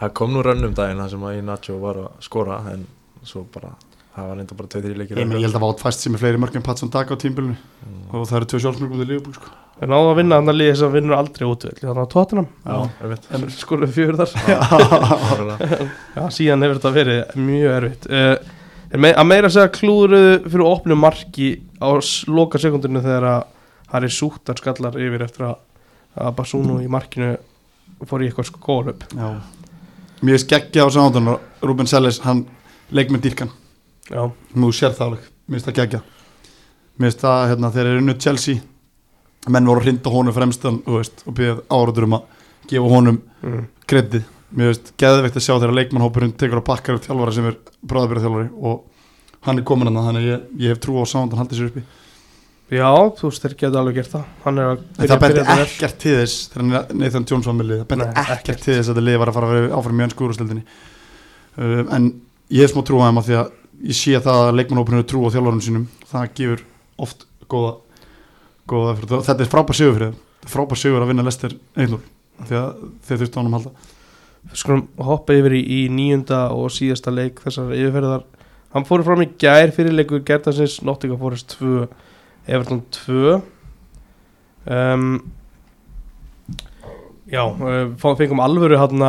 Það 0.00 0.12
kom 0.16 0.32
nú 0.32 0.42
rönnum 0.44 0.72
daginn 0.76 1.00
það 1.02 1.10
sem 1.12 1.26
að 1.28 1.38
Inacho 1.42 1.76
var 1.82 1.98
að 2.06 2.22
skora 2.24 2.60
en 2.72 2.86
svo 3.24 3.44
bara, 3.52 3.72
það 4.14 4.28
var 4.30 4.36
reynda 4.38 4.56
bara 4.58 4.68
2-3 4.74 4.96
leikir 5.00 5.18
ég, 5.20 5.32
held 5.44 5.58
að 5.58 5.64
Vátt 5.64 5.82
fæst 5.82 6.04
sem 6.04 6.14
er 6.14 6.22
fleiri 6.22 6.40
mörg 6.42 6.56
en 6.58 6.62
Patson 6.66 6.90
Daga 6.94 7.14
á 7.14 7.18
tímbilinu 7.18 7.56
Mm. 7.84 8.14
og 8.16 8.28
það 8.28 8.36
eru 8.38 8.46
tvö 8.48 8.58
sjálfsmörgum 8.62 9.00
til 9.02 9.08
Liverpool 9.10 9.34
sko. 9.34 9.48
en 9.82 9.90
á 9.92 9.98
að 9.98 10.16
vinna 10.16 10.36
annar 10.38 10.54
liði 10.56 10.76
sem 10.78 10.92
vinnur 10.94 11.16
aldrei 11.18 11.44
útvöld 11.48 11.80
þannig 11.82 12.02
að 12.04 12.12
tóttunum 12.14 12.46
Já, 12.64 12.76
einmitt. 13.02 13.26
en 13.34 13.46
skoruðu 13.50 13.92
fjögur 13.92 14.18
þar. 14.20 14.30
Já, 16.14 16.22
síðan 16.36 16.62
hefur 16.64 16.78
þetta 16.78 16.92
verið 16.94 17.34
mjög 17.36 17.74
erfitt. 17.78 18.06
Uh, 18.08 18.98
me 19.02 19.10
að 19.12 19.26
meira 19.28 19.50
að 19.50 19.56
segja 19.56 19.72
klúðuruðu 19.74 20.36
fyrir 20.46 20.64
opnu 20.70 20.96
marki 20.96 21.48
á 21.82 21.88
loka 22.30 22.60
sekundinu 22.62 23.02
þegar 23.04 23.28
að 23.32 23.42
Harry 23.92 24.10
Súttar 24.14 24.56
skallar 24.62 24.96
yfir 24.98 25.26
eftir 25.26 25.48
að, 25.50 25.58
að 26.16 26.36
Basúnu 26.38 26.78
í 26.84 26.88
markinu 26.88 27.34
fór 28.08 28.22
í 28.24 28.30
eitthvað 28.30 28.48
sko 28.52 28.80
mér 30.24 30.38
er 30.38 30.42
skeggja 30.42 30.86
á 30.86 30.88
samáttan 30.88 31.34
Ruben 31.62 31.86
Selles, 31.90 32.20
hann 32.24 32.46
leik 32.94 33.10
með 33.12 33.26
dýrkan 33.28 33.50
Nú 34.10 34.70
sér 34.74 34.92
það 34.92 35.06
alveg, 35.08 35.32
mér 35.46 35.58
finnst 35.58 35.70
það 35.70 35.80
gegja 35.80 36.02
Mér 36.94 37.08
finnst 37.08 37.24
það, 37.24 37.48
hérna, 37.50 37.72
þeir 37.74 37.90
eru 37.90 38.02
unnu 38.02 38.16
Chelsea 38.20 39.50
menn 39.54 39.68
voru 39.68 39.82
að 39.82 39.88
hrinda 39.88 40.12
honum 40.12 40.36
fremstan 40.36 40.78
veist, 40.86 41.24
og 41.24 41.36
byggðið 41.36 41.62
áraður 41.68 42.06
um 42.08 42.16
að 42.18 42.28
gefa 42.70 42.92
honum 42.94 43.18
mm. 43.42 43.66
kredið 43.88 44.30
Mér 44.54 44.70
finnst 44.70 44.92
geðveikt 45.00 45.38
að 45.40 45.44
sjá 45.46 45.54
þegar 45.56 45.74
leikmannhópurinn 45.80 46.34
tekur 46.38 46.60
að 46.60 46.66
bakkar 46.68 46.98
upp 46.98 47.06
þjálfara 47.06 47.32
sem 47.34 47.46
er 47.48 47.56
bráðabyrða 47.90 48.26
þjálfari 48.28 48.50
og 48.70 48.82
hann 49.48 49.58
er 49.58 49.66
komin 49.66 49.90
hann 49.90 49.98
þannig 49.98 50.22
að 50.22 50.28
ég, 50.28 50.44
ég 50.62 50.74
hef 50.74 50.82
trú 50.84 50.94
á 51.02 51.04
samandan 51.10 51.40
haldið 51.42 51.58
sér 51.58 51.70
uppi. 51.72 51.82
Já, 52.74 52.90
þú 53.18 53.28
veist 53.28 53.42
þeir 53.44 53.56
geta 53.60 53.80
alveg 53.80 53.98
gert 53.98 54.12
það. 54.12 54.28
Hann 54.44 54.60
er 54.60 54.70
að 54.70 54.84
það 55.00 55.24
bendi 55.24 55.42
ekkert 55.64 55.98
til 56.04 56.14
þess 56.20 56.46
þegar 56.52 56.94
Nathan 57.00 57.26
Jones 57.30 57.48
var 57.50 57.58
með 57.58 57.68
lið, 57.70 57.82
það 57.82 57.90
bendi 57.90 58.08
ekkert, 58.22 58.62
til 58.62 58.76
þess 58.78 58.92
að 58.92 59.00
það 59.00 59.06
lið 59.08 59.18
var 59.20 59.32
að 59.32 59.38
fara 59.40 59.50
að 59.58 59.66
áfram 59.80 60.00
í 60.00 60.06
önsku 60.06 60.28
úrstildinni 60.28 60.64
uh, 60.64 61.82
en 61.98 62.08
ég 62.54 62.64
hef 62.64 62.72
smá 62.72 62.86
trú 62.86 63.02
á 63.02 63.06
þeim 63.08 63.20
að 63.20 63.28
því 63.28 63.38
að 63.42 63.52
ég 63.84 63.96
sé 63.98 64.14
það 64.20 64.42
að 64.48 64.54
leikmannhópurinn 64.58 65.02
er 65.04 65.08
trú 65.10 65.24
á 65.28 65.32
þjálfarinn 65.34 65.64
sínum. 65.64 65.86
Það 66.10 66.28
gefur 66.38 66.62
oft 67.04 67.26
góða, 67.52 67.72
góða 68.70 68.94
þetta 69.26 69.40
er 69.44 69.50
frábær 69.52 69.78
sigur 69.78 69.96
fyrir 69.98 70.14
er 70.44 70.52
frábær 70.52 70.80
sigur 70.80 71.02
að 71.04 71.10
vinna 71.12 71.24
Lester 71.26 71.54
1-0 71.76 71.98
því 72.48 72.56
að 72.60 72.70
þeir 73.06 73.20
þurftu 73.22 73.36
á 73.36 73.40
hann 73.40 73.48
að 73.50 73.56
halda. 73.58 73.74
Skulum 74.60 74.82
hoppa 75.08 75.36
yfir 75.38 75.54
í, 75.56 75.60
í 75.64 75.80
nýjunda 75.88 76.40
og 76.52 76.68
síðasta 76.74 77.12
leik 77.14 77.40
þessar 77.44 77.70
yfirferðar. 77.72 78.24
Hann 78.74 78.84
fór 78.88 79.04
fram 79.06 79.22
í 79.24 79.28
gær 79.40 79.70
fyrir 79.72 79.94
leikur 79.94 80.24
Gertansins 80.26 80.80
Nottingham 80.84 81.20
Forest 81.22 81.54
2 81.60 81.86
Everton 82.50 82.82
2 83.06 83.38
um, 84.68 85.06
já 87.30 87.42
fá- 87.96 88.16
fengum 88.18 88.40
alvöru 88.44 88.76
hann 88.80 89.04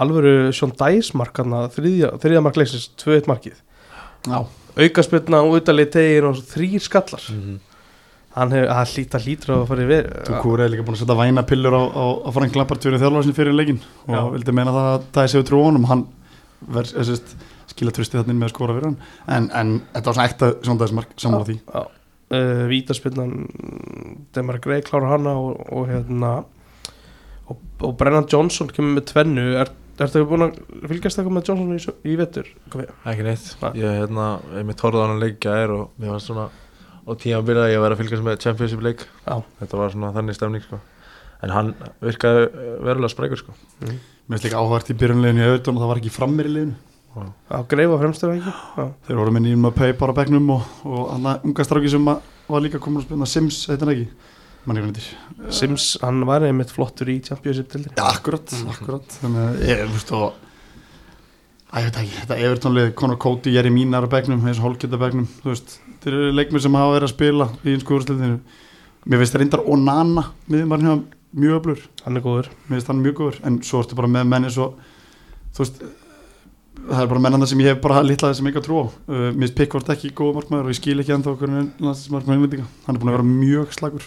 alvöru 0.00 0.52
Sean 0.56 0.72
Dice 0.74 1.14
mark 1.18 1.36
hann 1.38 1.54
þriðja, 1.74 2.14
þriðja 2.22 2.42
mark 2.42 2.58
leiksins 2.58 2.88
2-1 2.98 3.28
markið 3.30 3.60
Já, 4.28 4.40
aukaspilna 4.84 5.40
og 5.46 5.58
utalið 5.60 5.90
tegir 5.96 6.26
og 6.28 6.40
þrýr 6.50 6.82
skallar. 6.84 7.22
Mhm. 7.32 7.58
hann 8.30 8.52
hefur, 8.54 8.68
hann 8.70 8.86
hlýta 8.86 9.18
hlýtur 9.18 9.50
að 9.56 9.62
fara 9.66 9.82
yfir 9.82 10.08
Tukúri 10.28 10.62
er 10.62 10.70
líka 10.70 10.84
búin 10.86 10.94
að 10.94 11.00
setja 11.00 11.16
væna 11.18 11.42
pillur 11.42 11.74
á, 11.74 11.82
á, 11.90 12.04
á 12.22 12.30
Frank 12.30 12.54
Lampard 12.54 12.84
fyrir 12.84 13.00
þjálfarsin 13.02 13.34
fyrir 13.34 13.56
leikin 13.56 13.80
og 14.06 14.14
Já. 14.14 14.20
vildi 14.36 14.52
meina 14.54 14.70
það 14.76 14.90
að 14.92 15.06
það 15.16 15.30
séu 15.32 15.46
trú 15.48 15.58
á 15.58 15.66
honum. 15.66 15.88
Hann 15.90 16.04
ver, 16.76 16.84
sest, 16.84 17.34
skila 17.72 17.90
tröstið 17.90 18.22
þannig 18.22 18.38
með 18.38 18.46
að 18.46 18.54
skora 18.54 18.76
fyrir 18.76 18.86
hann. 18.86 19.00
En, 19.26 19.50
en 19.50 19.72
þetta 19.96 20.06
var 20.06 20.14
svona 20.20 20.28
ekta 20.30 20.52
sondæðismark 20.68 21.16
sammála 21.18 21.48
því. 21.48 21.56
Já, 21.74 21.82
uh, 22.36 22.62
vítaspilnan 22.70 23.34
Demar 24.36 24.60
Grey 24.62 24.86
klára 24.86 25.10
hana 25.16 25.34
og, 25.34 25.66
og 25.74 25.90
hérna 25.90 26.32
og, 27.50 27.58
og 27.82 27.96
Brennan 27.98 28.30
Johnson 28.30 28.70
kemur 28.70 29.00
með 29.00 29.08
tvennu. 29.10 29.46
Er, 29.58 29.74
Ertu 30.00 30.22
búin 30.24 30.46
að 30.46 30.54
fylgjast 30.88 31.18
eitthvað 31.20 31.34
með 31.36 31.48
Johnson 31.50 31.72
í, 31.76 31.80
í 32.08 32.16
vettur? 32.16 32.46
Ekki 32.72 33.24
neitt, 33.26 33.48
Nei. 33.60 33.70
ég 33.82 33.98
hérna, 33.98 34.28
ég 34.56 34.64
mitt 34.70 34.80
horfði 34.80 35.02
á 35.02 35.04
hann 35.04 35.16
að 35.18 35.24
leikja 35.26 35.56
er 35.60 35.74
og 35.74 35.90
mér 36.00 36.14
var 36.14 36.22
svona 36.24 36.46
á 36.48 37.10
tíma 37.20 37.40
að 37.40 37.50
byrja 37.50 37.66
að 37.66 37.72
ég 37.74 37.82
var 37.84 37.94
að 37.94 38.00
fylgjast 38.00 38.24
með 38.24 38.38
Championship 38.44 38.86
leik. 38.86 39.04
Já. 39.26 39.34
Þetta 39.60 39.80
var 39.82 39.92
svona 39.92 40.12
þannig 40.16 40.38
stemning 40.38 40.64
sko. 40.64 40.80
En 41.44 41.52
hann 41.52 41.74
virkaði 42.04 42.46
eh, 42.48 42.72
verulega 42.86 43.12
sprækur 43.12 43.42
sko. 43.42 43.56
Mér 43.84 44.00
finnst 44.38 44.48
líka 44.48 44.62
áhært 44.62 44.92
í 44.92 44.96
byrjunleginu 45.00 45.44
í 45.44 45.48
auðvitað 45.50 45.74
og 45.74 45.84
það 45.84 45.92
var 45.92 46.00
ekki 46.02 46.14
frammir 46.16 46.48
í 46.48 46.54
liðinu. 46.56 46.78
Já, 47.10 47.56
Grey 47.66 47.88
var 47.90 47.98
fremstur 48.00 48.32
ekki? 48.36 48.52
Já, 48.78 48.84
Þeir 49.08 49.18
voru 49.18 49.32
með 49.34 49.48
nýjum 49.48 49.64
að 49.66 49.78
pay 49.80 49.94
bara 49.98 50.14
á 50.14 50.18
bekknum 50.20 50.52
og, 50.54 50.68
og 50.86 51.08
hann 51.10 51.24
að 51.26 51.48
unga 51.48 51.64
stráki 51.66 51.90
sem 51.90 52.04
var 52.06 52.62
líka 52.62 52.80
komin 52.80 53.02
að 53.02 53.08
spilna 53.08 53.26
Sims, 53.28 53.64
heitir 53.66 53.88
hann 53.88 53.96
ekki? 53.96 54.04
ég 54.06 54.29
Sims, 55.56 55.94
hann 56.04 56.24
var 56.28 56.44
einmitt 56.44 56.72
flottur 56.74 57.08
í 57.08 57.18
Championship 57.24 57.70
til 57.72 57.84
akkurat 58.74 59.14
Þannig 59.22 59.44
að 59.46 59.62
ég, 59.70 59.84
þú 59.86 59.96
veist 59.96 60.14
og 60.18 60.26
Æ, 61.70 61.76
ég 61.78 61.86
veit 61.86 62.00
ekki, 62.00 62.16
þetta 62.18 62.36
Evertónlið, 62.48 62.88
Conor 62.98 63.18
Cody, 63.22 63.52
Jerry 63.54 63.70
Mínar 63.70 64.04
á 64.04 64.10
bekknum, 64.10 64.42
eins 64.42 64.58
og 64.58 64.66
Holgeta 64.66 64.98
bekknum 65.00 65.28
Þú 65.44 65.52
veist, 65.52 65.78
þeir 66.02 66.16
eru 66.16 66.34
leikmið 66.34 66.64
sem 66.66 66.76
hafa 66.80 66.96
verið 66.96 67.08
að 67.08 67.14
spila 67.14 67.46
í 67.62 67.74
einsku 67.76 67.96
úrslutinu 67.96 68.40
Mér 69.06 69.22
finnst 69.22 69.38
reyndar 69.40 69.64
Onana 69.70 70.26
miðjumarinn 70.50 70.90
hjá 70.90 70.96
mjög 71.40 71.60
öflur 71.60 71.84
hann 72.04 72.18
er 72.18 72.24
góður. 72.24 72.48
Mér 72.66 72.76
finnst 72.76 72.90
hann 72.90 73.02
mjög 73.04 73.16
góður 73.20 73.38
en 73.48 73.58
svo 73.64 73.80
ertu 73.84 73.96
bara 73.96 74.10
með 74.10 74.26
menn 74.28 74.48
eins 74.48 74.58
og 74.60 74.76
þú 75.54 75.62
veist 75.62 75.80
það 76.78 77.02
er 77.02 77.10
bara 77.10 77.22
mennanda 77.22 77.48
sem 77.50 77.60
ég 77.62 77.74
hef 77.74 77.80
bara 77.84 78.02
litlaði 78.06 78.38
sem 78.38 78.50
ekki 78.50 78.60
að 78.60 78.66
trúa 78.66 78.84
uh, 78.88 79.24
mér 79.30 79.40
finnst 79.44 79.56
Pickford 79.58 79.90
ekki 79.94 80.12
góð 80.16 80.36
markmaður 80.38 80.68
og 80.68 80.74
ég 80.74 80.78
skil 80.78 80.96
ekki 81.02 81.14
ennþá 81.16 81.34
okkur 81.34 81.52
landsmarkmaður 81.56 82.38
innlendinga 82.38 82.68
hann 82.86 82.96
er 82.96 83.02
búin 83.02 83.12
að 83.12 83.18
vera 83.18 83.28
mjög 83.30 83.74
slagur 83.76 84.06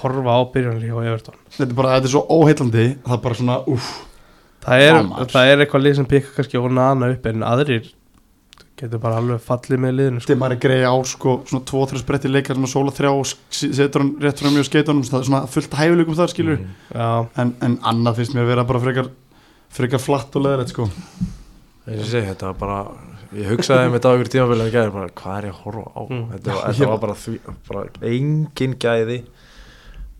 horfa 0.00 0.36
á 0.36 0.40
byrjanir 0.54 0.88
hjá 0.88 0.96
Everton. 1.04 1.38
Þetta 1.54 1.70
er 1.70 1.78
bara, 1.78 1.92
þetta 1.96 2.10
er 2.10 2.14
svo 2.14 2.24
óheillandi 2.28 2.86
það 3.04 3.16
er 3.18 3.22
bara 3.28 3.38
svona, 3.40 3.58
uff 3.74 3.92
það 4.64 4.86
er, 4.86 5.02
það 5.34 5.50
er 5.50 5.62
eitthvað 5.64 5.84
lið 5.84 6.00
sem 6.00 6.08
pikka 6.08 6.34
kannski 6.38 6.60
og 6.60 6.72
nana 6.72 7.12
upp 7.14 7.28
en 7.30 7.44
aðrir 7.46 7.92
getur 8.74 8.98
bara 9.02 9.20
alveg 9.20 9.42
fallið 9.44 9.82
með 9.84 9.92
liðinu 9.98 10.20
sko. 10.20 10.26
þetta 10.26 10.34
er 10.34 10.40
maður 10.40 10.56
að 10.56 10.64
greiða 10.64 10.90
á 10.90 10.96
sko, 11.06 11.34
svona 11.50 11.66
2-3 11.70 12.00
spretti 12.02 12.30
leikar 12.30 12.58
sem 12.58 12.66
að 12.66 12.72
sóla 12.72 12.94
þrjá 12.96 13.10
og 13.12 13.28
setur 13.54 14.02
hann 14.02 14.10
rétt 14.24 14.42
fram 14.42 14.58
í 14.58 14.64
skeitunum 14.66 15.04
það 15.06 15.20
er 15.20 15.28
svona 15.28 15.42
fullt 15.54 15.76
hæfileikum 15.78 16.18
þar 16.18 16.32
skilur 16.32 16.58
já, 16.64 17.06
en, 17.44 17.54
en 17.68 17.78
annað 17.92 18.18
finnst 18.20 18.34
mér 18.34 18.48
að 18.48 18.50
vera 18.50 18.66
bara 18.72 18.82
frekar 18.82 19.12
frekar 19.74 20.02
flatt 20.02 20.34
og 20.38 20.46
leðrætt 20.46 20.74
sko. 20.74 20.88
og 20.88 21.33
ég 21.90 22.04
segi, 22.08 22.26
þetta 22.30 22.46
var 22.52 22.58
bara 22.60 22.78
ég 23.34 23.48
hugsaði 23.50 23.90
með 23.92 24.02
dagur 24.06 24.28
tímafélagin 24.30 24.72
gæði 24.76 24.92
bara, 24.94 25.08
hvað 25.20 25.38
er 25.40 25.48
ég 25.48 25.54
að 25.54 25.62
horfa 25.64 25.86
á 25.90 26.02
Mm. 26.08 26.24
þetta, 26.32 26.54
var, 26.54 26.72
þetta 26.72 26.88
var 26.88 26.98
bara, 27.02 27.14
því, 27.14 27.38
bara 27.68 27.84
engin 28.14 28.74
gæði 28.84 29.18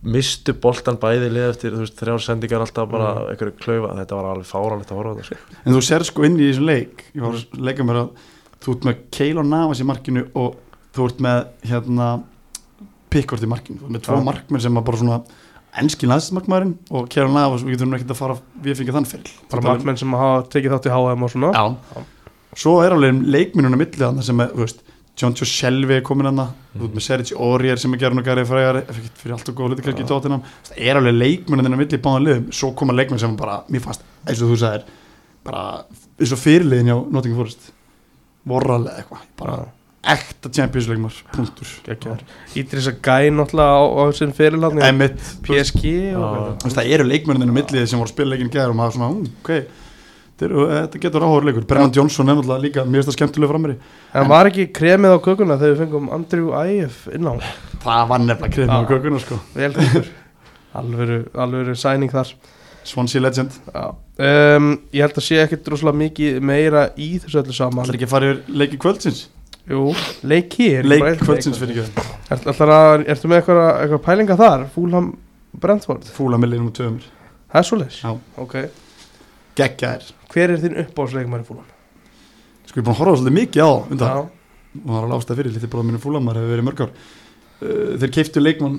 mistu 0.05 0.53
boltan 0.61 0.99
bæði 1.01 1.31
lið 1.33 1.47
eftir 1.49 1.77
veist, 1.79 1.95
þrjár 1.97 2.21
sendingar 2.21 2.61
alltaf 2.67 2.91
bara 2.91 3.13
Mm. 3.15 3.31
einhverju 3.33 3.55
klaufa, 3.63 3.95
þetta 4.03 4.17
var 4.19 4.27
alveg 4.35 4.47
fáralegt 4.51 4.91
að 4.93 4.99
horfa 4.99 5.11
á 5.11 5.17
þetta 5.17 5.25
sko. 5.25 5.37
en 5.65 5.73
þú 5.73 5.81
sér 5.89 6.05
sko 6.05 6.25
inn 6.25 6.37
í 6.37 6.51
þessum 6.51 6.67
leik 6.69 7.05
ég 7.15 7.23
var 7.23 7.33
að 7.33 7.61
leika 7.69 7.85
mér 7.85 8.01
að 8.03 8.11
þú 8.61 8.75
ert 8.75 8.85
með 8.85 8.97
Keylor 9.11 9.45
Navas 9.45 9.81
í 9.81 9.85
markinu 9.89 10.27
og 10.35 10.57
þú 10.95 11.07
ert 11.09 11.19
með 11.25 11.47
hérna 11.65 12.23
Pickford 13.11 13.43
í 13.43 13.49
markinu, 13.49 13.79
þú 13.79 13.85
ert 13.89 13.95
með 13.97 14.03
tvo 14.05 14.19
Já. 14.19 14.25
markmenn 14.25 14.61
sem 14.61 14.75
að 14.77 14.85
bara 14.85 14.97
svona 14.99 15.23
enski 15.81 16.09
næstismarkmaðurinn 16.11 16.75
og 16.95 17.09
Keylor 17.13 17.33
Navas 17.35 17.65
og 17.65 17.71
við 17.71 17.81
þurfum 17.81 17.97
ekki 17.99 18.09
að 18.11 18.19
fara 18.21 18.37
við 18.63 18.81
fengið 18.81 18.99
þann 18.99 19.09
fyrir 19.11 19.37
bara 19.51 19.65
markmenn 19.69 20.01
sem 20.01 20.17
hafa 20.19 20.43
tekið 20.53 20.75
þátt 20.77 20.89
í 20.89 20.95
HM 20.95 21.27
og 21.27 21.33
svona. 21.33 21.53
Já. 21.55 22.05
svo 22.63 22.75
er 22.85 22.95
alveg 22.95 23.23
leikminnuna 23.35 23.81
millið 23.81 24.05
þannig 24.05 24.29
sem 24.29 24.43
er, 24.45 24.53
þú 24.55 24.63
veist, 24.63 24.85
John 25.19 25.35
Joe 25.39 25.47
Shelby 25.47 25.99
er 25.99 26.03
komin 26.07 26.27
hann 26.31 26.43
þú 26.75 26.89
ert 26.89 26.97
með 26.97 27.07
Sergi 27.07 27.37
Aurier 27.39 27.79
sem 27.79 27.93
er 27.95 28.03
gerðin 28.03 28.23
og 28.23 28.49
frægar 28.51 28.81
ekkert 28.83 29.21
fyrir 29.21 29.37
allt 29.37 29.51
og 29.51 29.59
góð 29.59 29.73
hluti 29.73 29.85
kannski 29.87 30.03
í 30.03 30.11
tóttinam 30.11 30.43
það 30.67 30.81
er 30.83 30.99
alveg 30.99 31.15
leikminnuna 31.15 31.79
millið 31.79 31.99
í 31.99 32.03
báðan 32.03 32.27
liðum. 32.27 32.49
Svo 32.55 32.73
koma 32.79 32.97
leikminn 32.97 33.23
sem 33.23 33.37
bara, 33.39 33.61
mér 33.71 33.85
fannst 33.85 34.03
eins 34.27 34.43
og 34.43 34.51
þú 34.51 34.59
sagðir, 34.65 34.89
bara 35.47 35.63
eins 36.19 36.35
og 36.35 36.43
fyrirliðin 36.43 36.91
hjá 36.91 36.97
Nottingham 37.15 37.45
Forest. 37.45 37.71
Vorralega 38.51 39.05
eitthvað, 39.05 39.29
bara 39.39 39.59
ekta 40.13 40.51
Champions 40.53 40.89
leikmar, 40.91 41.15
punktur. 41.35 41.71
Ídris 42.59 42.91
að 42.91 42.99
gæ 43.05 43.31
náttúrulega 43.35 43.79
á, 43.79 43.83
á 43.85 44.03
sin 44.17 44.35
fyrirlatni 44.37 44.85
Emmett, 44.85 45.23
PSG 45.47 45.95
og 46.19 46.67
það? 46.67 46.91
Eru 46.97 47.07
leikmenninu 47.09 47.55
millið 47.55 47.89
sem 47.89 48.01
voru 48.01 48.11
að 48.11 48.15
spila 48.15 48.35
leikin 48.35 48.53
gæður 48.53 48.75
og 48.75 48.79
maður 48.81 48.97
svona, 48.99 49.11
"Ú, 49.15 49.27
ok 49.43 49.51
þetta, 50.35 50.49
er, 50.49 50.55
þetta 50.89 51.01
getur 51.05 51.25
áhugur 51.25 51.47
leikur, 51.49 51.67
Brennan 51.69 51.93
Johnson 51.95 52.29
er 52.29 52.35
náttúrulega 52.39 52.65
líka 52.65 52.85
mjög 52.85 53.13
skemmtilega 53.15 53.53
frammeiri 53.53 53.77
en 54.15 54.29
var 54.29 54.51
ekki 54.51 54.67
kremið 54.75 55.15
á 55.15 55.19
kökuna 55.23 55.59
þegar 55.61 55.75
við 55.75 55.83
fengum 55.85 56.11
Andrew 56.15 56.51
Ægif 56.59 57.09
inn 57.15 57.29
á? 57.31 57.35
Það 57.85 58.09
var 58.11 58.25
nefnilega 58.25 58.55
kreðin 58.57 58.75
á 58.75 58.91
kökuna 58.91 59.21
sko. 59.23 59.39
Alvöru 60.75 61.77
sæning 61.79 62.11
þar. 62.11 62.35
Swansea 62.85 63.23
Legend, 63.23 63.55
um, 63.73 64.67
ég 64.93 65.01
held 65.01 65.17
að 65.17 65.25
sé 65.25 65.39
ekkit 65.41 65.69
rosalega 65.73 65.97
mikið 66.03 66.43
meira 66.45 66.83
í 67.01 67.15
þessu 67.23 67.39
öllu 67.41 67.55
saman. 67.57 67.87
Allir 67.87 67.97
ekki 67.97 68.05
að 68.05 68.13
fara 68.13 68.29
yfir 68.35 68.59
leiki 68.61 68.81
kvöldsins 68.83 69.23
Jú, 69.71 69.83
leiki 70.29 70.67
er 70.79 70.85
leik. 70.85 71.03
kvöldsins 71.23 71.57
leik. 71.61 71.71
fyrir 71.73 71.85
ekki. 71.85 72.07
Að, 72.35 73.05
Ertu 73.09 73.29
með 73.31 73.39
eitthvað, 73.41 73.61
eitthvað 73.81 74.03
pælinga 74.05 74.37
þar? 74.37 74.65
Fúlham 74.75 75.13
Brentford? 75.61 76.05
Fúla 76.13 76.39
millinum 76.41 76.69
og 76.69 76.75
töfumir, 76.77 77.07
Það 77.53 77.61
er 77.61 77.69
svoleiðis? 77.69 78.01
Já. 78.03 78.13
Ok. 78.43 78.55
Geggjaðir. 79.57 80.09
Hver 80.35 80.51
er 80.51 80.61
þinn 80.65 80.79
uppáðsleikmar 80.85 81.45
í 81.45 81.49
Fúlham? 81.49 81.69
sko 82.67 82.81
ég 82.81 82.83
er 82.83 82.87
búin 82.89 82.95
að 82.95 83.01
horfa 83.01 83.17
svolítið 83.21 83.37
mikið 83.39 83.63
á 83.63 83.71
undan, 83.93 84.09
Já, 84.09 84.17
og 84.75 84.89
það 84.89 84.95
var 84.95 85.05
alveg 85.05 85.19
ástæð 85.21 85.37
fyrir, 85.39 85.53
lítið 85.55 85.71
bróða 85.71 85.87
mínu 85.89 86.01
fúlamar 86.03 86.39
hefur 86.41 86.51
verið 86.55 86.67
mörg 86.67 86.81
ár. 86.85 86.93
Uh, 87.63 87.93
þeir 88.03 88.13
keiftu 88.17 88.43
leikmann 88.43 88.79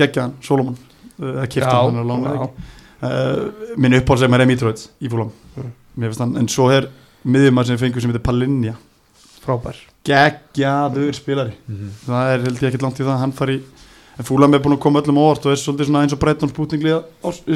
geggjaðan, 0.00 0.32
Solomon. 0.42 0.78
Eða 1.18 1.44
keiftu 1.46 1.70
já, 1.70 1.82
hann 1.84 2.00
er 2.02 2.08
lána 2.08 2.32
uh, 2.48 3.76
minn 3.78 3.94
uppáhaldsleikmar 4.00 4.42
er 4.44 4.50
Mitrovic 4.50 4.88
í 5.00 5.10
fúlam 5.12 5.30
Mm. 5.58 6.36
en 6.38 6.46
svo 6.46 6.68
er 6.70 6.84
miðjumar 7.26 7.66
sem 7.66 7.74
við 7.74 7.80
fengum 7.82 8.00
sem 8.04 8.10
heitir 8.12 8.22
Palinja 8.22 8.74
frábær 9.42 9.74
geggjaður 10.06 11.14
spilari. 11.14 11.54
Mhm. 11.66 11.90
það 12.06 12.32
er 12.32 12.44
held 12.46 12.62
ég 12.62 12.68
ekki 12.72 12.82
langt 12.82 13.00
í 13.00 13.04
það 13.04 13.14
að 13.14 13.18
hann 13.24 13.32
fari 13.32 13.62
en 14.18 14.24
Fúlam 14.24 14.54
er 14.54 14.60
búin 14.60 14.74
að 14.76 14.80
koma 14.80 15.00
öllum 15.00 15.18
óvart 15.18 15.46
og 15.46 15.52
er 15.52 15.60
svolítið 15.60 15.86
svona 15.86 16.02
eins 16.02 16.12
og 16.12 16.18
Bretton 16.18 16.50
spútninglið 16.50 17.04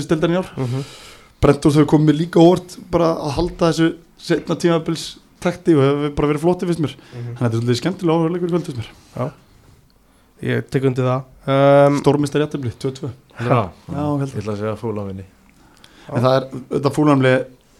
stildarinn 0.02 0.36
í 0.36 0.38
ár. 0.38 0.50
Mm 0.56 0.66
-hmm. 0.66 0.84
Bretton 1.40 1.72
þau 1.72 1.86
komið 1.86 2.16
líka 2.18 2.38
óvart 2.40 2.78
bara 2.90 3.14
að 3.14 3.30
halda 3.30 3.72
þessu 3.72 3.94
setna 4.18 4.54
tímabils 4.54 5.18
takti 5.40 5.74
og 5.74 5.82
hefur 5.82 6.14
bara 6.14 6.28
verið 6.28 6.42
flótið 6.42 6.66
fyrst 6.68 6.80
mér. 6.80 6.94
Mhm. 6.94 7.34
þannig 7.36 7.40
að 7.40 7.50
þetta 7.50 7.56
er 7.56 7.60
svolítið 7.60 7.80
skemmtilega 7.80 8.16
áhverleikur 8.18 8.48
í 8.48 8.52
kvöld 8.52 8.64
fyrst 8.64 8.78
mér. 8.78 9.32
Ég 10.42 10.70
tek 10.70 10.82
undir 10.84 11.04
það. 11.04 11.22
Um, 11.46 11.98
Stórmistar 12.00 12.40
jættibli, 12.40 12.70
2-2 12.78 13.10
Já, 13.40 13.70
Já, 13.90 14.18
held 14.18 14.30
ég 14.30 14.38
ætla 14.38 14.52
að 14.52 14.58
segja 14.58 14.76
fúla 14.76 15.04
minni 15.06 15.24
en 16.08 16.22
það 16.22 16.36
er, 16.36 16.44
þetta 16.70 16.90
fúlamli 16.94 17.32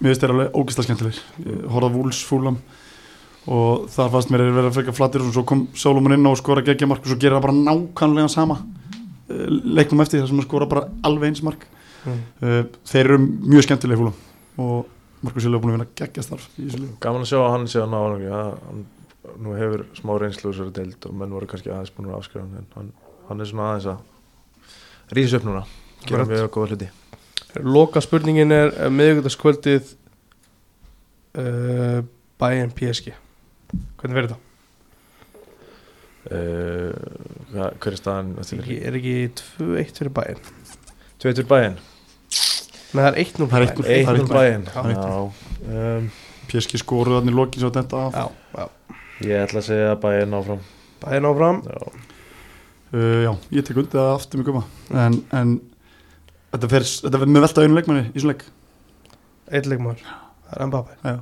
mér 0.02 0.14
finnst 0.14 0.22
og 3.51 3.88
þar 3.90 4.12
fannst 4.14 4.30
mér 4.30 4.45
að 4.47 4.57
vera 4.61 4.72
frekar 4.74 4.97
flattir 4.97 5.24
og 5.24 5.34
svo 5.34 5.43
kom 5.49 5.66
Solomon 5.74 6.14
inn 6.14 6.26
á 6.26 6.30
og 6.30 6.38
skora 6.38 6.62
geggja 6.62 6.86
mark 6.90 7.03
og 7.03 7.11
svo 7.11 7.18
gera 7.18 7.40
það 7.40 7.47
bara 7.49 7.59
nákvæmlega 7.59 8.30
sama. 8.30 8.61
Eh, 9.28 9.47
leiknum 9.51 10.03
eftir 10.05 10.22
þar 10.22 10.30
sem 10.30 10.43
að 10.43 10.49
skora 10.49 10.70
bara 10.70 10.88
alveg 11.07 11.32
eins 11.32 11.43
mark. 11.47 11.66
Mm. 12.03 12.22
uh, 12.43 12.64
þeir 12.90 13.05
eru 13.05 13.16
mjög 13.22 13.62
skemmtilega 13.62 14.01
fúlam 14.01 14.16
og 14.59 14.88
Markus 15.22 15.45
Silva 15.45 15.61
er 15.61 15.62
búin 15.62 15.70
að 15.70 15.76
vinna 15.76 15.93
geggja 16.01 16.24
starf 16.26 16.49
í 16.57 16.64
þessu 16.64 16.80
liðu 16.80 16.97
gaman 17.05 17.22
að 17.22 17.28
sjá 17.30 17.38
að 17.38 17.53
hann 17.53 17.66
sé 17.70 17.78
að 17.78 17.93
ná 17.93 18.01
nú 19.38 19.55
hefur 19.55 19.84
smá 19.95 20.12
reynslu 20.18 20.51
þessari 20.51 20.74
deild 20.74 21.07
og 21.07 21.14
menn 21.20 21.34
voru 21.36 21.47
kannski 21.51 21.70
aðeins 21.70 21.95
búin 21.95 22.11
að 22.11 22.18
afskrifa 22.18 22.43
hann 22.43 22.59
en 22.59 22.66
hann, 22.74 22.90
hann 23.28 23.45
er 23.45 23.51
svona 23.53 23.68
aðeins 23.70 23.88
að 23.93 25.14
rísa 25.14 25.38
upp 25.38 25.47
núna. 25.47 25.62
Gera 26.09 26.26
mjög 26.26 26.51
góða 26.57 26.72
hluti. 26.72 26.88
Loka 27.62 28.03
spurningin 28.03 28.55
er 28.57 28.72
uh, 28.72 28.90
miðvíkudagskvöldið 28.90 29.93
uh, 31.38 32.01
Bayern 32.43 32.74
PSG 32.74 33.12
Hvernig 34.00 34.16
verður 34.18 34.34
það? 34.34 34.40
uh, 36.32 36.92
hva- 37.52 37.72
hver 37.78 37.92
er 37.94 37.98
staðan 38.00 38.32
Er 38.38 38.58
ekki, 38.58 38.76
er 38.88 38.98
ekki 38.98 39.14
2-1 39.58 39.96
fyrir 39.98 40.12
Bayern? 40.16 40.42
Tveitur 41.22 41.48
bæinn 41.50 41.78
Nei, 42.92 43.00
það 43.00 43.08
er 43.08 43.18
1-0 43.24 43.48
Það 43.48 43.64
er 43.64 43.72
fyrir 43.72 43.88
1-0. 43.88 43.88
Bayern. 43.88 44.12
Eitt 44.12 44.22
um 44.22 44.30
bæinn 44.36 44.64
Já. 44.68 44.80
Já 44.92 45.98
um, 45.98 46.10
PSG 46.52 46.80
skoruð 46.82 47.20
þannig 47.20 47.36
lokin 47.38 47.62
svo 47.62 47.70
þetta 47.72 48.00
af. 48.10 48.16
Já, 48.18 48.24
já. 48.58 48.96
Ég 49.24 49.44
ætla 49.46 49.60
að 49.62 49.66
segja 49.70 49.92
bæinn 50.02 50.34
áfram. 50.36 50.64
Bayern 51.00 51.28
áfram. 51.30 51.60
Já, 51.64 51.78
uh, 52.92 53.20
já, 53.24 53.30
ég 53.56 53.64
tek 53.68 53.78
undir 53.80 53.94
það 53.96 54.10
aftur 54.18 54.42
mjög 54.42 54.48
koma 54.50 54.64
en, 55.06 55.16
en 55.38 55.54
þetta 56.52 56.68
fer 56.74 56.84
þetta 56.90 57.20
fer 57.22 57.30
með 57.32 57.46
velta 57.46 57.64
einu 57.64 57.78
leikmanni 57.78 58.04
í 58.12 58.20
svona 58.20 58.34
leik. 58.34 58.44
Eitt 59.54 59.70
leikmaður. 59.70 60.02
Það 60.50 60.58
er 60.66 60.68
Mbappé. 60.72 60.98
Já, 61.06 61.14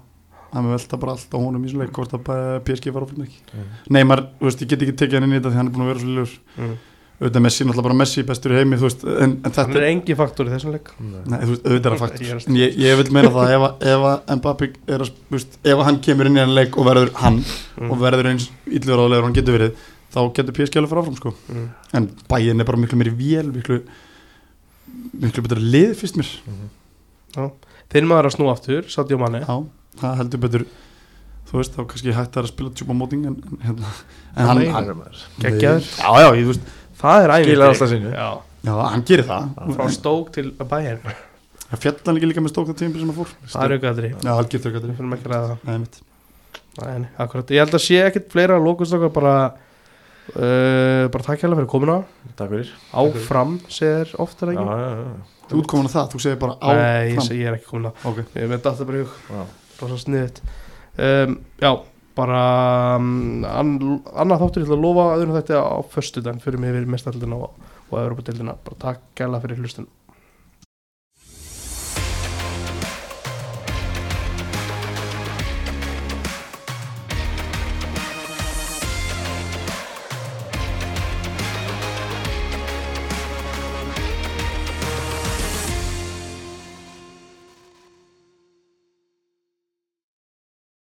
það 0.50 0.66
með 0.66 0.76
velta 0.76 0.98
bara 1.00 1.16
allt 1.16 1.34
á 1.34 1.38
honum 1.38 1.64
í 1.64 1.70
svona 1.70 1.86
leik 1.86 1.96
hvort 1.96 2.14
að 2.16 2.30
PSG 2.66 2.92
var 2.94 3.06
áfram 3.06 3.24
ekki. 3.26 3.42
Mm. 3.54 3.66
Neymar, 3.96 4.22
þú 4.40 4.48
veist, 4.48 4.62
ég 4.64 4.70
get 4.70 4.84
ekki 4.86 4.96
tekið 4.98 5.18
hann 5.18 5.26
inn 5.28 5.34
í 5.34 5.38
þetta 5.38 5.52
því 5.52 5.60
hann 5.60 5.68
er 5.70 5.74
búin 5.74 5.84
að 5.84 5.90
vera 5.90 6.00
svo 6.00 6.08
lillur 6.10 6.32
mm. 6.56 6.74
auðvitað 7.20 7.44
Messi, 7.44 7.62
náttúrulega 7.64 7.86
bara 7.86 7.98
Messi 8.00 8.24
bestur 8.26 8.54
í 8.54 8.58
heimi 8.58 8.80
þú 8.80 8.86
veist, 8.88 9.04
en, 9.06 9.14
en 9.20 9.30
Hann 9.46 9.54
þetta 9.56 9.78
er 9.80 9.86
engin 9.90 10.18
faktor 10.18 10.44
í 10.50 10.54
þessum 10.54 10.74
leik. 10.74 10.86
Nei, 10.98 11.38
þú 11.38 11.50
veist, 11.52 11.64
auðvitað 11.66 11.90
er 11.90 11.96
það 12.02 12.06
að- 12.10 12.48
En 12.50 12.56
ég, 12.58 12.68
ég 12.80 13.00
vil 13.00 13.08
meina 13.14 13.30
það 13.36 13.46
ef, 13.54 13.60
ef 13.94 14.00
að 14.10 14.18
Mbappé 14.40 14.64
er 14.90 15.00
að, 15.06 15.10
þú 15.28 15.36
veist, 15.36 15.52
ef 15.62 15.76
að 15.76 15.86
hann 15.86 16.00
kemur 16.08 16.26
inn 16.30 16.38
í 16.38 16.42
hann 16.42 16.56
leik 16.56 16.72
og 16.80 16.84
verður 16.90 17.10
hann 17.20 17.38
mm. 17.44 17.88
og 17.90 17.96
verður 18.00 18.30
eins 18.32 18.46
illur 18.66 19.04
álegur 19.04 19.26
hann 19.28 19.36
getur 19.36 19.54
verið 19.58 19.72
þá 20.10 20.20
getur 20.34 20.56
PSG 20.56 20.74
alveg 20.80 20.90
fara 20.90 21.02
áfram 21.04 21.18
sko. 21.20 21.30
Mm. 21.46 21.66
en 21.94 22.04
bæinn 22.32 22.58
er 22.58 22.66
bara 22.66 22.80
miklu 22.80 22.98
meiri 22.98 23.14
vél 23.14 23.52
miklu, 23.54 23.76
miklu 25.20 25.42
að 30.00 30.10
það 30.10 30.20
heldur 30.24 30.44
betur 30.44 30.66
þú 31.50 31.58
veist, 31.58 31.74
þá 31.74 31.80
kannski 31.90 32.14
hægt 32.14 32.36
að 32.38 32.50
spila 32.52 32.74
tjúpa 32.78 32.94
móting 32.94 33.24
en, 33.26 33.38
en, 33.40 33.62
hérna, 33.64 33.94
en 34.36 34.50
hann, 34.50 34.60
hann 34.74 34.92
Geggjaður. 35.42 35.88
já, 35.98 36.10
já, 36.22 36.28
ég, 36.30 36.44
þú 36.44 36.52
veist, 36.52 36.68
Það 37.00 37.24
er 37.24 37.32
sínu. 37.94 38.12
Já, 38.12 38.28
já, 38.66 38.72
hann 38.92 39.04
gerir 39.08 39.26
það. 39.28 39.48
Frá 39.76 39.88
stók 39.94 40.30
til 40.34 40.50
Bayern. 40.60 41.16
Það 41.70 41.82
fjall 41.84 41.96
hann 42.04 42.18
ekki 42.18 42.28
líka 42.28 42.44
með 42.44 42.52
stókta 42.52 42.76
tímpil 42.76 43.02
sem 43.02 43.12
hann 43.12 43.16
fór? 43.16 43.32
Það 43.46 43.64
er 43.66 43.74
aukaðri 43.76 44.10
já, 44.12 44.30
að 45.40 45.52
það. 45.54 46.00
Nei, 46.80 47.08
akkurat. 47.20 47.52
Ég 47.54 47.64
held 47.64 47.76
að 47.76 47.84
sé 47.84 48.00
ekkit 48.04 48.28
fleira 48.32 48.58
lókustakar 48.60 49.12
bara 49.14 49.34
uh, 49.50 51.06
bara 51.12 51.24
takk 51.26 51.44
hérlega 51.44 51.60
fyrir 51.60 51.70
komuna. 51.70 51.96
Takk 52.38 52.52
fyrir. 52.52 52.74
Áfram 53.00 53.56
segir 53.70 54.12
oftar 54.22 54.52
Já, 54.52 54.58
ekki? 54.58 54.66
Já, 54.66 54.92
já, 55.00 55.40
þú 55.50 55.62
útkomin 55.62 55.88
að 55.90 55.96
það, 55.96 56.12
þú 56.12 56.22
segir 56.26 56.42
bara 56.42 56.58
á 56.58 56.68
Nei, 56.78 57.14
ég, 57.14 57.32
ég 57.38 57.50
er 57.50 57.58
ekki 57.58 57.70
komin 57.72 57.90
að 57.90 58.06
ok, 58.12 58.22
Ég 58.36 58.50
með 58.52 58.56
þetta 58.58 58.88
bara 58.90 59.00
í 59.00 59.06
hug. 59.06 59.18
Já. 59.30 59.59
Rosa 59.82 59.98
sniðið 60.04 60.42
um, 61.00 61.38
Já, 61.62 61.72
bara 62.18 62.42
um, 62.98 63.44
an, 63.48 63.74
annað 64.12 64.44
þáttur 64.44 64.62
ég 64.62 64.68
ætla 64.68 64.78
að 64.78 64.84
lofa 64.86 65.06
öðrum 65.16 65.36
þetta 65.38 65.62
á 65.62 65.76
föstudaginn. 65.94 66.42
Fyrir 66.44 66.62
mig 66.62 66.74
yfir 66.74 66.90
mestallina 66.90 67.38
og, 67.38 67.70
og 67.90 67.96
Evropadeildina 68.02 68.56
bara 68.66 68.80
takk 68.86 69.06
gæla 69.18 69.40
fyrir 69.44 69.62
hlustun 69.62 69.88